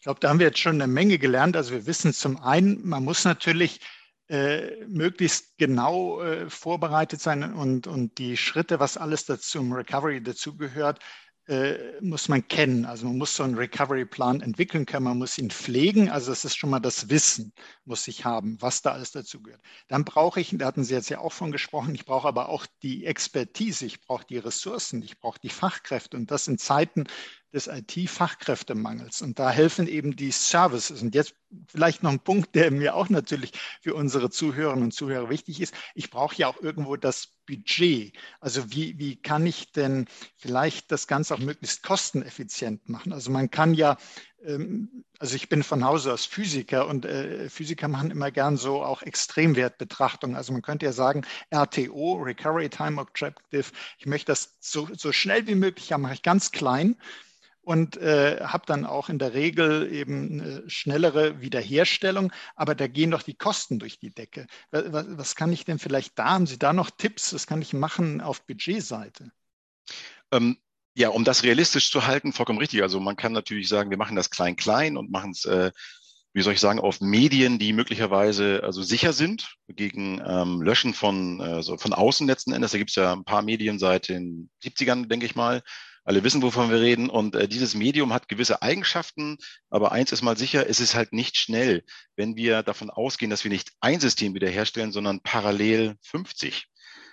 Ich 0.00 0.04
glaube, 0.04 0.18
da 0.18 0.30
haben 0.30 0.38
wir 0.38 0.46
jetzt 0.46 0.58
schon 0.58 0.80
eine 0.80 0.90
Menge 0.90 1.18
gelernt. 1.18 1.58
Also 1.58 1.72
wir 1.72 1.84
wissen 1.84 2.14
zum 2.14 2.42
einen, 2.42 2.80
man 2.88 3.04
muss 3.04 3.26
natürlich 3.26 3.80
äh, 4.30 4.82
möglichst 4.86 5.58
genau 5.58 6.22
äh, 6.22 6.48
vorbereitet 6.48 7.20
sein 7.20 7.52
und, 7.52 7.86
und 7.86 8.16
die 8.16 8.38
Schritte, 8.38 8.80
was 8.80 8.96
alles 8.96 9.26
dazu 9.26 9.58
im 9.58 9.74
Recovery 9.74 10.22
dazugehört, 10.22 11.00
äh, 11.48 12.00
muss 12.00 12.28
man 12.28 12.48
kennen. 12.48 12.86
Also 12.86 13.08
man 13.08 13.18
muss 13.18 13.36
so 13.36 13.42
einen 13.42 13.56
Recovery-Plan 13.56 14.40
entwickeln 14.40 14.86
können, 14.86 15.04
man 15.04 15.18
muss 15.18 15.36
ihn 15.36 15.50
pflegen. 15.50 16.08
Also 16.08 16.30
das 16.32 16.46
ist 16.46 16.56
schon 16.56 16.70
mal 16.70 16.80
das 16.80 17.10
Wissen, 17.10 17.52
muss 17.84 18.08
ich 18.08 18.24
haben, 18.24 18.56
was 18.62 18.80
da 18.80 18.92
alles 18.92 19.10
dazugehört. 19.10 19.60
Dann 19.88 20.06
brauche 20.06 20.40
ich, 20.40 20.56
da 20.56 20.64
hatten 20.64 20.82
Sie 20.82 20.94
jetzt 20.94 21.10
ja 21.10 21.18
auch 21.18 21.32
von 21.32 21.52
gesprochen, 21.52 21.94
ich 21.94 22.06
brauche 22.06 22.26
aber 22.26 22.48
auch 22.48 22.64
die 22.82 23.04
Expertise, 23.04 23.84
ich 23.84 24.00
brauche 24.00 24.24
die 24.24 24.38
Ressourcen, 24.38 25.02
ich 25.02 25.18
brauche 25.20 25.40
die 25.40 25.50
Fachkräfte. 25.50 26.16
Und 26.16 26.30
das 26.30 26.48
in 26.48 26.56
Zeiten, 26.56 27.04
des 27.52 27.66
IT-Fachkräftemangels. 27.66 29.22
Und 29.22 29.38
da 29.38 29.50
helfen 29.50 29.86
eben 29.86 30.16
die 30.16 30.30
Services. 30.30 31.02
Und 31.02 31.14
jetzt 31.14 31.34
vielleicht 31.66 32.02
noch 32.02 32.10
ein 32.10 32.20
Punkt, 32.20 32.54
der 32.54 32.70
mir 32.70 32.94
auch 32.94 33.08
natürlich 33.08 33.52
für 33.80 33.94
unsere 33.94 34.30
Zuhörerinnen 34.30 34.84
und 34.84 34.92
Zuhörer 34.92 35.30
wichtig 35.30 35.60
ist. 35.60 35.74
Ich 35.94 36.10
brauche 36.10 36.36
ja 36.36 36.48
auch 36.48 36.60
irgendwo 36.60 36.96
das 36.96 37.28
Budget. 37.46 38.16
Also 38.40 38.70
wie, 38.72 38.98
wie 38.98 39.16
kann 39.16 39.46
ich 39.46 39.72
denn 39.72 40.06
vielleicht 40.36 40.92
das 40.92 41.06
Ganze 41.06 41.34
auch 41.34 41.40
möglichst 41.40 41.82
kosteneffizient 41.82 42.88
machen? 42.88 43.12
Also 43.12 43.30
man 43.30 43.50
kann 43.50 43.74
ja 43.74 43.96
ähm, 44.44 45.04
also 45.18 45.36
ich 45.36 45.48
bin 45.48 45.62
von 45.62 45.84
Hause 45.84 46.12
aus 46.12 46.24
Physiker 46.24 46.86
und 46.86 47.04
äh, 47.04 47.50
Physiker 47.50 47.88
machen 47.88 48.10
immer 48.10 48.30
gern 48.30 48.56
so 48.56 48.82
auch 48.82 49.02
Extremwertbetrachtungen. 49.02 50.36
Also 50.36 50.52
man 50.52 50.62
könnte 50.62 50.86
ja 50.86 50.92
sagen, 50.92 51.26
RTO, 51.50 52.22
Recovery 52.22 52.70
Time 52.70 53.00
Objective, 53.00 53.66
ich 53.98 54.06
möchte 54.06 54.32
das 54.32 54.56
so, 54.60 54.88
so 54.96 55.12
schnell 55.12 55.46
wie 55.46 55.54
möglich 55.54 55.92
haben, 55.92 56.02
mache 56.02 56.14
ich 56.14 56.22
ganz 56.22 56.52
klein 56.52 56.96
und 57.62 57.96
äh, 57.98 58.40
habe 58.40 58.64
dann 58.66 58.86
auch 58.86 59.08
in 59.08 59.18
der 59.18 59.34
Regel 59.34 59.92
eben 59.92 60.40
eine 60.40 60.70
schnellere 60.70 61.40
Wiederherstellung, 61.40 62.32
aber 62.56 62.74
da 62.74 62.86
gehen 62.86 63.10
doch 63.10 63.22
die 63.22 63.34
Kosten 63.34 63.78
durch 63.78 63.98
die 63.98 64.10
Decke. 64.10 64.46
Was, 64.70 65.06
was 65.10 65.34
kann 65.34 65.52
ich 65.52 65.64
denn 65.64 65.78
vielleicht 65.78 66.18
da, 66.18 66.30
haben 66.30 66.46
Sie 66.46 66.58
da 66.58 66.72
noch 66.72 66.90
Tipps, 66.90 67.34
was 67.34 67.46
kann 67.46 67.62
ich 67.62 67.72
machen 67.72 68.20
auf 68.20 68.46
Budgetseite? 68.46 69.30
Ähm, 70.32 70.56
ja, 70.94 71.08
um 71.10 71.24
das 71.24 71.42
realistisch 71.42 71.90
zu 71.90 72.06
halten, 72.06 72.32
vollkommen 72.32 72.58
richtig. 72.58 72.82
Also 72.82 73.00
man 73.00 73.16
kann 73.16 73.32
natürlich 73.32 73.68
sagen, 73.68 73.90
wir 73.90 73.98
machen 73.98 74.16
das 74.16 74.30
klein-klein 74.30 74.96
und 74.96 75.10
machen 75.10 75.32
es, 75.32 75.44
äh, 75.44 75.70
wie 76.32 76.42
soll 76.42 76.54
ich 76.54 76.60
sagen, 76.60 76.80
auf 76.80 77.00
Medien, 77.00 77.58
die 77.58 77.72
möglicherweise 77.72 78.62
also 78.62 78.82
sicher 78.82 79.12
sind 79.12 79.56
gegen 79.68 80.20
ähm, 80.24 80.62
Löschen 80.62 80.94
von, 80.94 81.40
äh, 81.40 81.62
so 81.62 81.76
von 81.76 81.92
außen 81.92 82.26
letzten 82.26 82.52
Endes. 82.52 82.72
Da 82.72 82.78
gibt 82.78 82.90
es 82.90 82.96
ja 82.96 83.12
ein 83.12 83.24
paar 83.24 83.42
Medien 83.42 83.78
seit 83.78 84.08
den 84.08 84.50
70ern, 84.62 85.06
denke 85.06 85.26
ich 85.26 85.34
mal, 85.34 85.62
alle 86.10 86.24
wissen, 86.24 86.42
wovon 86.42 86.70
wir 86.70 86.80
reden. 86.80 87.08
Und 87.08 87.36
äh, 87.36 87.46
dieses 87.46 87.76
Medium 87.76 88.12
hat 88.12 88.26
gewisse 88.26 88.62
Eigenschaften, 88.62 89.38
aber 89.68 89.92
eins 89.92 90.10
ist 90.10 90.22
mal 90.22 90.36
sicher, 90.36 90.68
es 90.68 90.80
ist 90.80 90.96
halt 90.96 91.12
nicht 91.12 91.36
schnell, 91.36 91.84
wenn 92.16 92.34
wir 92.34 92.64
davon 92.64 92.90
ausgehen, 92.90 93.30
dass 93.30 93.44
wir 93.44 93.50
nicht 93.52 93.70
ein 93.80 94.00
System 94.00 94.34
wiederherstellen, 94.34 94.90
sondern 94.90 95.20
parallel 95.20 95.94
50. 96.02 96.66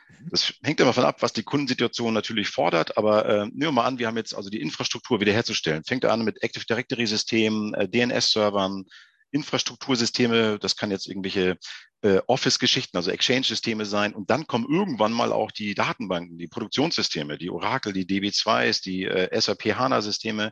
Mhm. 0.10 0.29
Das 0.31 0.51
hängt 0.63 0.79
immer 0.79 0.89
davon 0.89 1.05
ab, 1.05 1.21
was 1.21 1.31
die 1.31 1.43
Kundensituation 1.43 2.12
natürlich 2.12 2.49
fordert, 2.49 2.97
aber 2.97 3.27
äh, 3.27 3.45
nehmen 3.45 3.60
wir 3.60 3.71
mal 3.71 3.86
an, 3.86 3.99
wir 3.99 4.07
haben 4.07 4.17
jetzt 4.17 4.33
also 4.33 4.49
die 4.49 4.62
Infrastruktur 4.62 5.21
wiederherzustellen. 5.21 5.83
Fängt 5.83 6.03
an 6.03 6.23
mit 6.23 6.41
Active 6.41 6.65
Directory 6.65 7.05
Systemen, 7.05 7.75
äh, 7.75 7.88
DNS-Servern, 7.88 8.86
Infrastruktursysteme, 9.29 10.57
das 10.57 10.75
kann 10.75 10.89
jetzt 10.89 11.07
irgendwelche 11.07 11.60
äh, 12.01 12.19
Office-Geschichten, 12.27 12.95
also 12.97 13.12
Exchange-Systeme 13.12 13.86
sein. 13.86 14.13
Und 14.13 14.29
dann 14.29 14.47
kommen 14.47 14.67
irgendwann 14.69 15.13
mal 15.13 15.31
auch 15.31 15.51
die 15.51 15.73
Datenbanken, 15.73 16.38
die 16.38 16.47
Produktionssysteme, 16.47 17.38
die 17.38 17.49
Oracle, 17.49 17.93
die 17.93 18.05
DB2s, 18.05 18.83
die 18.83 19.05
äh, 19.05 19.39
SAP 19.39 19.75
HANA-Systeme. 19.75 20.51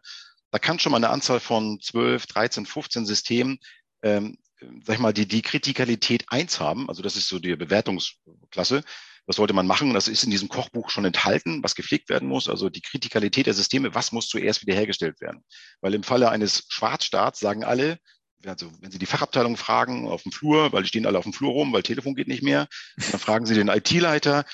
Da 0.51 0.60
kann 0.60 0.79
schon 0.79 0.91
mal 0.91 0.97
eine 0.97 1.10
Anzahl 1.10 1.39
von 1.39 1.79
12, 1.81 2.25
13, 2.27 2.65
15 2.65 3.05
Systemen, 3.05 3.60
ähm, 4.01 4.38
sag 4.84 4.95
ich 4.95 5.01
mal, 5.01 5.13
die 5.13 5.27
die 5.27 5.41
Kritikalität 5.41 6.25
eins 6.29 6.60
haben. 6.60 6.89
Also 6.89 7.03
das 7.03 7.15
ist 7.15 7.27
so 7.27 7.39
die 7.39 7.55
Bewertungsklasse. 7.55 8.84
Was 9.27 9.38
sollte 9.38 9.53
man 9.53 9.67
machen? 9.67 9.93
Das 9.93 10.08
ist 10.08 10.23
in 10.23 10.29
diesem 10.29 10.49
Kochbuch 10.49 10.89
schon 10.89 11.05
enthalten, 11.05 11.63
was 11.63 11.75
gepflegt 11.75 12.10
werden 12.10 12.27
muss. 12.27 12.47
Also 12.47 12.69
die 12.69 12.81
Kritikalität 12.81 13.47
der 13.47 13.55
Systeme, 13.55 13.95
was 13.95 14.12
muss 14.12 14.27
zuerst 14.27 14.62
wiederhergestellt 14.62 15.19
werden? 15.19 15.43
Weil 15.81 15.95
im 15.95 16.03
Falle 16.03 16.29
eines 16.29 16.65
Schwarzstarts 16.69 17.39
sagen 17.39 17.63
alle, 17.63 17.99
also 18.47 18.71
wenn 18.81 18.91
Sie 18.91 18.99
die 18.99 19.05
Fachabteilung 19.05 19.58
fragen 19.58 20.08
auf 20.08 20.23
dem 20.23 20.31
Flur, 20.31 20.71
weil 20.71 20.84
die 20.84 20.89
stehen 20.89 21.05
alle 21.05 21.17
auf 21.17 21.23
dem 21.23 21.34
Flur 21.34 21.51
rum, 21.51 21.73
weil 21.73 21.84
Telefon 21.84 22.15
geht 22.15 22.27
nicht 22.27 22.43
mehr, 22.43 22.67
dann 23.12 23.19
fragen 23.19 23.45
Sie 23.45 23.55
den 23.55 23.67
IT-Leiter, 23.67 24.45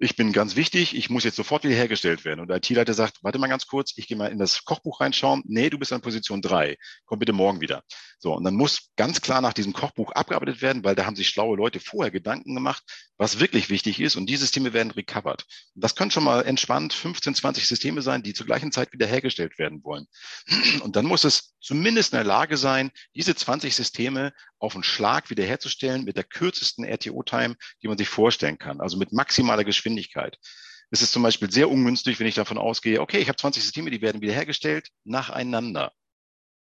ich 0.00 0.16
bin 0.16 0.32
ganz 0.32 0.56
wichtig, 0.56 0.94
ich 0.94 1.10
muss 1.10 1.24
jetzt 1.24 1.36
sofort 1.36 1.64
wieder 1.64 1.74
hergestellt 1.74 2.24
werden. 2.24 2.40
Und 2.40 2.48
der 2.48 2.58
IT-Leiter 2.58 2.94
sagt, 2.94 3.18
warte 3.22 3.38
mal 3.38 3.48
ganz 3.48 3.66
kurz, 3.66 3.92
ich 3.96 4.06
gehe 4.06 4.16
mal 4.16 4.30
in 4.30 4.38
das 4.38 4.64
Kochbuch 4.64 5.00
reinschauen. 5.00 5.42
Nee, 5.46 5.70
du 5.70 5.78
bist 5.78 5.92
an 5.92 6.00
Position 6.00 6.40
drei. 6.40 6.76
Komm 7.04 7.18
bitte 7.18 7.32
morgen 7.32 7.60
wieder. 7.60 7.82
So, 8.20 8.34
und 8.34 8.44
dann 8.44 8.54
muss 8.54 8.90
ganz 8.96 9.20
klar 9.20 9.40
nach 9.40 9.52
diesem 9.52 9.72
Kochbuch 9.72 10.12
abgearbeitet 10.12 10.60
werden, 10.60 10.82
weil 10.82 10.94
da 10.96 11.06
haben 11.06 11.14
sich 11.16 11.28
schlaue 11.28 11.56
Leute 11.56 11.78
vorher 11.78 12.10
Gedanken 12.10 12.54
gemacht, 12.54 12.82
was 13.16 13.38
wirklich 13.38 13.70
wichtig 13.70 14.00
ist. 14.00 14.16
Und 14.16 14.26
die 14.26 14.36
Systeme 14.36 14.72
werden 14.72 14.90
recovered. 14.90 15.44
Und 15.74 15.84
das 15.84 15.94
können 15.94 16.10
schon 16.10 16.24
mal 16.24 16.44
entspannt 16.44 16.92
15, 16.92 17.34
20 17.36 17.66
Systeme 17.66 18.02
sein, 18.02 18.22
die 18.22 18.34
zur 18.34 18.46
gleichen 18.46 18.72
Zeit 18.72 18.92
wieder 18.92 19.06
hergestellt 19.06 19.58
werden 19.58 19.82
wollen. 19.84 20.06
Und 20.82 20.96
dann 20.96 21.06
muss 21.06 21.24
es 21.24 21.54
zumindest 21.60 22.12
in 22.12 22.18
der 22.18 22.24
Lage 22.24 22.56
sein, 22.56 22.90
diese 23.14 23.34
20 23.34 23.74
Systeme 23.74 24.32
auf 24.58 24.74
einen 24.74 24.84
Schlag 24.84 25.30
wiederherzustellen 25.30 26.04
mit 26.04 26.16
der 26.16 26.24
kürzesten 26.24 26.84
RTO-Time, 26.84 27.54
die 27.82 27.88
man 27.88 27.98
sich 27.98 28.08
vorstellen 28.08 28.58
kann. 28.58 28.80
Also 28.80 28.96
mit 28.96 29.12
maximaler 29.12 29.64
Geschwindigkeit. 29.64 29.87
Es 30.90 31.02
ist 31.02 31.12
zum 31.12 31.22
Beispiel 31.22 31.50
sehr 31.50 31.70
ungünstig, 31.70 32.18
wenn 32.18 32.26
ich 32.26 32.34
davon 32.34 32.58
ausgehe, 32.58 33.00
okay, 33.00 33.18
ich 33.18 33.28
habe 33.28 33.36
20 33.36 33.62
Systeme, 33.62 33.90
die 33.90 34.00
werden 34.00 34.20
wiederhergestellt 34.20 34.88
nacheinander. 35.04 35.92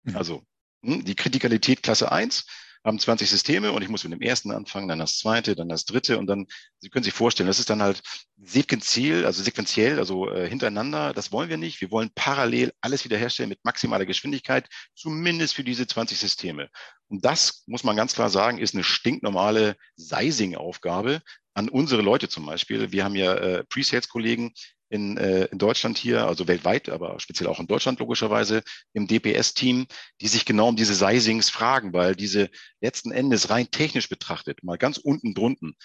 Mhm. 0.03 0.17
Also 0.17 0.43
hm, 0.83 1.05
die 1.05 1.15
Kritikalität 1.15 1.83
Klasse 1.83 2.11
1 2.11 2.45
haben 2.85 2.99
20 2.99 3.29
Systeme 3.29 3.71
und 3.71 3.81
ich 3.81 3.89
muss 3.89 4.03
mit 4.03 4.13
dem 4.13 4.21
ersten 4.21 4.51
anfangen, 4.51 4.87
dann 4.87 4.99
das 4.99 5.17
zweite, 5.17 5.55
dann 5.55 5.69
das 5.69 5.85
dritte 5.85 6.19
und 6.19 6.27
dann, 6.27 6.45
Sie 6.79 6.89
können 6.89 7.03
sich 7.03 7.13
vorstellen, 7.13 7.47
das 7.47 7.59
ist 7.59 7.69
dann 7.71 7.81
halt 7.81 8.03
sequenziell, 8.37 9.25
also 9.25 9.41
sequenziell, 9.41 9.97
also 9.97 10.29
äh, 10.29 10.47
hintereinander. 10.47 11.13
Das 11.13 11.31
wollen 11.31 11.49
wir 11.49 11.57
nicht. 11.57 11.81
Wir 11.81 11.89
wollen 11.89 12.11
parallel 12.13 12.71
alles 12.81 13.03
wiederherstellen 13.03 13.49
mit 13.49 13.65
maximaler 13.65 14.05
Geschwindigkeit, 14.05 14.69
zumindest 14.93 15.55
für 15.55 15.63
diese 15.63 15.87
20 15.87 16.19
Systeme. 16.19 16.69
Und 17.07 17.25
das, 17.25 17.63
muss 17.65 17.83
man 17.83 17.95
ganz 17.95 18.13
klar 18.13 18.29
sagen, 18.29 18.59
ist 18.59 18.75
eine 18.75 18.83
stinknormale 18.83 19.75
Sizing-Aufgabe 19.95 21.21
an 21.55 21.69
unsere 21.69 22.01
Leute 22.01 22.29
zum 22.29 22.45
Beispiel. 22.45 22.91
Wir 22.91 23.03
haben 23.03 23.15
ja 23.15 23.33
äh, 23.33 23.63
Pre-Sales-Kollegen, 23.63 24.53
in, 24.89 25.17
äh, 25.17 25.45
in 25.45 25.57
Deutschland 25.57 25.97
hier, 25.97 26.27
also 26.27 26.47
weltweit, 26.47 26.89
aber 26.89 27.19
speziell 27.19 27.49
auch 27.49 27.59
in 27.59 27.67
Deutschland 27.67 27.99
logischerweise, 27.99 28.63
im 28.93 29.07
DPS-Team, 29.07 29.87
die 30.21 30.27
sich 30.27 30.45
genau 30.45 30.69
um 30.69 30.75
diese 30.75 30.93
Sizings 30.93 31.49
fragen, 31.49 31.93
weil 31.93 32.15
diese 32.15 32.49
letzten 32.81 33.11
Endes 33.11 33.49
rein 33.49 33.69
technisch 33.71 34.09
betrachtet, 34.09 34.63
mal 34.63 34.77
ganz 34.77 34.97
unten 34.97 35.33
drunten, 35.33 35.75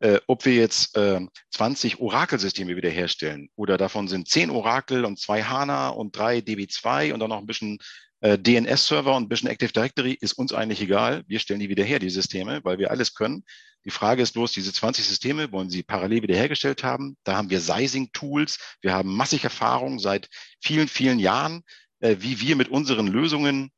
äh, 0.00 0.18
ob 0.26 0.44
wir 0.44 0.54
jetzt 0.54 0.96
äh, 0.96 1.20
20 1.50 2.00
Oracle-Systeme 2.00 2.76
wiederherstellen 2.76 3.50
oder 3.54 3.78
davon 3.78 4.08
sind 4.08 4.28
10 4.28 4.50
Oracle 4.50 5.04
und 5.04 5.18
zwei 5.18 5.42
HANA 5.42 5.90
und 5.90 6.16
drei 6.16 6.38
DB2 6.38 7.12
und 7.12 7.20
dann 7.20 7.30
noch 7.30 7.38
ein 7.38 7.46
bisschen 7.46 7.78
äh, 8.20 8.38
DNS-Server 8.38 9.14
und 9.16 9.24
ein 9.24 9.28
bisschen 9.28 9.48
Active 9.48 9.72
Directory, 9.72 10.16
ist 10.20 10.34
uns 10.34 10.52
eigentlich 10.52 10.80
egal. 10.80 11.24
Wir 11.26 11.38
stellen 11.38 11.60
die 11.60 11.68
wieder 11.68 11.84
her, 11.84 11.98
die 11.98 12.10
Systeme, 12.10 12.60
weil 12.64 12.78
wir 12.78 12.90
alles 12.90 13.14
können. 13.14 13.44
Die 13.84 13.90
Frage 13.90 14.22
ist 14.22 14.32
bloß, 14.32 14.52
diese 14.52 14.72
20 14.72 15.06
Systeme 15.06 15.52
wollen 15.52 15.70
Sie 15.70 15.82
parallel 15.82 16.22
wiederhergestellt 16.22 16.84
haben. 16.84 17.16
Da 17.24 17.36
haben 17.36 17.48
wir 17.48 17.60
Sizing-Tools. 17.60 18.58
Wir 18.82 18.92
haben 18.92 19.14
massig 19.14 19.44
Erfahrung 19.44 19.98
seit 19.98 20.28
vielen, 20.60 20.88
vielen 20.88 21.18
Jahren, 21.18 21.62
äh, 22.00 22.16
wie 22.20 22.40
wir 22.40 22.56
mit 22.56 22.68
unseren 22.68 23.06
Lösungen 23.06 23.70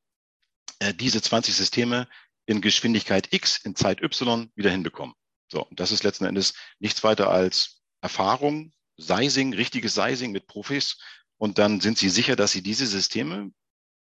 äh, 0.80 0.92
diese 0.92 1.22
20 1.22 1.54
Systeme 1.54 2.08
in 2.46 2.60
Geschwindigkeit 2.60 3.32
X, 3.32 3.58
in 3.64 3.76
Zeit 3.76 4.02
Y 4.02 4.50
wieder 4.56 4.70
hinbekommen. 4.70 5.14
So, 5.52 5.68
das 5.70 5.92
ist 5.92 6.02
letzten 6.02 6.24
Endes 6.24 6.54
nichts 6.78 7.04
weiter 7.04 7.30
als 7.30 7.82
Erfahrung, 8.00 8.72
Sizing, 8.96 9.52
richtiges 9.52 9.92
Sizing 9.92 10.32
mit 10.32 10.46
Profis. 10.46 10.96
Und 11.36 11.58
dann 11.58 11.82
sind 11.82 11.98
Sie 11.98 12.08
sicher, 12.08 12.36
dass 12.36 12.52
Sie 12.52 12.62
diese 12.62 12.86
Systeme 12.86 13.52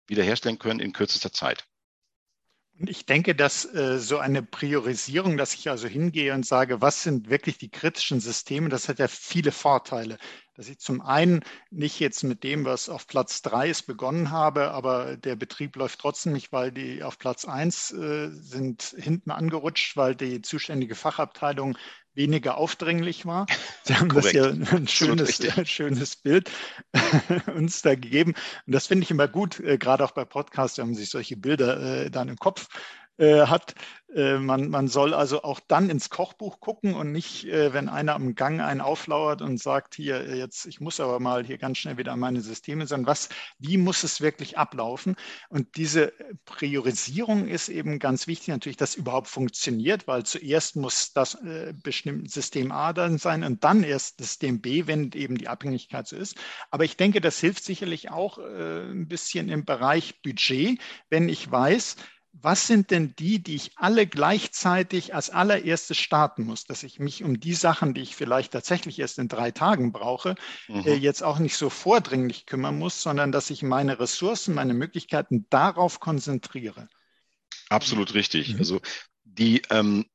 wiederherstellen 0.06 0.60
können 0.60 0.78
in 0.78 0.92
kürzester 0.92 1.32
Zeit. 1.32 1.66
Und 2.78 2.88
ich 2.88 3.04
denke, 3.04 3.34
dass 3.34 3.64
äh, 3.64 3.98
so 3.98 4.18
eine 4.18 4.44
Priorisierung, 4.44 5.36
dass 5.36 5.54
ich 5.54 5.68
also 5.68 5.88
hingehe 5.88 6.32
und 6.34 6.46
sage, 6.46 6.80
was 6.82 7.02
sind 7.02 7.30
wirklich 7.30 7.58
die 7.58 7.68
kritischen 7.68 8.20
Systeme, 8.20 8.68
das 8.68 8.88
hat 8.88 9.00
ja 9.00 9.08
viele 9.08 9.50
Vorteile. 9.50 10.18
Dass 10.54 10.68
ich 10.68 10.78
zum 10.78 11.00
einen 11.00 11.40
nicht 11.70 12.00
jetzt 12.00 12.24
mit 12.24 12.42
dem, 12.44 12.64
was 12.64 12.88
auf 12.88 13.06
Platz 13.06 13.40
drei 13.42 13.70
ist, 13.70 13.82
begonnen 13.82 14.30
habe, 14.30 14.72
aber 14.72 15.16
der 15.16 15.36
Betrieb 15.36 15.76
läuft 15.76 16.00
trotzdem 16.00 16.32
nicht, 16.32 16.52
weil 16.52 16.72
die 16.72 17.02
auf 17.02 17.18
Platz 17.18 17.44
eins 17.44 17.92
äh, 17.92 18.30
sind 18.30 18.94
hinten 18.98 19.30
angerutscht, 19.30 19.96
weil 19.96 20.14
die 20.14 20.42
zuständige 20.42 20.94
Fachabteilung 20.94 21.76
weniger 22.14 22.56
aufdringlich 22.58 23.26
war. 23.26 23.46
Sie 23.84 23.94
haben 23.94 24.08
Korrekt. 24.08 24.34
das 24.34 24.70
ja 24.70 24.76
ein 24.76 24.88
schönes, 24.88 25.40
schönes 25.64 26.16
Bild 26.16 26.50
uns 27.54 27.82
da 27.82 27.94
gegeben. 27.94 28.34
Und 28.66 28.74
das 28.74 28.86
finde 28.86 29.04
ich 29.04 29.10
immer 29.10 29.28
gut, 29.28 29.60
äh, 29.60 29.78
gerade 29.78 30.04
auch 30.04 30.12
bei 30.12 30.24
Podcasts, 30.24 30.78
wenn 30.78 30.86
man 30.86 30.94
sich 30.94 31.10
solche 31.10 31.36
Bilder 31.36 32.04
äh, 32.04 32.10
dann 32.10 32.28
im 32.28 32.36
Kopf 32.36 32.68
äh, 33.20 33.46
hat. 33.46 33.74
Äh, 34.14 34.38
man, 34.38 34.70
man 34.70 34.88
soll 34.88 35.14
also 35.14 35.42
auch 35.42 35.60
dann 35.60 35.88
ins 35.88 36.10
Kochbuch 36.10 36.58
gucken 36.58 36.94
und 36.94 37.12
nicht, 37.12 37.44
äh, 37.44 37.72
wenn 37.72 37.88
einer 37.88 38.14
am 38.14 38.34
Gang 38.34 38.60
einen 38.60 38.80
auflauert 38.80 39.40
und 39.42 39.60
sagt, 39.60 39.94
hier 39.94 40.26
äh, 40.26 40.36
jetzt, 40.38 40.66
ich 40.66 40.80
muss 40.80 40.98
aber 40.98 41.20
mal 41.20 41.44
hier 41.44 41.58
ganz 41.58 41.78
schnell 41.78 41.96
wieder 41.96 42.12
an 42.12 42.18
meine 42.18 42.40
Systeme, 42.40 42.86
sondern 42.86 43.06
was, 43.06 43.28
wie 43.58 43.76
muss 43.76 44.02
es 44.02 44.20
wirklich 44.20 44.58
ablaufen? 44.58 45.14
Und 45.48 45.76
diese 45.76 46.12
Priorisierung 46.44 47.46
ist 47.46 47.68
eben 47.68 47.98
ganz 47.98 48.26
wichtig, 48.26 48.48
natürlich, 48.48 48.78
dass 48.78 48.96
überhaupt 48.96 49.28
funktioniert, 49.28 50.08
weil 50.08 50.24
zuerst 50.24 50.74
muss 50.76 51.12
das 51.12 51.34
äh, 51.34 51.72
bestimmte 51.82 52.30
System 52.30 52.72
A 52.72 52.92
dann 52.92 53.18
sein 53.18 53.44
und 53.44 53.62
dann 53.62 53.84
erst 53.84 54.18
System 54.18 54.60
B, 54.60 54.86
wenn 54.86 55.12
eben 55.12 55.36
die 55.36 55.48
Abhängigkeit 55.48 56.08
so 56.08 56.16
ist. 56.16 56.36
Aber 56.70 56.84
ich 56.84 56.96
denke, 56.96 57.20
das 57.20 57.38
hilft 57.38 57.64
sicherlich 57.64 58.10
auch 58.10 58.38
äh, 58.38 58.90
ein 58.90 59.06
bisschen 59.06 59.50
im 59.50 59.64
Bereich 59.64 60.20
Budget, 60.22 60.80
wenn 61.10 61.28
ich 61.28 61.48
weiß, 61.48 61.96
was 62.32 62.66
sind 62.66 62.90
denn 62.90 63.14
die, 63.18 63.42
die 63.42 63.56
ich 63.56 63.72
alle 63.76 64.06
gleichzeitig 64.06 65.14
als 65.14 65.30
allererstes 65.30 65.98
starten 65.98 66.44
muss, 66.44 66.64
dass 66.64 66.82
ich 66.82 66.98
mich 66.98 67.24
um 67.24 67.40
die 67.40 67.54
Sachen, 67.54 67.92
die 67.92 68.02
ich 68.02 68.16
vielleicht 68.16 68.52
tatsächlich 68.52 68.98
erst 68.98 69.18
in 69.18 69.28
drei 69.28 69.50
Tagen 69.50 69.92
brauche, 69.92 70.36
mhm. 70.68 70.86
äh, 70.86 70.94
jetzt 70.94 71.22
auch 71.22 71.38
nicht 71.38 71.56
so 71.56 71.70
vordringlich 71.70 72.46
kümmern 72.46 72.78
muss, 72.78 73.02
sondern 73.02 73.32
dass 73.32 73.50
ich 73.50 73.62
meine 73.62 73.98
Ressourcen, 73.98 74.54
meine 74.54 74.74
Möglichkeiten 74.74 75.46
darauf 75.50 76.00
konzentriere. 76.00 76.88
Absolut 77.68 78.14
richtig. 78.14 78.54
Mhm. 78.54 78.58
Also 78.58 78.80
die, 79.24 79.62
ähm, 79.70 80.06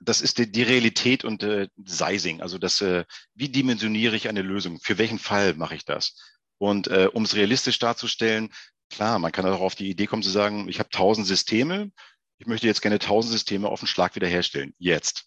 das 0.00 0.20
ist 0.20 0.38
die, 0.38 0.50
die 0.50 0.62
Realität 0.62 1.24
und 1.24 1.42
äh, 1.42 1.68
Sizing. 1.84 2.42
Also 2.42 2.58
das, 2.58 2.80
äh, 2.80 3.04
wie 3.34 3.48
dimensioniere 3.48 4.16
ich 4.16 4.28
eine 4.28 4.42
Lösung? 4.42 4.80
Für 4.80 4.98
welchen 4.98 5.18
Fall 5.18 5.54
mache 5.54 5.74
ich 5.74 5.84
das? 5.84 6.16
Und 6.58 6.88
äh, 6.88 7.08
um 7.12 7.24
es 7.24 7.34
realistisch 7.34 7.78
darzustellen, 7.78 8.50
Klar, 8.90 9.18
man 9.18 9.32
kann 9.32 9.46
auch 9.46 9.60
auf 9.60 9.74
die 9.74 9.90
Idee 9.90 10.06
kommen 10.06 10.22
zu 10.22 10.30
sagen, 10.30 10.68
ich 10.68 10.78
habe 10.78 10.90
tausend 10.90 11.26
Systeme, 11.26 11.90
ich 12.38 12.46
möchte 12.46 12.66
jetzt 12.66 12.82
gerne 12.82 12.98
tausend 12.98 13.32
Systeme 13.32 13.68
auf 13.68 13.80
den 13.80 13.86
Schlag 13.86 14.14
wiederherstellen. 14.14 14.74
Jetzt. 14.78 15.26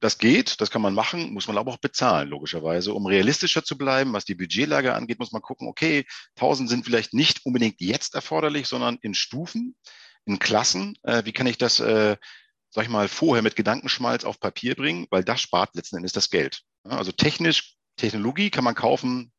Das 0.00 0.18
geht, 0.18 0.60
das 0.60 0.70
kann 0.70 0.82
man 0.82 0.92
machen, 0.92 1.32
muss 1.32 1.48
man 1.48 1.56
aber 1.56 1.72
auch 1.72 1.78
bezahlen, 1.78 2.28
logischerweise. 2.28 2.92
Um 2.92 3.06
realistischer 3.06 3.64
zu 3.64 3.78
bleiben, 3.78 4.12
was 4.12 4.26
die 4.26 4.34
Budgetlage 4.34 4.94
angeht, 4.94 5.18
muss 5.18 5.32
man 5.32 5.40
gucken, 5.40 5.66
okay, 5.66 6.04
tausend 6.34 6.68
sind 6.68 6.84
vielleicht 6.84 7.14
nicht 7.14 7.46
unbedingt 7.46 7.80
jetzt 7.80 8.14
erforderlich, 8.14 8.68
sondern 8.68 8.98
in 9.00 9.14
Stufen, 9.14 9.76
in 10.26 10.38
Klassen. 10.38 10.98
Äh, 11.04 11.24
wie 11.24 11.32
kann 11.32 11.46
ich 11.46 11.56
das, 11.56 11.80
äh, 11.80 12.16
sag 12.68 12.84
ich 12.84 12.90
mal, 12.90 13.08
vorher 13.08 13.42
mit 13.42 13.56
Gedankenschmalz 13.56 14.24
auf 14.24 14.40
Papier 14.40 14.74
bringen? 14.74 15.06
Weil 15.10 15.24
das 15.24 15.40
spart 15.40 15.74
letzten 15.74 15.96
Endes 15.96 16.12
das 16.12 16.28
Geld. 16.28 16.60
Also 16.84 17.10
technisch, 17.10 17.76
Technologie 17.96 18.50
kann 18.50 18.64
man 18.64 18.74
kaufen 18.74 19.32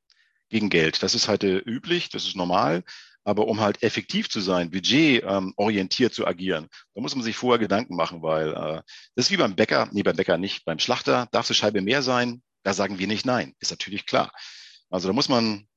gegen 0.50 0.70
Geld. 0.72 1.04
Das 1.04 1.14
ist 1.14 1.28
äh, 1.28 1.58
üblich, 1.58 2.10
das 2.10 2.26
ist 2.26 2.36
normal. 2.36 2.84
Aber 3.30 3.48
um 3.48 3.60
halt 3.60 3.84
effektiv 3.84 4.28
zu 4.28 4.40
sein, 4.40 4.72
budgetorientiert 4.72 6.12
ähm, 6.14 6.16
zu 6.16 6.26
agieren, 6.26 6.68
da 6.96 7.02
muss 7.02 7.14
man 7.14 7.24
sich 7.24 7.36
vorher 7.36 7.60
Gedanken 7.60 7.96
machen, 7.96 8.24
weil 8.24 8.50
äh, 8.50 8.82
das 9.14 9.28
ist 9.28 9.32
wie 9.32 9.38
beim 9.38 9.56
Bäcker, 9.56 9.88
nee, 9.92 10.02
beim 10.02 10.16
Bäcker 10.16 10.40
nicht, 10.40 10.66
beim 10.66 10.80
Schlachter 10.80 11.28
darf 11.32 11.46
die 11.46 11.54
Scheibe 11.54 11.82
mehr 11.82 12.02
sein, 12.02 12.42
da 12.64 12.74
sagen 12.74 12.98
wir 12.98 13.06
nicht 13.06 13.28
nein, 13.28 13.54
ist 13.60 13.70
natürlich 13.70 14.08
klar. 14.08 14.32
Also 14.90 15.08
da 15.08 15.14
muss 15.14 15.30
man 15.30 15.68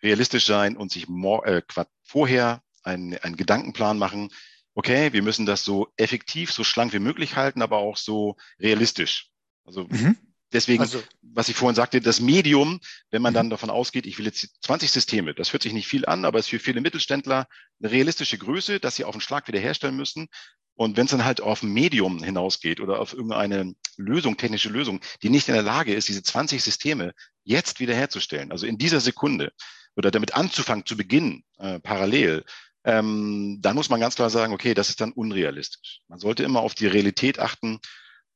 realistisch 0.00 0.46
sein 0.46 0.76
und 0.76 0.92
sich 0.92 1.08
äh, 1.08 1.62
vorher 2.04 2.62
einen, 2.84 3.18
einen 3.18 3.36
Gedankenplan 3.36 3.98
machen, 3.98 4.30
okay, 4.76 5.12
wir 5.12 5.22
müssen 5.24 5.44
das 5.44 5.64
so 5.64 5.88
effektiv, 5.96 6.52
so 6.52 6.62
schlank 6.62 6.92
wie 6.92 7.00
möglich 7.00 7.34
halten, 7.34 7.62
aber 7.62 7.78
auch 7.78 7.96
so 7.96 8.36
realistisch. 8.60 9.32
Also 9.64 9.88
mhm. 9.88 10.16
Deswegen, 10.52 10.82
also, 10.82 11.02
was 11.22 11.48
ich 11.48 11.56
vorhin 11.56 11.74
sagte, 11.74 12.00
das 12.00 12.20
Medium, 12.20 12.80
wenn 13.10 13.22
man 13.22 13.34
dann 13.34 13.46
mhm. 13.46 13.50
davon 13.50 13.70
ausgeht, 13.70 14.06
ich 14.06 14.18
will 14.18 14.26
jetzt 14.26 14.62
20 14.62 14.90
Systeme, 14.90 15.34
das 15.34 15.52
hört 15.52 15.62
sich 15.62 15.72
nicht 15.72 15.88
viel 15.88 16.06
an, 16.06 16.24
aber 16.24 16.38
ist 16.38 16.48
für 16.48 16.60
viele 16.60 16.80
Mittelständler 16.80 17.48
eine 17.80 17.90
realistische 17.90 18.38
Größe, 18.38 18.78
dass 18.78 18.96
sie 18.96 19.04
auf 19.04 19.14
den 19.14 19.20
Schlag 19.20 19.48
wiederherstellen 19.48 19.96
müssen. 19.96 20.28
Und 20.76 20.96
wenn 20.96 21.06
es 21.06 21.10
dann 21.10 21.24
halt 21.24 21.40
auf 21.40 21.62
ein 21.62 21.72
Medium 21.72 22.22
hinausgeht 22.22 22.80
oder 22.80 23.00
auf 23.00 23.12
irgendeine 23.12 23.74
Lösung, 23.96 24.36
technische 24.36 24.68
Lösung, 24.68 25.00
die 25.22 25.30
nicht 25.30 25.48
in 25.48 25.54
der 25.54 25.62
Lage 25.62 25.94
ist, 25.94 26.08
diese 26.08 26.22
20 26.22 26.62
Systeme 26.62 27.14
jetzt 27.44 27.80
wiederherzustellen, 27.80 28.52
also 28.52 28.66
in 28.66 28.76
dieser 28.76 29.00
Sekunde 29.00 29.52
oder 29.96 30.10
damit 30.10 30.34
anzufangen, 30.34 30.84
zu 30.84 30.96
beginnen, 30.96 31.44
äh, 31.58 31.80
parallel, 31.80 32.44
ähm, 32.84 33.58
dann 33.62 33.74
muss 33.74 33.88
man 33.88 34.00
ganz 34.00 34.14
klar 34.14 34.30
sagen, 34.30 34.52
okay, 34.52 34.74
das 34.74 34.90
ist 34.90 35.00
dann 35.00 35.12
unrealistisch. 35.12 36.02
Man 36.08 36.20
sollte 36.20 36.44
immer 36.44 36.60
auf 36.60 36.74
die 36.74 36.86
Realität 36.86 37.38
achten 37.38 37.80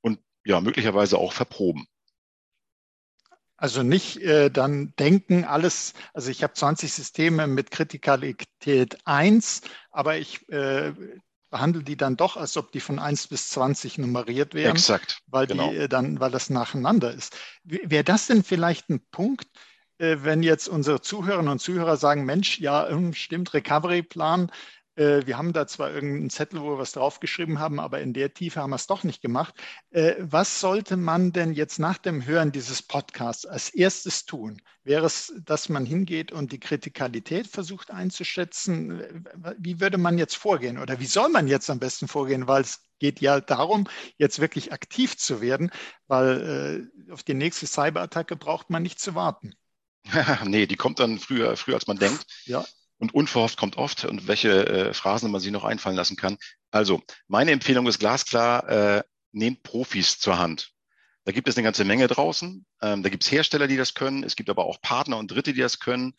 und 0.01 0.19
ja, 0.45 0.61
möglicherweise 0.61 1.19
auch 1.19 1.33
verproben. 1.33 1.87
Also 3.61 3.83
nicht 3.83 4.17
äh, 4.23 4.51
dann 4.51 4.95
denken, 4.99 5.45
alles, 5.45 5.93
also 6.15 6.31
ich 6.31 6.43
habe 6.43 6.55
20 6.55 6.91
Systeme 6.91 7.47
mit 7.47 7.71
Kritikalität 7.71 8.97
1, 9.05 9.61
aber 9.91 10.17
ich 10.17 10.49
äh, 10.49 10.93
behandle 11.51 11.83
die 11.83 11.99
dann 11.99 12.17
doch, 12.17 12.39
als 12.39 12.57
ob 12.57 12.73
die 12.73 12.81
von 12.81 12.99
1 12.99 13.27
bis 13.27 13.51
20 13.51 13.99
nummeriert 13.99 14.55
wären. 14.55 14.77
Exakt. 14.77 15.21
Weil, 15.27 15.47
genau. 15.47 15.71
die, 15.71 15.77
äh, 15.77 15.89
dann, 15.91 16.21
weil 16.21 16.31
das 16.31 16.49
nacheinander 16.49 17.13
ist. 17.13 17.37
Wäre 17.65 18.03
das 18.03 18.29
denn 18.29 18.45
vielleicht 18.45 18.89
ein 18.89 19.03
Punkt, 19.11 19.47
äh, 19.99 20.17
wenn 20.23 20.43
jetzt 20.43 20.67
unsere 20.67 21.03
Zuhörerinnen 21.03 21.53
und 21.53 21.59
Zuhörer 21.59 21.99
sagen, 21.99 22.25
Mensch, 22.25 22.61
ja, 22.61 22.89
hm, 22.89 23.13
stimmt, 23.13 23.53
Recovery-Plan, 23.53 24.51
äh, 25.01 25.27
wir 25.27 25.39
haben 25.39 25.55
da 25.55 25.67
zwar 25.67 25.93
irgendeinen 25.93 26.29
Zettel, 26.29 26.61
wo 26.61 26.73
wir 26.73 26.79
was 26.79 26.93
draufgeschrieben 26.93 27.59
haben, 27.59 27.81
aber 27.81 28.01
in 28.01 28.13
der 28.13 28.35
Tiefe 28.35 28.61
haben 28.61 28.71
wir 28.71 28.77
es 28.77 28.87
doch 28.87 29.03
nicht 29.03 29.23
gemacht. 29.23 29.55
Äh, 29.91 30.15
was 30.19 30.61
sollte 30.61 30.99
man 30.99 31.33
denn 31.33 31.55
jetzt 31.55 31.79
nach 31.79 31.97
dem 31.97 32.27
Hören 32.27 32.53
dieses 32.53 32.83
Podcasts 32.83 33.47
als 33.47 33.71
erstes 33.71 34.27
tun? 34.27 34.61
Wäre 34.85 35.07
es, 35.07 35.33
dass 35.45 35.71
man 35.71 35.87
hingeht 35.87 36.33
und 36.33 36.53
die 36.53 36.61
Kritikalität 36.61 37.47
versucht 37.47 37.91
einzuschätzen? 37.91 39.25
Wie 39.59 39.81
würde 39.81 39.97
man 39.97 40.19
jetzt 40.19 40.37
vorgehen 40.37 40.79
oder 40.79 41.01
wie 41.01 41.07
soll 41.07 41.31
man 41.31 41.49
jetzt 41.49 41.71
am 41.71 41.79
besten 41.79 42.07
vorgehen? 42.07 42.47
Weil 42.47 42.63
es 42.63 42.83
geht 42.99 43.21
ja 43.21 43.41
darum, 43.41 43.89
jetzt 44.19 44.39
wirklich 44.41 44.73
aktiv 44.73 45.17
zu 45.17 45.41
werden, 45.41 45.71
weil 46.09 46.91
äh, 47.09 47.13
auf 47.13 47.23
die 47.23 47.35
nächste 47.35 47.67
Cyberattacke 47.67 48.37
braucht 48.37 48.69
man 48.69 48.83
nicht 48.83 49.01
zu 49.01 49.15
warten. 49.15 49.55
nee, 50.45 50.67
die 50.67 50.77
kommt 50.77 51.01
dann 51.01 51.19
früher, 51.19 51.57
früher 51.57 51.77
als 51.77 51.87
man 51.87 51.99
denkt. 51.99 52.27
Ja. 52.45 52.65
Und 53.01 53.15
unverhofft 53.15 53.57
kommt 53.57 53.79
oft 53.79 54.05
und 54.05 54.29
welche 54.29 54.67
äh, 54.67 54.95
Phrasen 54.95 55.31
man 55.31 55.41
sich 55.41 55.51
noch 55.51 55.65
einfallen 55.65 55.97
lassen 55.97 56.17
kann. 56.17 56.37
Also, 56.71 57.03
meine 57.29 57.51
Empfehlung 57.51 57.87
ist 57.87 57.99
glasklar, 57.99 58.69
äh, 58.69 59.03
nehmt 59.33 59.63
Profis 59.63 60.19
zur 60.19 60.39
Hand. 60.39 60.73
Da 61.25 61.33
gibt 61.33 61.49
es 61.49 61.57
eine 61.57 61.65
ganze 61.65 61.85
Menge 61.85 62.09
draußen. 62.09 62.65
Ähm, 62.83 63.03
da 63.03 63.09
gibt 63.09 63.25
es 63.25 63.33
Hersteller, 63.33 63.69
die 63.69 63.77
das 63.77 63.95
können. 63.95 64.23
Es 64.23 64.37
gibt 64.37 64.51
aber 64.51 64.67
auch 64.67 64.81
Partner 64.83 65.17
und 65.17 65.31
Dritte, 65.31 65.53
die 65.53 65.61
das 65.61 65.81
können. 65.81 66.13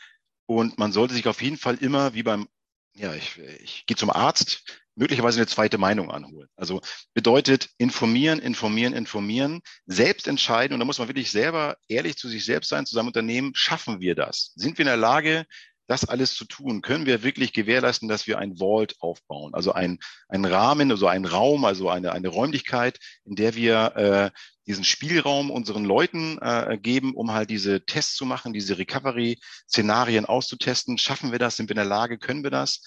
Und 0.47 0.79
man 0.79 0.91
sollte 0.91 1.13
sich 1.13 1.27
auf 1.27 1.41
jeden 1.41 1.57
Fall 1.57 1.75
immer, 1.75 2.13
wie 2.13 2.23
beim, 2.23 2.47
ja, 2.95 3.13
ich, 3.13 3.37
ich 3.37 3.85
gehe 3.85 3.97
zum 3.97 4.09
Arzt, 4.09 4.63
möglicherweise 4.95 5.39
eine 5.39 5.47
zweite 5.47 5.77
Meinung 5.77 6.11
anholen. 6.11 6.49
Also 6.55 6.81
bedeutet 7.13 7.69
informieren, 7.77 8.39
informieren, 8.39 8.93
informieren, 8.93 9.61
selbst 9.85 10.27
entscheiden. 10.27 10.73
Und 10.73 10.79
da 10.79 10.85
muss 10.85 10.99
man 10.99 11.07
wirklich 11.07 11.31
selber 11.31 11.77
ehrlich 11.87 12.17
zu 12.17 12.27
sich 12.27 12.45
selbst 12.45 12.69
sein, 12.69 12.85
zu 12.85 12.95
seinem 12.95 13.07
Unternehmen. 13.07 13.53
Schaffen 13.55 13.99
wir 13.99 14.15
das? 14.15 14.51
Sind 14.55 14.77
wir 14.77 14.83
in 14.83 14.87
der 14.87 14.97
Lage, 14.97 15.45
das 15.87 16.05
alles 16.05 16.35
zu 16.35 16.45
tun, 16.45 16.81
können 16.81 17.05
wir 17.05 17.23
wirklich 17.23 17.53
gewährleisten, 17.53 18.07
dass 18.07 18.27
wir 18.27 18.39
ein 18.39 18.57
Vault 18.57 18.95
aufbauen, 18.99 19.53
also 19.53 19.73
ein, 19.73 19.99
ein 20.29 20.45
Rahmen, 20.45 20.91
also 20.91 21.07
ein 21.07 21.25
Raum, 21.25 21.65
also 21.65 21.89
eine, 21.89 22.13
eine 22.13 22.29
Räumlichkeit, 22.29 22.99
in 23.25 23.35
der 23.35 23.55
wir 23.55 23.95
äh, 23.95 24.31
diesen 24.67 24.83
Spielraum 24.83 25.51
unseren 25.51 25.83
Leuten 25.83 26.37
äh, 26.39 26.77
geben, 26.81 27.13
um 27.15 27.31
halt 27.31 27.49
diese 27.49 27.83
Tests 27.85 28.15
zu 28.15 28.25
machen, 28.25 28.53
diese 28.53 28.77
Recovery-Szenarien 28.77 30.25
auszutesten. 30.25 30.97
Schaffen 30.97 31.31
wir 31.31 31.39
das? 31.39 31.57
Sind 31.57 31.69
wir 31.69 31.73
in 31.73 31.83
der 31.83 31.85
Lage? 31.85 32.17
Können 32.17 32.43
wir 32.43 32.51
das? 32.51 32.81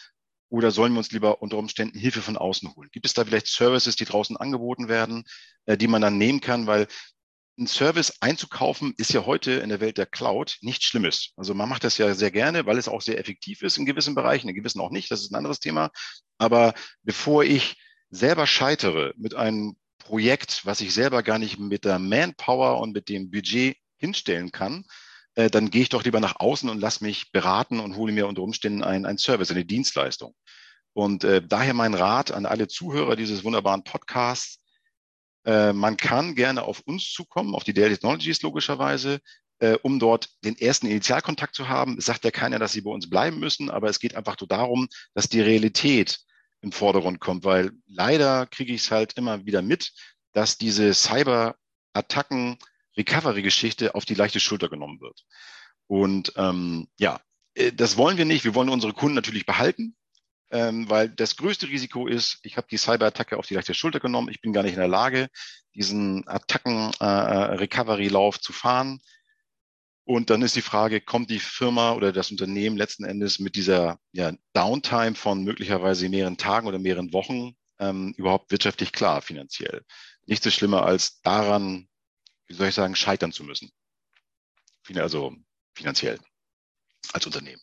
Oder 0.48 0.70
sollen 0.70 0.92
wir 0.92 0.98
uns 0.98 1.10
lieber 1.10 1.42
unter 1.42 1.58
Umständen 1.58 1.98
Hilfe 1.98 2.22
von 2.22 2.36
außen 2.36 2.74
holen? 2.76 2.88
Gibt 2.92 3.06
es 3.06 3.14
da 3.14 3.24
vielleicht 3.24 3.48
Services, 3.48 3.96
die 3.96 4.04
draußen 4.04 4.36
angeboten 4.36 4.88
werden, 4.88 5.24
äh, 5.66 5.76
die 5.76 5.88
man 5.88 6.00
dann 6.00 6.16
nehmen 6.16 6.40
kann? 6.40 6.66
Weil 6.66 6.86
ein 7.58 7.66
Service 7.66 8.14
einzukaufen 8.20 8.94
ist 8.96 9.12
ja 9.12 9.26
heute 9.26 9.52
in 9.52 9.68
der 9.68 9.80
Welt 9.80 9.98
der 9.98 10.06
Cloud 10.06 10.58
nichts 10.60 10.86
Schlimmes. 10.86 11.30
Also 11.36 11.54
man 11.54 11.68
macht 11.68 11.84
das 11.84 11.98
ja 11.98 12.12
sehr 12.14 12.30
gerne, 12.30 12.66
weil 12.66 12.78
es 12.78 12.88
auch 12.88 13.00
sehr 13.00 13.18
effektiv 13.18 13.62
ist 13.62 13.76
in 13.76 13.86
gewissen 13.86 14.14
Bereichen, 14.14 14.48
in 14.48 14.54
gewissen 14.54 14.80
auch 14.80 14.90
nicht. 14.90 15.10
Das 15.10 15.20
ist 15.20 15.30
ein 15.30 15.36
anderes 15.36 15.60
Thema. 15.60 15.90
Aber 16.38 16.74
bevor 17.02 17.44
ich 17.44 17.76
selber 18.10 18.46
scheitere 18.46 19.12
mit 19.16 19.34
einem 19.34 19.76
Projekt, 19.98 20.66
was 20.66 20.80
ich 20.80 20.92
selber 20.92 21.22
gar 21.22 21.38
nicht 21.38 21.58
mit 21.58 21.84
der 21.84 21.98
Manpower 21.98 22.80
und 22.80 22.92
mit 22.92 23.08
dem 23.08 23.30
Budget 23.30 23.76
hinstellen 23.96 24.50
kann, 24.50 24.84
äh, 25.34 25.48
dann 25.48 25.70
gehe 25.70 25.82
ich 25.82 25.88
doch 25.88 26.04
lieber 26.04 26.20
nach 26.20 26.36
außen 26.40 26.68
und 26.68 26.80
lass 26.80 27.00
mich 27.00 27.30
beraten 27.32 27.80
und 27.80 27.96
hole 27.96 28.12
mir 28.12 28.26
unter 28.26 28.42
Umständen 28.42 28.82
ein, 28.82 29.06
ein 29.06 29.18
Service, 29.18 29.50
eine 29.50 29.64
Dienstleistung. 29.64 30.34
Und 30.92 31.24
äh, 31.24 31.42
daher 31.44 31.74
mein 31.74 31.94
Rat 31.94 32.30
an 32.30 32.46
alle 32.46 32.68
Zuhörer 32.68 33.16
dieses 33.16 33.44
wunderbaren 33.44 33.84
Podcasts, 33.84 34.63
äh, 35.44 35.72
man 35.72 35.96
kann 35.96 36.34
gerne 36.34 36.62
auf 36.62 36.80
uns 36.80 37.12
zukommen, 37.12 37.54
auf 37.54 37.64
die 37.64 37.74
Dell 37.74 37.90
Technologies 37.90 38.42
logischerweise, 38.42 39.20
äh, 39.58 39.76
um 39.82 39.98
dort 39.98 40.30
den 40.44 40.56
ersten 40.56 40.86
Initialkontakt 40.86 41.54
zu 41.54 41.68
haben. 41.68 41.98
Es 41.98 42.06
sagt 42.06 42.24
ja 42.24 42.30
keiner, 42.30 42.58
dass 42.58 42.72
sie 42.72 42.80
bei 42.80 42.90
uns 42.90 43.08
bleiben 43.08 43.38
müssen, 43.38 43.70
aber 43.70 43.88
es 43.88 43.98
geht 43.98 44.14
einfach 44.16 44.36
nur 44.40 44.48
darum, 44.48 44.88
dass 45.14 45.28
die 45.28 45.40
Realität 45.40 46.20
im 46.60 46.72
Vordergrund 46.72 47.20
kommt, 47.20 47.44
weil 47.44 47.72
leider 47.86 48.46
kriege 48.46 48.72
ich 48.72 48.82
es 48.82 48.90
halt 48.90 49.14
immer 49.14 49.44
wieder 49.44 49.62
mit, 49.62 49.92
dass 50.32 50.56
diese 50.56 50.94
Cyber-Attacken 50.94 52.58
Recovery-Geschichte 52.96 53.94
auf 53.94 54.04
die 54.04 54.14
leichte 54.14 54.40
Schulter 54.40 54.68
genommen 54.68 55.00
wird. 55.00 55.24
Und 55.86 56.32
ähm, 56.36 56.88
ja, 56.98 57.20
äh, 57.54 57.72
das 57.72 57.96
wollen 57.96 58.16
wir 58.16 58.24
nicht. 58.24 58.44
Wir 58.44 58.54
wollen 58.54 58.70
unsere 58.70 58.94
Kunden 58.94 59.14
natürlich 59.14 59.46
behalten 59.46 59.94
ähm, 60.54 60.88
weil 60.88 61.08
das 61.08 61.36
größte 61.36 61.66
Risiko 61.66 62.06
ist, 62.06 62.38
ich 62.44 62.56
habe 62.56 62.68
die 62.70 62.78
Cyberattacke 62.78 63.36
auf 63.36 63.48
die 63.48 63.54
leichte 63.54 63.74
Schulter 63.74 63.98
genommen, 63.98 64.28
ich 64.30 64.40
bin 64.40 64.52
gar 64.52 64.62
nicht 64.62 64.74
in 64.74 64.78
der 64.78 64.86
Lage, 64.86 65.28
diesen 65.74 66.28
Attacken-Recovery-Lauf 66.28 68.36
äh, 68.36 68.40
zu 68.40 68.52
fahren. 68.52 69.00
Und 70.04 70.30
dann 70.30 70.42
ist 70.42 70.54
die 70.54 70.62
Frage, 70.62 71.00
kommt 71.00 71.30
die 71.30 71.40
Firma 71.40 71.94
oder 71.94 72.12
das 72.12 72.30
Unternehmen 72.30 72.76
letzten 72.76 73.04
Endes 73.04 73.40
mit 73.40 73.56
dieser 73.56 73.98
ja, 74.12 74.32
Downtime 74.52 75.16
von 75.16 75.42
möglicherweise 75.42 76.08
mehreren 76.08 76.36
Tagen 76.36 76.68
oder 76.68 76.78
mehreren 76.78 77.12
Wochen 77.12 77.56
ähm, 77.80 78.14
überhaupt 78.16 78.52
wirtschaftlich 78.52 78.92
klar 78.92 79.22
finanziell? 79.22 79.82
Nichts 80.26 80.46
ist 80.46 80.54
schlimmer 80.54 80.84
als 80.84 81.20
daran, 81.22 81.88
wie 82.46 82.54
soll 82.54 82.68
ich 82.68 82.76
sagen, 82.76 82.94
scheitern 82.94 83.32
zu 83.32 83.42
müssen. 83.42 83.72
Also 84.94 85.34
finanziell 85.74 86.20
als 87.12 87.26
Unternehmen. 87.26 87.60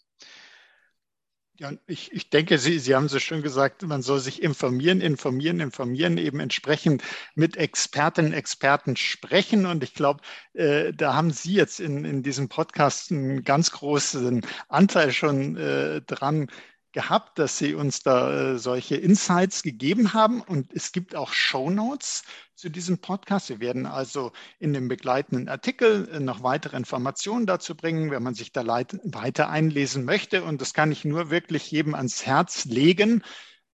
Ja, 1.61 1.71
ich, 1.85 2.11
ich 2.11 2.31
denke, 2.31 2.57
Sie, 2.57 2.79
Sie 2.79 2.95
haben 2.95 3.07
so 3.07 3.19
schön 3.19 3.43
gesagt, 3.43 3.83
man 3.83 4.01
soll 4.01 4.19
sich 4.19 4.41
informieren, 4.41 4.99
informieren, 4.99 5.59
informieren, 5.59 6.17
eben 6.17 6.39
entsprechend 6.39 7.03
mit 7.35 7.55
Expertinnen, 7.55 8.33
Experten 8.33 8.95
sprechen. 8.95 9.67
Und 9.67 9.83
ich 9.83 9.93
glaube, 9.93 10.21
äh, 10.53 10.91
da 10.91 11.13
haben 11.13 11.29
Sie 11.29 11.53
jetzt 11.53 11.79
in, 11.79 12.03
in 12.03 12.23
diesem 12.23 12.49
Podcast 12.49 13.11
einen 13.11 13.43
ganz 13.43 13.69
großen 13.69 14.43
Anteil 14.69 15.11
schon 15.11 15.55
äh, 15.55 16.01
dran 16.01 16.47
gehabt, 16.93 17.39
dass 17.39 17.57
Sie 17.57 17.73
uns 17.73 18.01
da 18.01 18.53
äh, 18.53 18.57
solche 18.57 18.95
Insights 18.95 19.63
gegeben 19.63 20.13
haben. 20.13 20.41
Und 20.41 20.73
es 20.73 20.91
gibt 20.91 21.15
auch 21.15 21.33
Show 21.33 21.69
Notes 21.69 22.23
zu 22.55 22.69
diesem 22.69 22.99
Podcast. 22.99 23.49
Wir 23.49 23.59
werden 23.59 23.85
also 23.85 24.31
in 24.59 24.73
dem 24.73 24.87
begleitenden 24.87 25.49
Artikel 25.49 26.09
äh, 26.09 26.19
noch 26.19 26.43
weitere 26.43 26.77
Informationen 26.77 27.45
dazu 27.45 27.75
bringen, 27.75 28.11
wenn 28.11 28.23
man 28.23 28.35
sich 28.35 28.51
da 28.51 28.65
weiter 28.65 29.49
einlesen 29.49 30.05
möchte. 30.05 30.43
Und 30.43 30.61
das 30.61 30.73
kann 30.73 30.91
ich 30.91 31.05
nur 31.05 31.29
wirklich 31.29 31.71
jedem 31.71 31.95
ans 31.95 32.25
Herz 32.25 32.65
legen, 32.65 33.23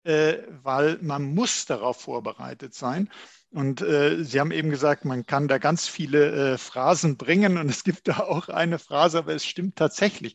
äh, 0.05 0.39
weil 0.63 0.99
man 1.03 1.35
muss 1.35 1.67
darauf 1.67 2.01
vorbereitet 2.01 2.75
sein. 2.75 3.11
Und 3.51 3.81
äh, 3.81 4.23
Sie 4.23 4.39
haben 4.39 4.51
eben 4.51 4.71
gesagt, 4.71 5.05
man 5.05 5.25
kann 5.25 5.49
da 5.49 5.59
ganz 5.59 5.89
viele 5.89 6.55
äh, 6.55 6.59
Phrasen 6.59 7.17
bringen 7.17 7.59
und 7.59 7.69
es 7.69 7.85
gibt 7.85 8.07
da 8.09 8.19
auch 8.19 8.49
eine 8.49 8.79
Phrase, 8.79 9.19
aber 9.19 9.35
es 9.35 9.47
stimmt 9.47 9.77
tatsächlich. 9.77 10.35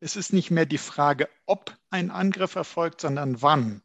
Es 0.00 0.16
ist 0.16 0.32
nicht 0.32 0.50
mehr 0.50 0.66
die 0.66 0.78
Frage, 0.78 1.28
ob 1.46 1.76
ein 1.92 2.10
Angriff 2.10 2.54
erfolgt, 2.54 3.00
sondern 3.00 3.42
wann. 3.42 3.82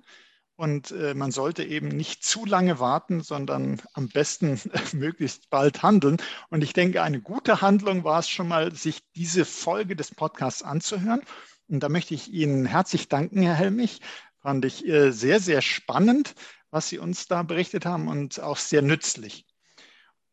Und 0.55 0.89
äh, 0.91 1.13
man 1.13 1.31
sollte 1.31 1.63
eben 1.63 1.89
nicht 1.89 2.23
zu 2.23 2.43
lange 2.45 2.79
warten, 2.79 3.21
sondern 3.21 3.79
am 3.93 4.09
besten 4.09 4.59
möglichst 4.93 5.51
bald 5.51 5.83
handeln. 5.83 6.17
Und 6.49 6.63
ich 6.63 6.73
denke, 6.73 7.03
eine 7.03 7.21
gute 7.21 7.61
Handlung 7.61 8.03
war 8.03 8.19
es 8.19 8.27
schon 8.27 8.47
mal, 8.47 8.73
sich 8.73 9.03
diese 9.15 9.45
Folge 9.45 9.95
des 9.95 10.15
Podcasts 10.15 10.63
anzuhören. 10.63 11.21
Und 11.67 11.81
da 11.81 11.89
möchte 11.89 12.15
ich 12.15 12.33
Ihnen 12.33 12.65
herzlich 12.65 13.07
danken, 13.07 13.43
Herr 13.43 13.53
Helmich. 13.53 14.01
Fand 14.41 14.65
ich 14.65 14.87
äh, 14.87 15.11
sehr, 15.11 15.39
sehr 15.39 15.61
spannend, 15.61 16.33
was 16.71 16.89
Sie 16.89 16.97
uns 16.97 17.27
da 17.27 17.43
berichtet 17.43 17.85
haben 17.85 18.07
und 18.07 18.39
auch 18.39 18.57
sehr 18.57 18.81
nützlich. 18.81 19.45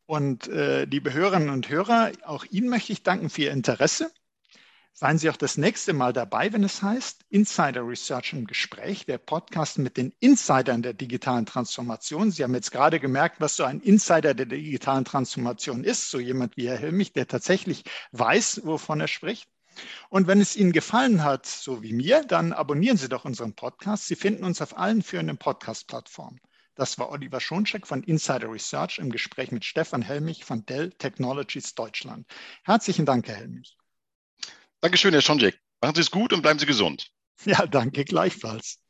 Und 0.07 0.49
äh, 0.49 0.85
liebe 0.85 1.13
Hörerinnen 1.13 1.51
und 1.51 1.69
Hörer, 1.69 2.13
auch 2.25 2.47
Ihnen 2.47 2.71
möchte 2.71 2.93
ich 2.93 3.03
danken 3.03 3.29
für 3.29 3.43
Ihr 3.43 3.53
Interesse. 3.53 4.11
Seien 4.97 5.19
Sie 5.19 5.29
auch 5.29 5.37
das 5.37 5.57
nächste 5.57 5.93
Mal 5.93 6.13
dabei, 6.13 6.53
wenn 6.53 6.63
es 6.63 6.81
heißt 6.81 7.25
Insider 7.29 7.85
Research 7.85 8.33
im 8.33 8.47
Gespräch, 8.47 9.05
der 9.07 9.19
Podcast 9.19 9.79
mit 9.79 9.97
den 9.97 10.15
Insidern 10.21 10.83
der 10.83 10.95
digitalen 10.95 11.47
Transformation. 11.47 12.31
Sie 12.31 12.45
haben 12.45 12.55
jetzt 12.55 12.71
gerade 12.71 13.01
gemerkt, 13.01 13.41
was 13.41 13.57
so 13.57 13.65
ein 13.65 13.81
Insider 13.81 14.35
der 14.35 14.47
digitalen 14.47 15.05
Transformation 15.05 15.83
ist, 15.83 16.11
so 16.11 16.21
jemand 16.21 16.57
wie 16.57 16.69
Herr 16.69 16.79
Helmich, 16.79 17.13
der 17.13 17.27
tatsächlich 17.27 17.83
weiß, 18.13 18.61
wovon 18.67 19.01
er 19.01 19.09
spricht. 19.09 19.49
Und 20.11 20.29
wenn 20.29 20.41
es 20.41 20.55
Ihnen 20.55 20.71
gefallen 20.71 21.25
hat, 21.25 21.45
so 21.45 21.83
wie 21.83 21.93
mir, 21.93 22.23
dann 22.23 22.53
abonnieren 22.53 22.97
Sie 22.97 23.09
doch 23.09 23.25
unseren 23.25 23.55
Podcast. 23.55 24.07
Sie 24.07 24.15
finden 24.15 24.45
uns 24.45 24.63
auf 24.63 24.79
allen 24.79 25.03
führenden 25.03 25.39
Podcast-Plattformen. 25.39 26.39
Das 26.77 27.01
war 27.01 27.11
Oliver 27.11 27.41
Schoncheck 27.41 27.89
von 27.89 28.05
Insider 28.05 28.49
Research 28.49 28.99
im 29.01 29.11
Gespräch 29.11 29.51
mit 29.51 29.65
Stefan 29.65 30.03
Helmich 30.03 30.45
von 30.45 30.65
Dell 30.65 30.91
Technologies 30.91 31.75
Deutschland. 31.75 32.29
Herzlichen 32.63 33.07
Dank, 33.07 33.27
Herr 33.27 33.39
Helmich. 33.39 33.77
Dankeschön, 34.85 35.15
Herr 35.15 35.23
Schonjek. 35.23 35.59
Machen 35.81 35.95
Sie 35.95 36.03
es 36.03 36.11
gut 36.11 36.35
und 36.35 36.43
bleiben 36.43 36.59
Sie 36.59 36.67
gesund. 36.67 37.11
Ja, 37.47 37.67
danke 37.67 38.05
gleichfalls. 38.05 38.81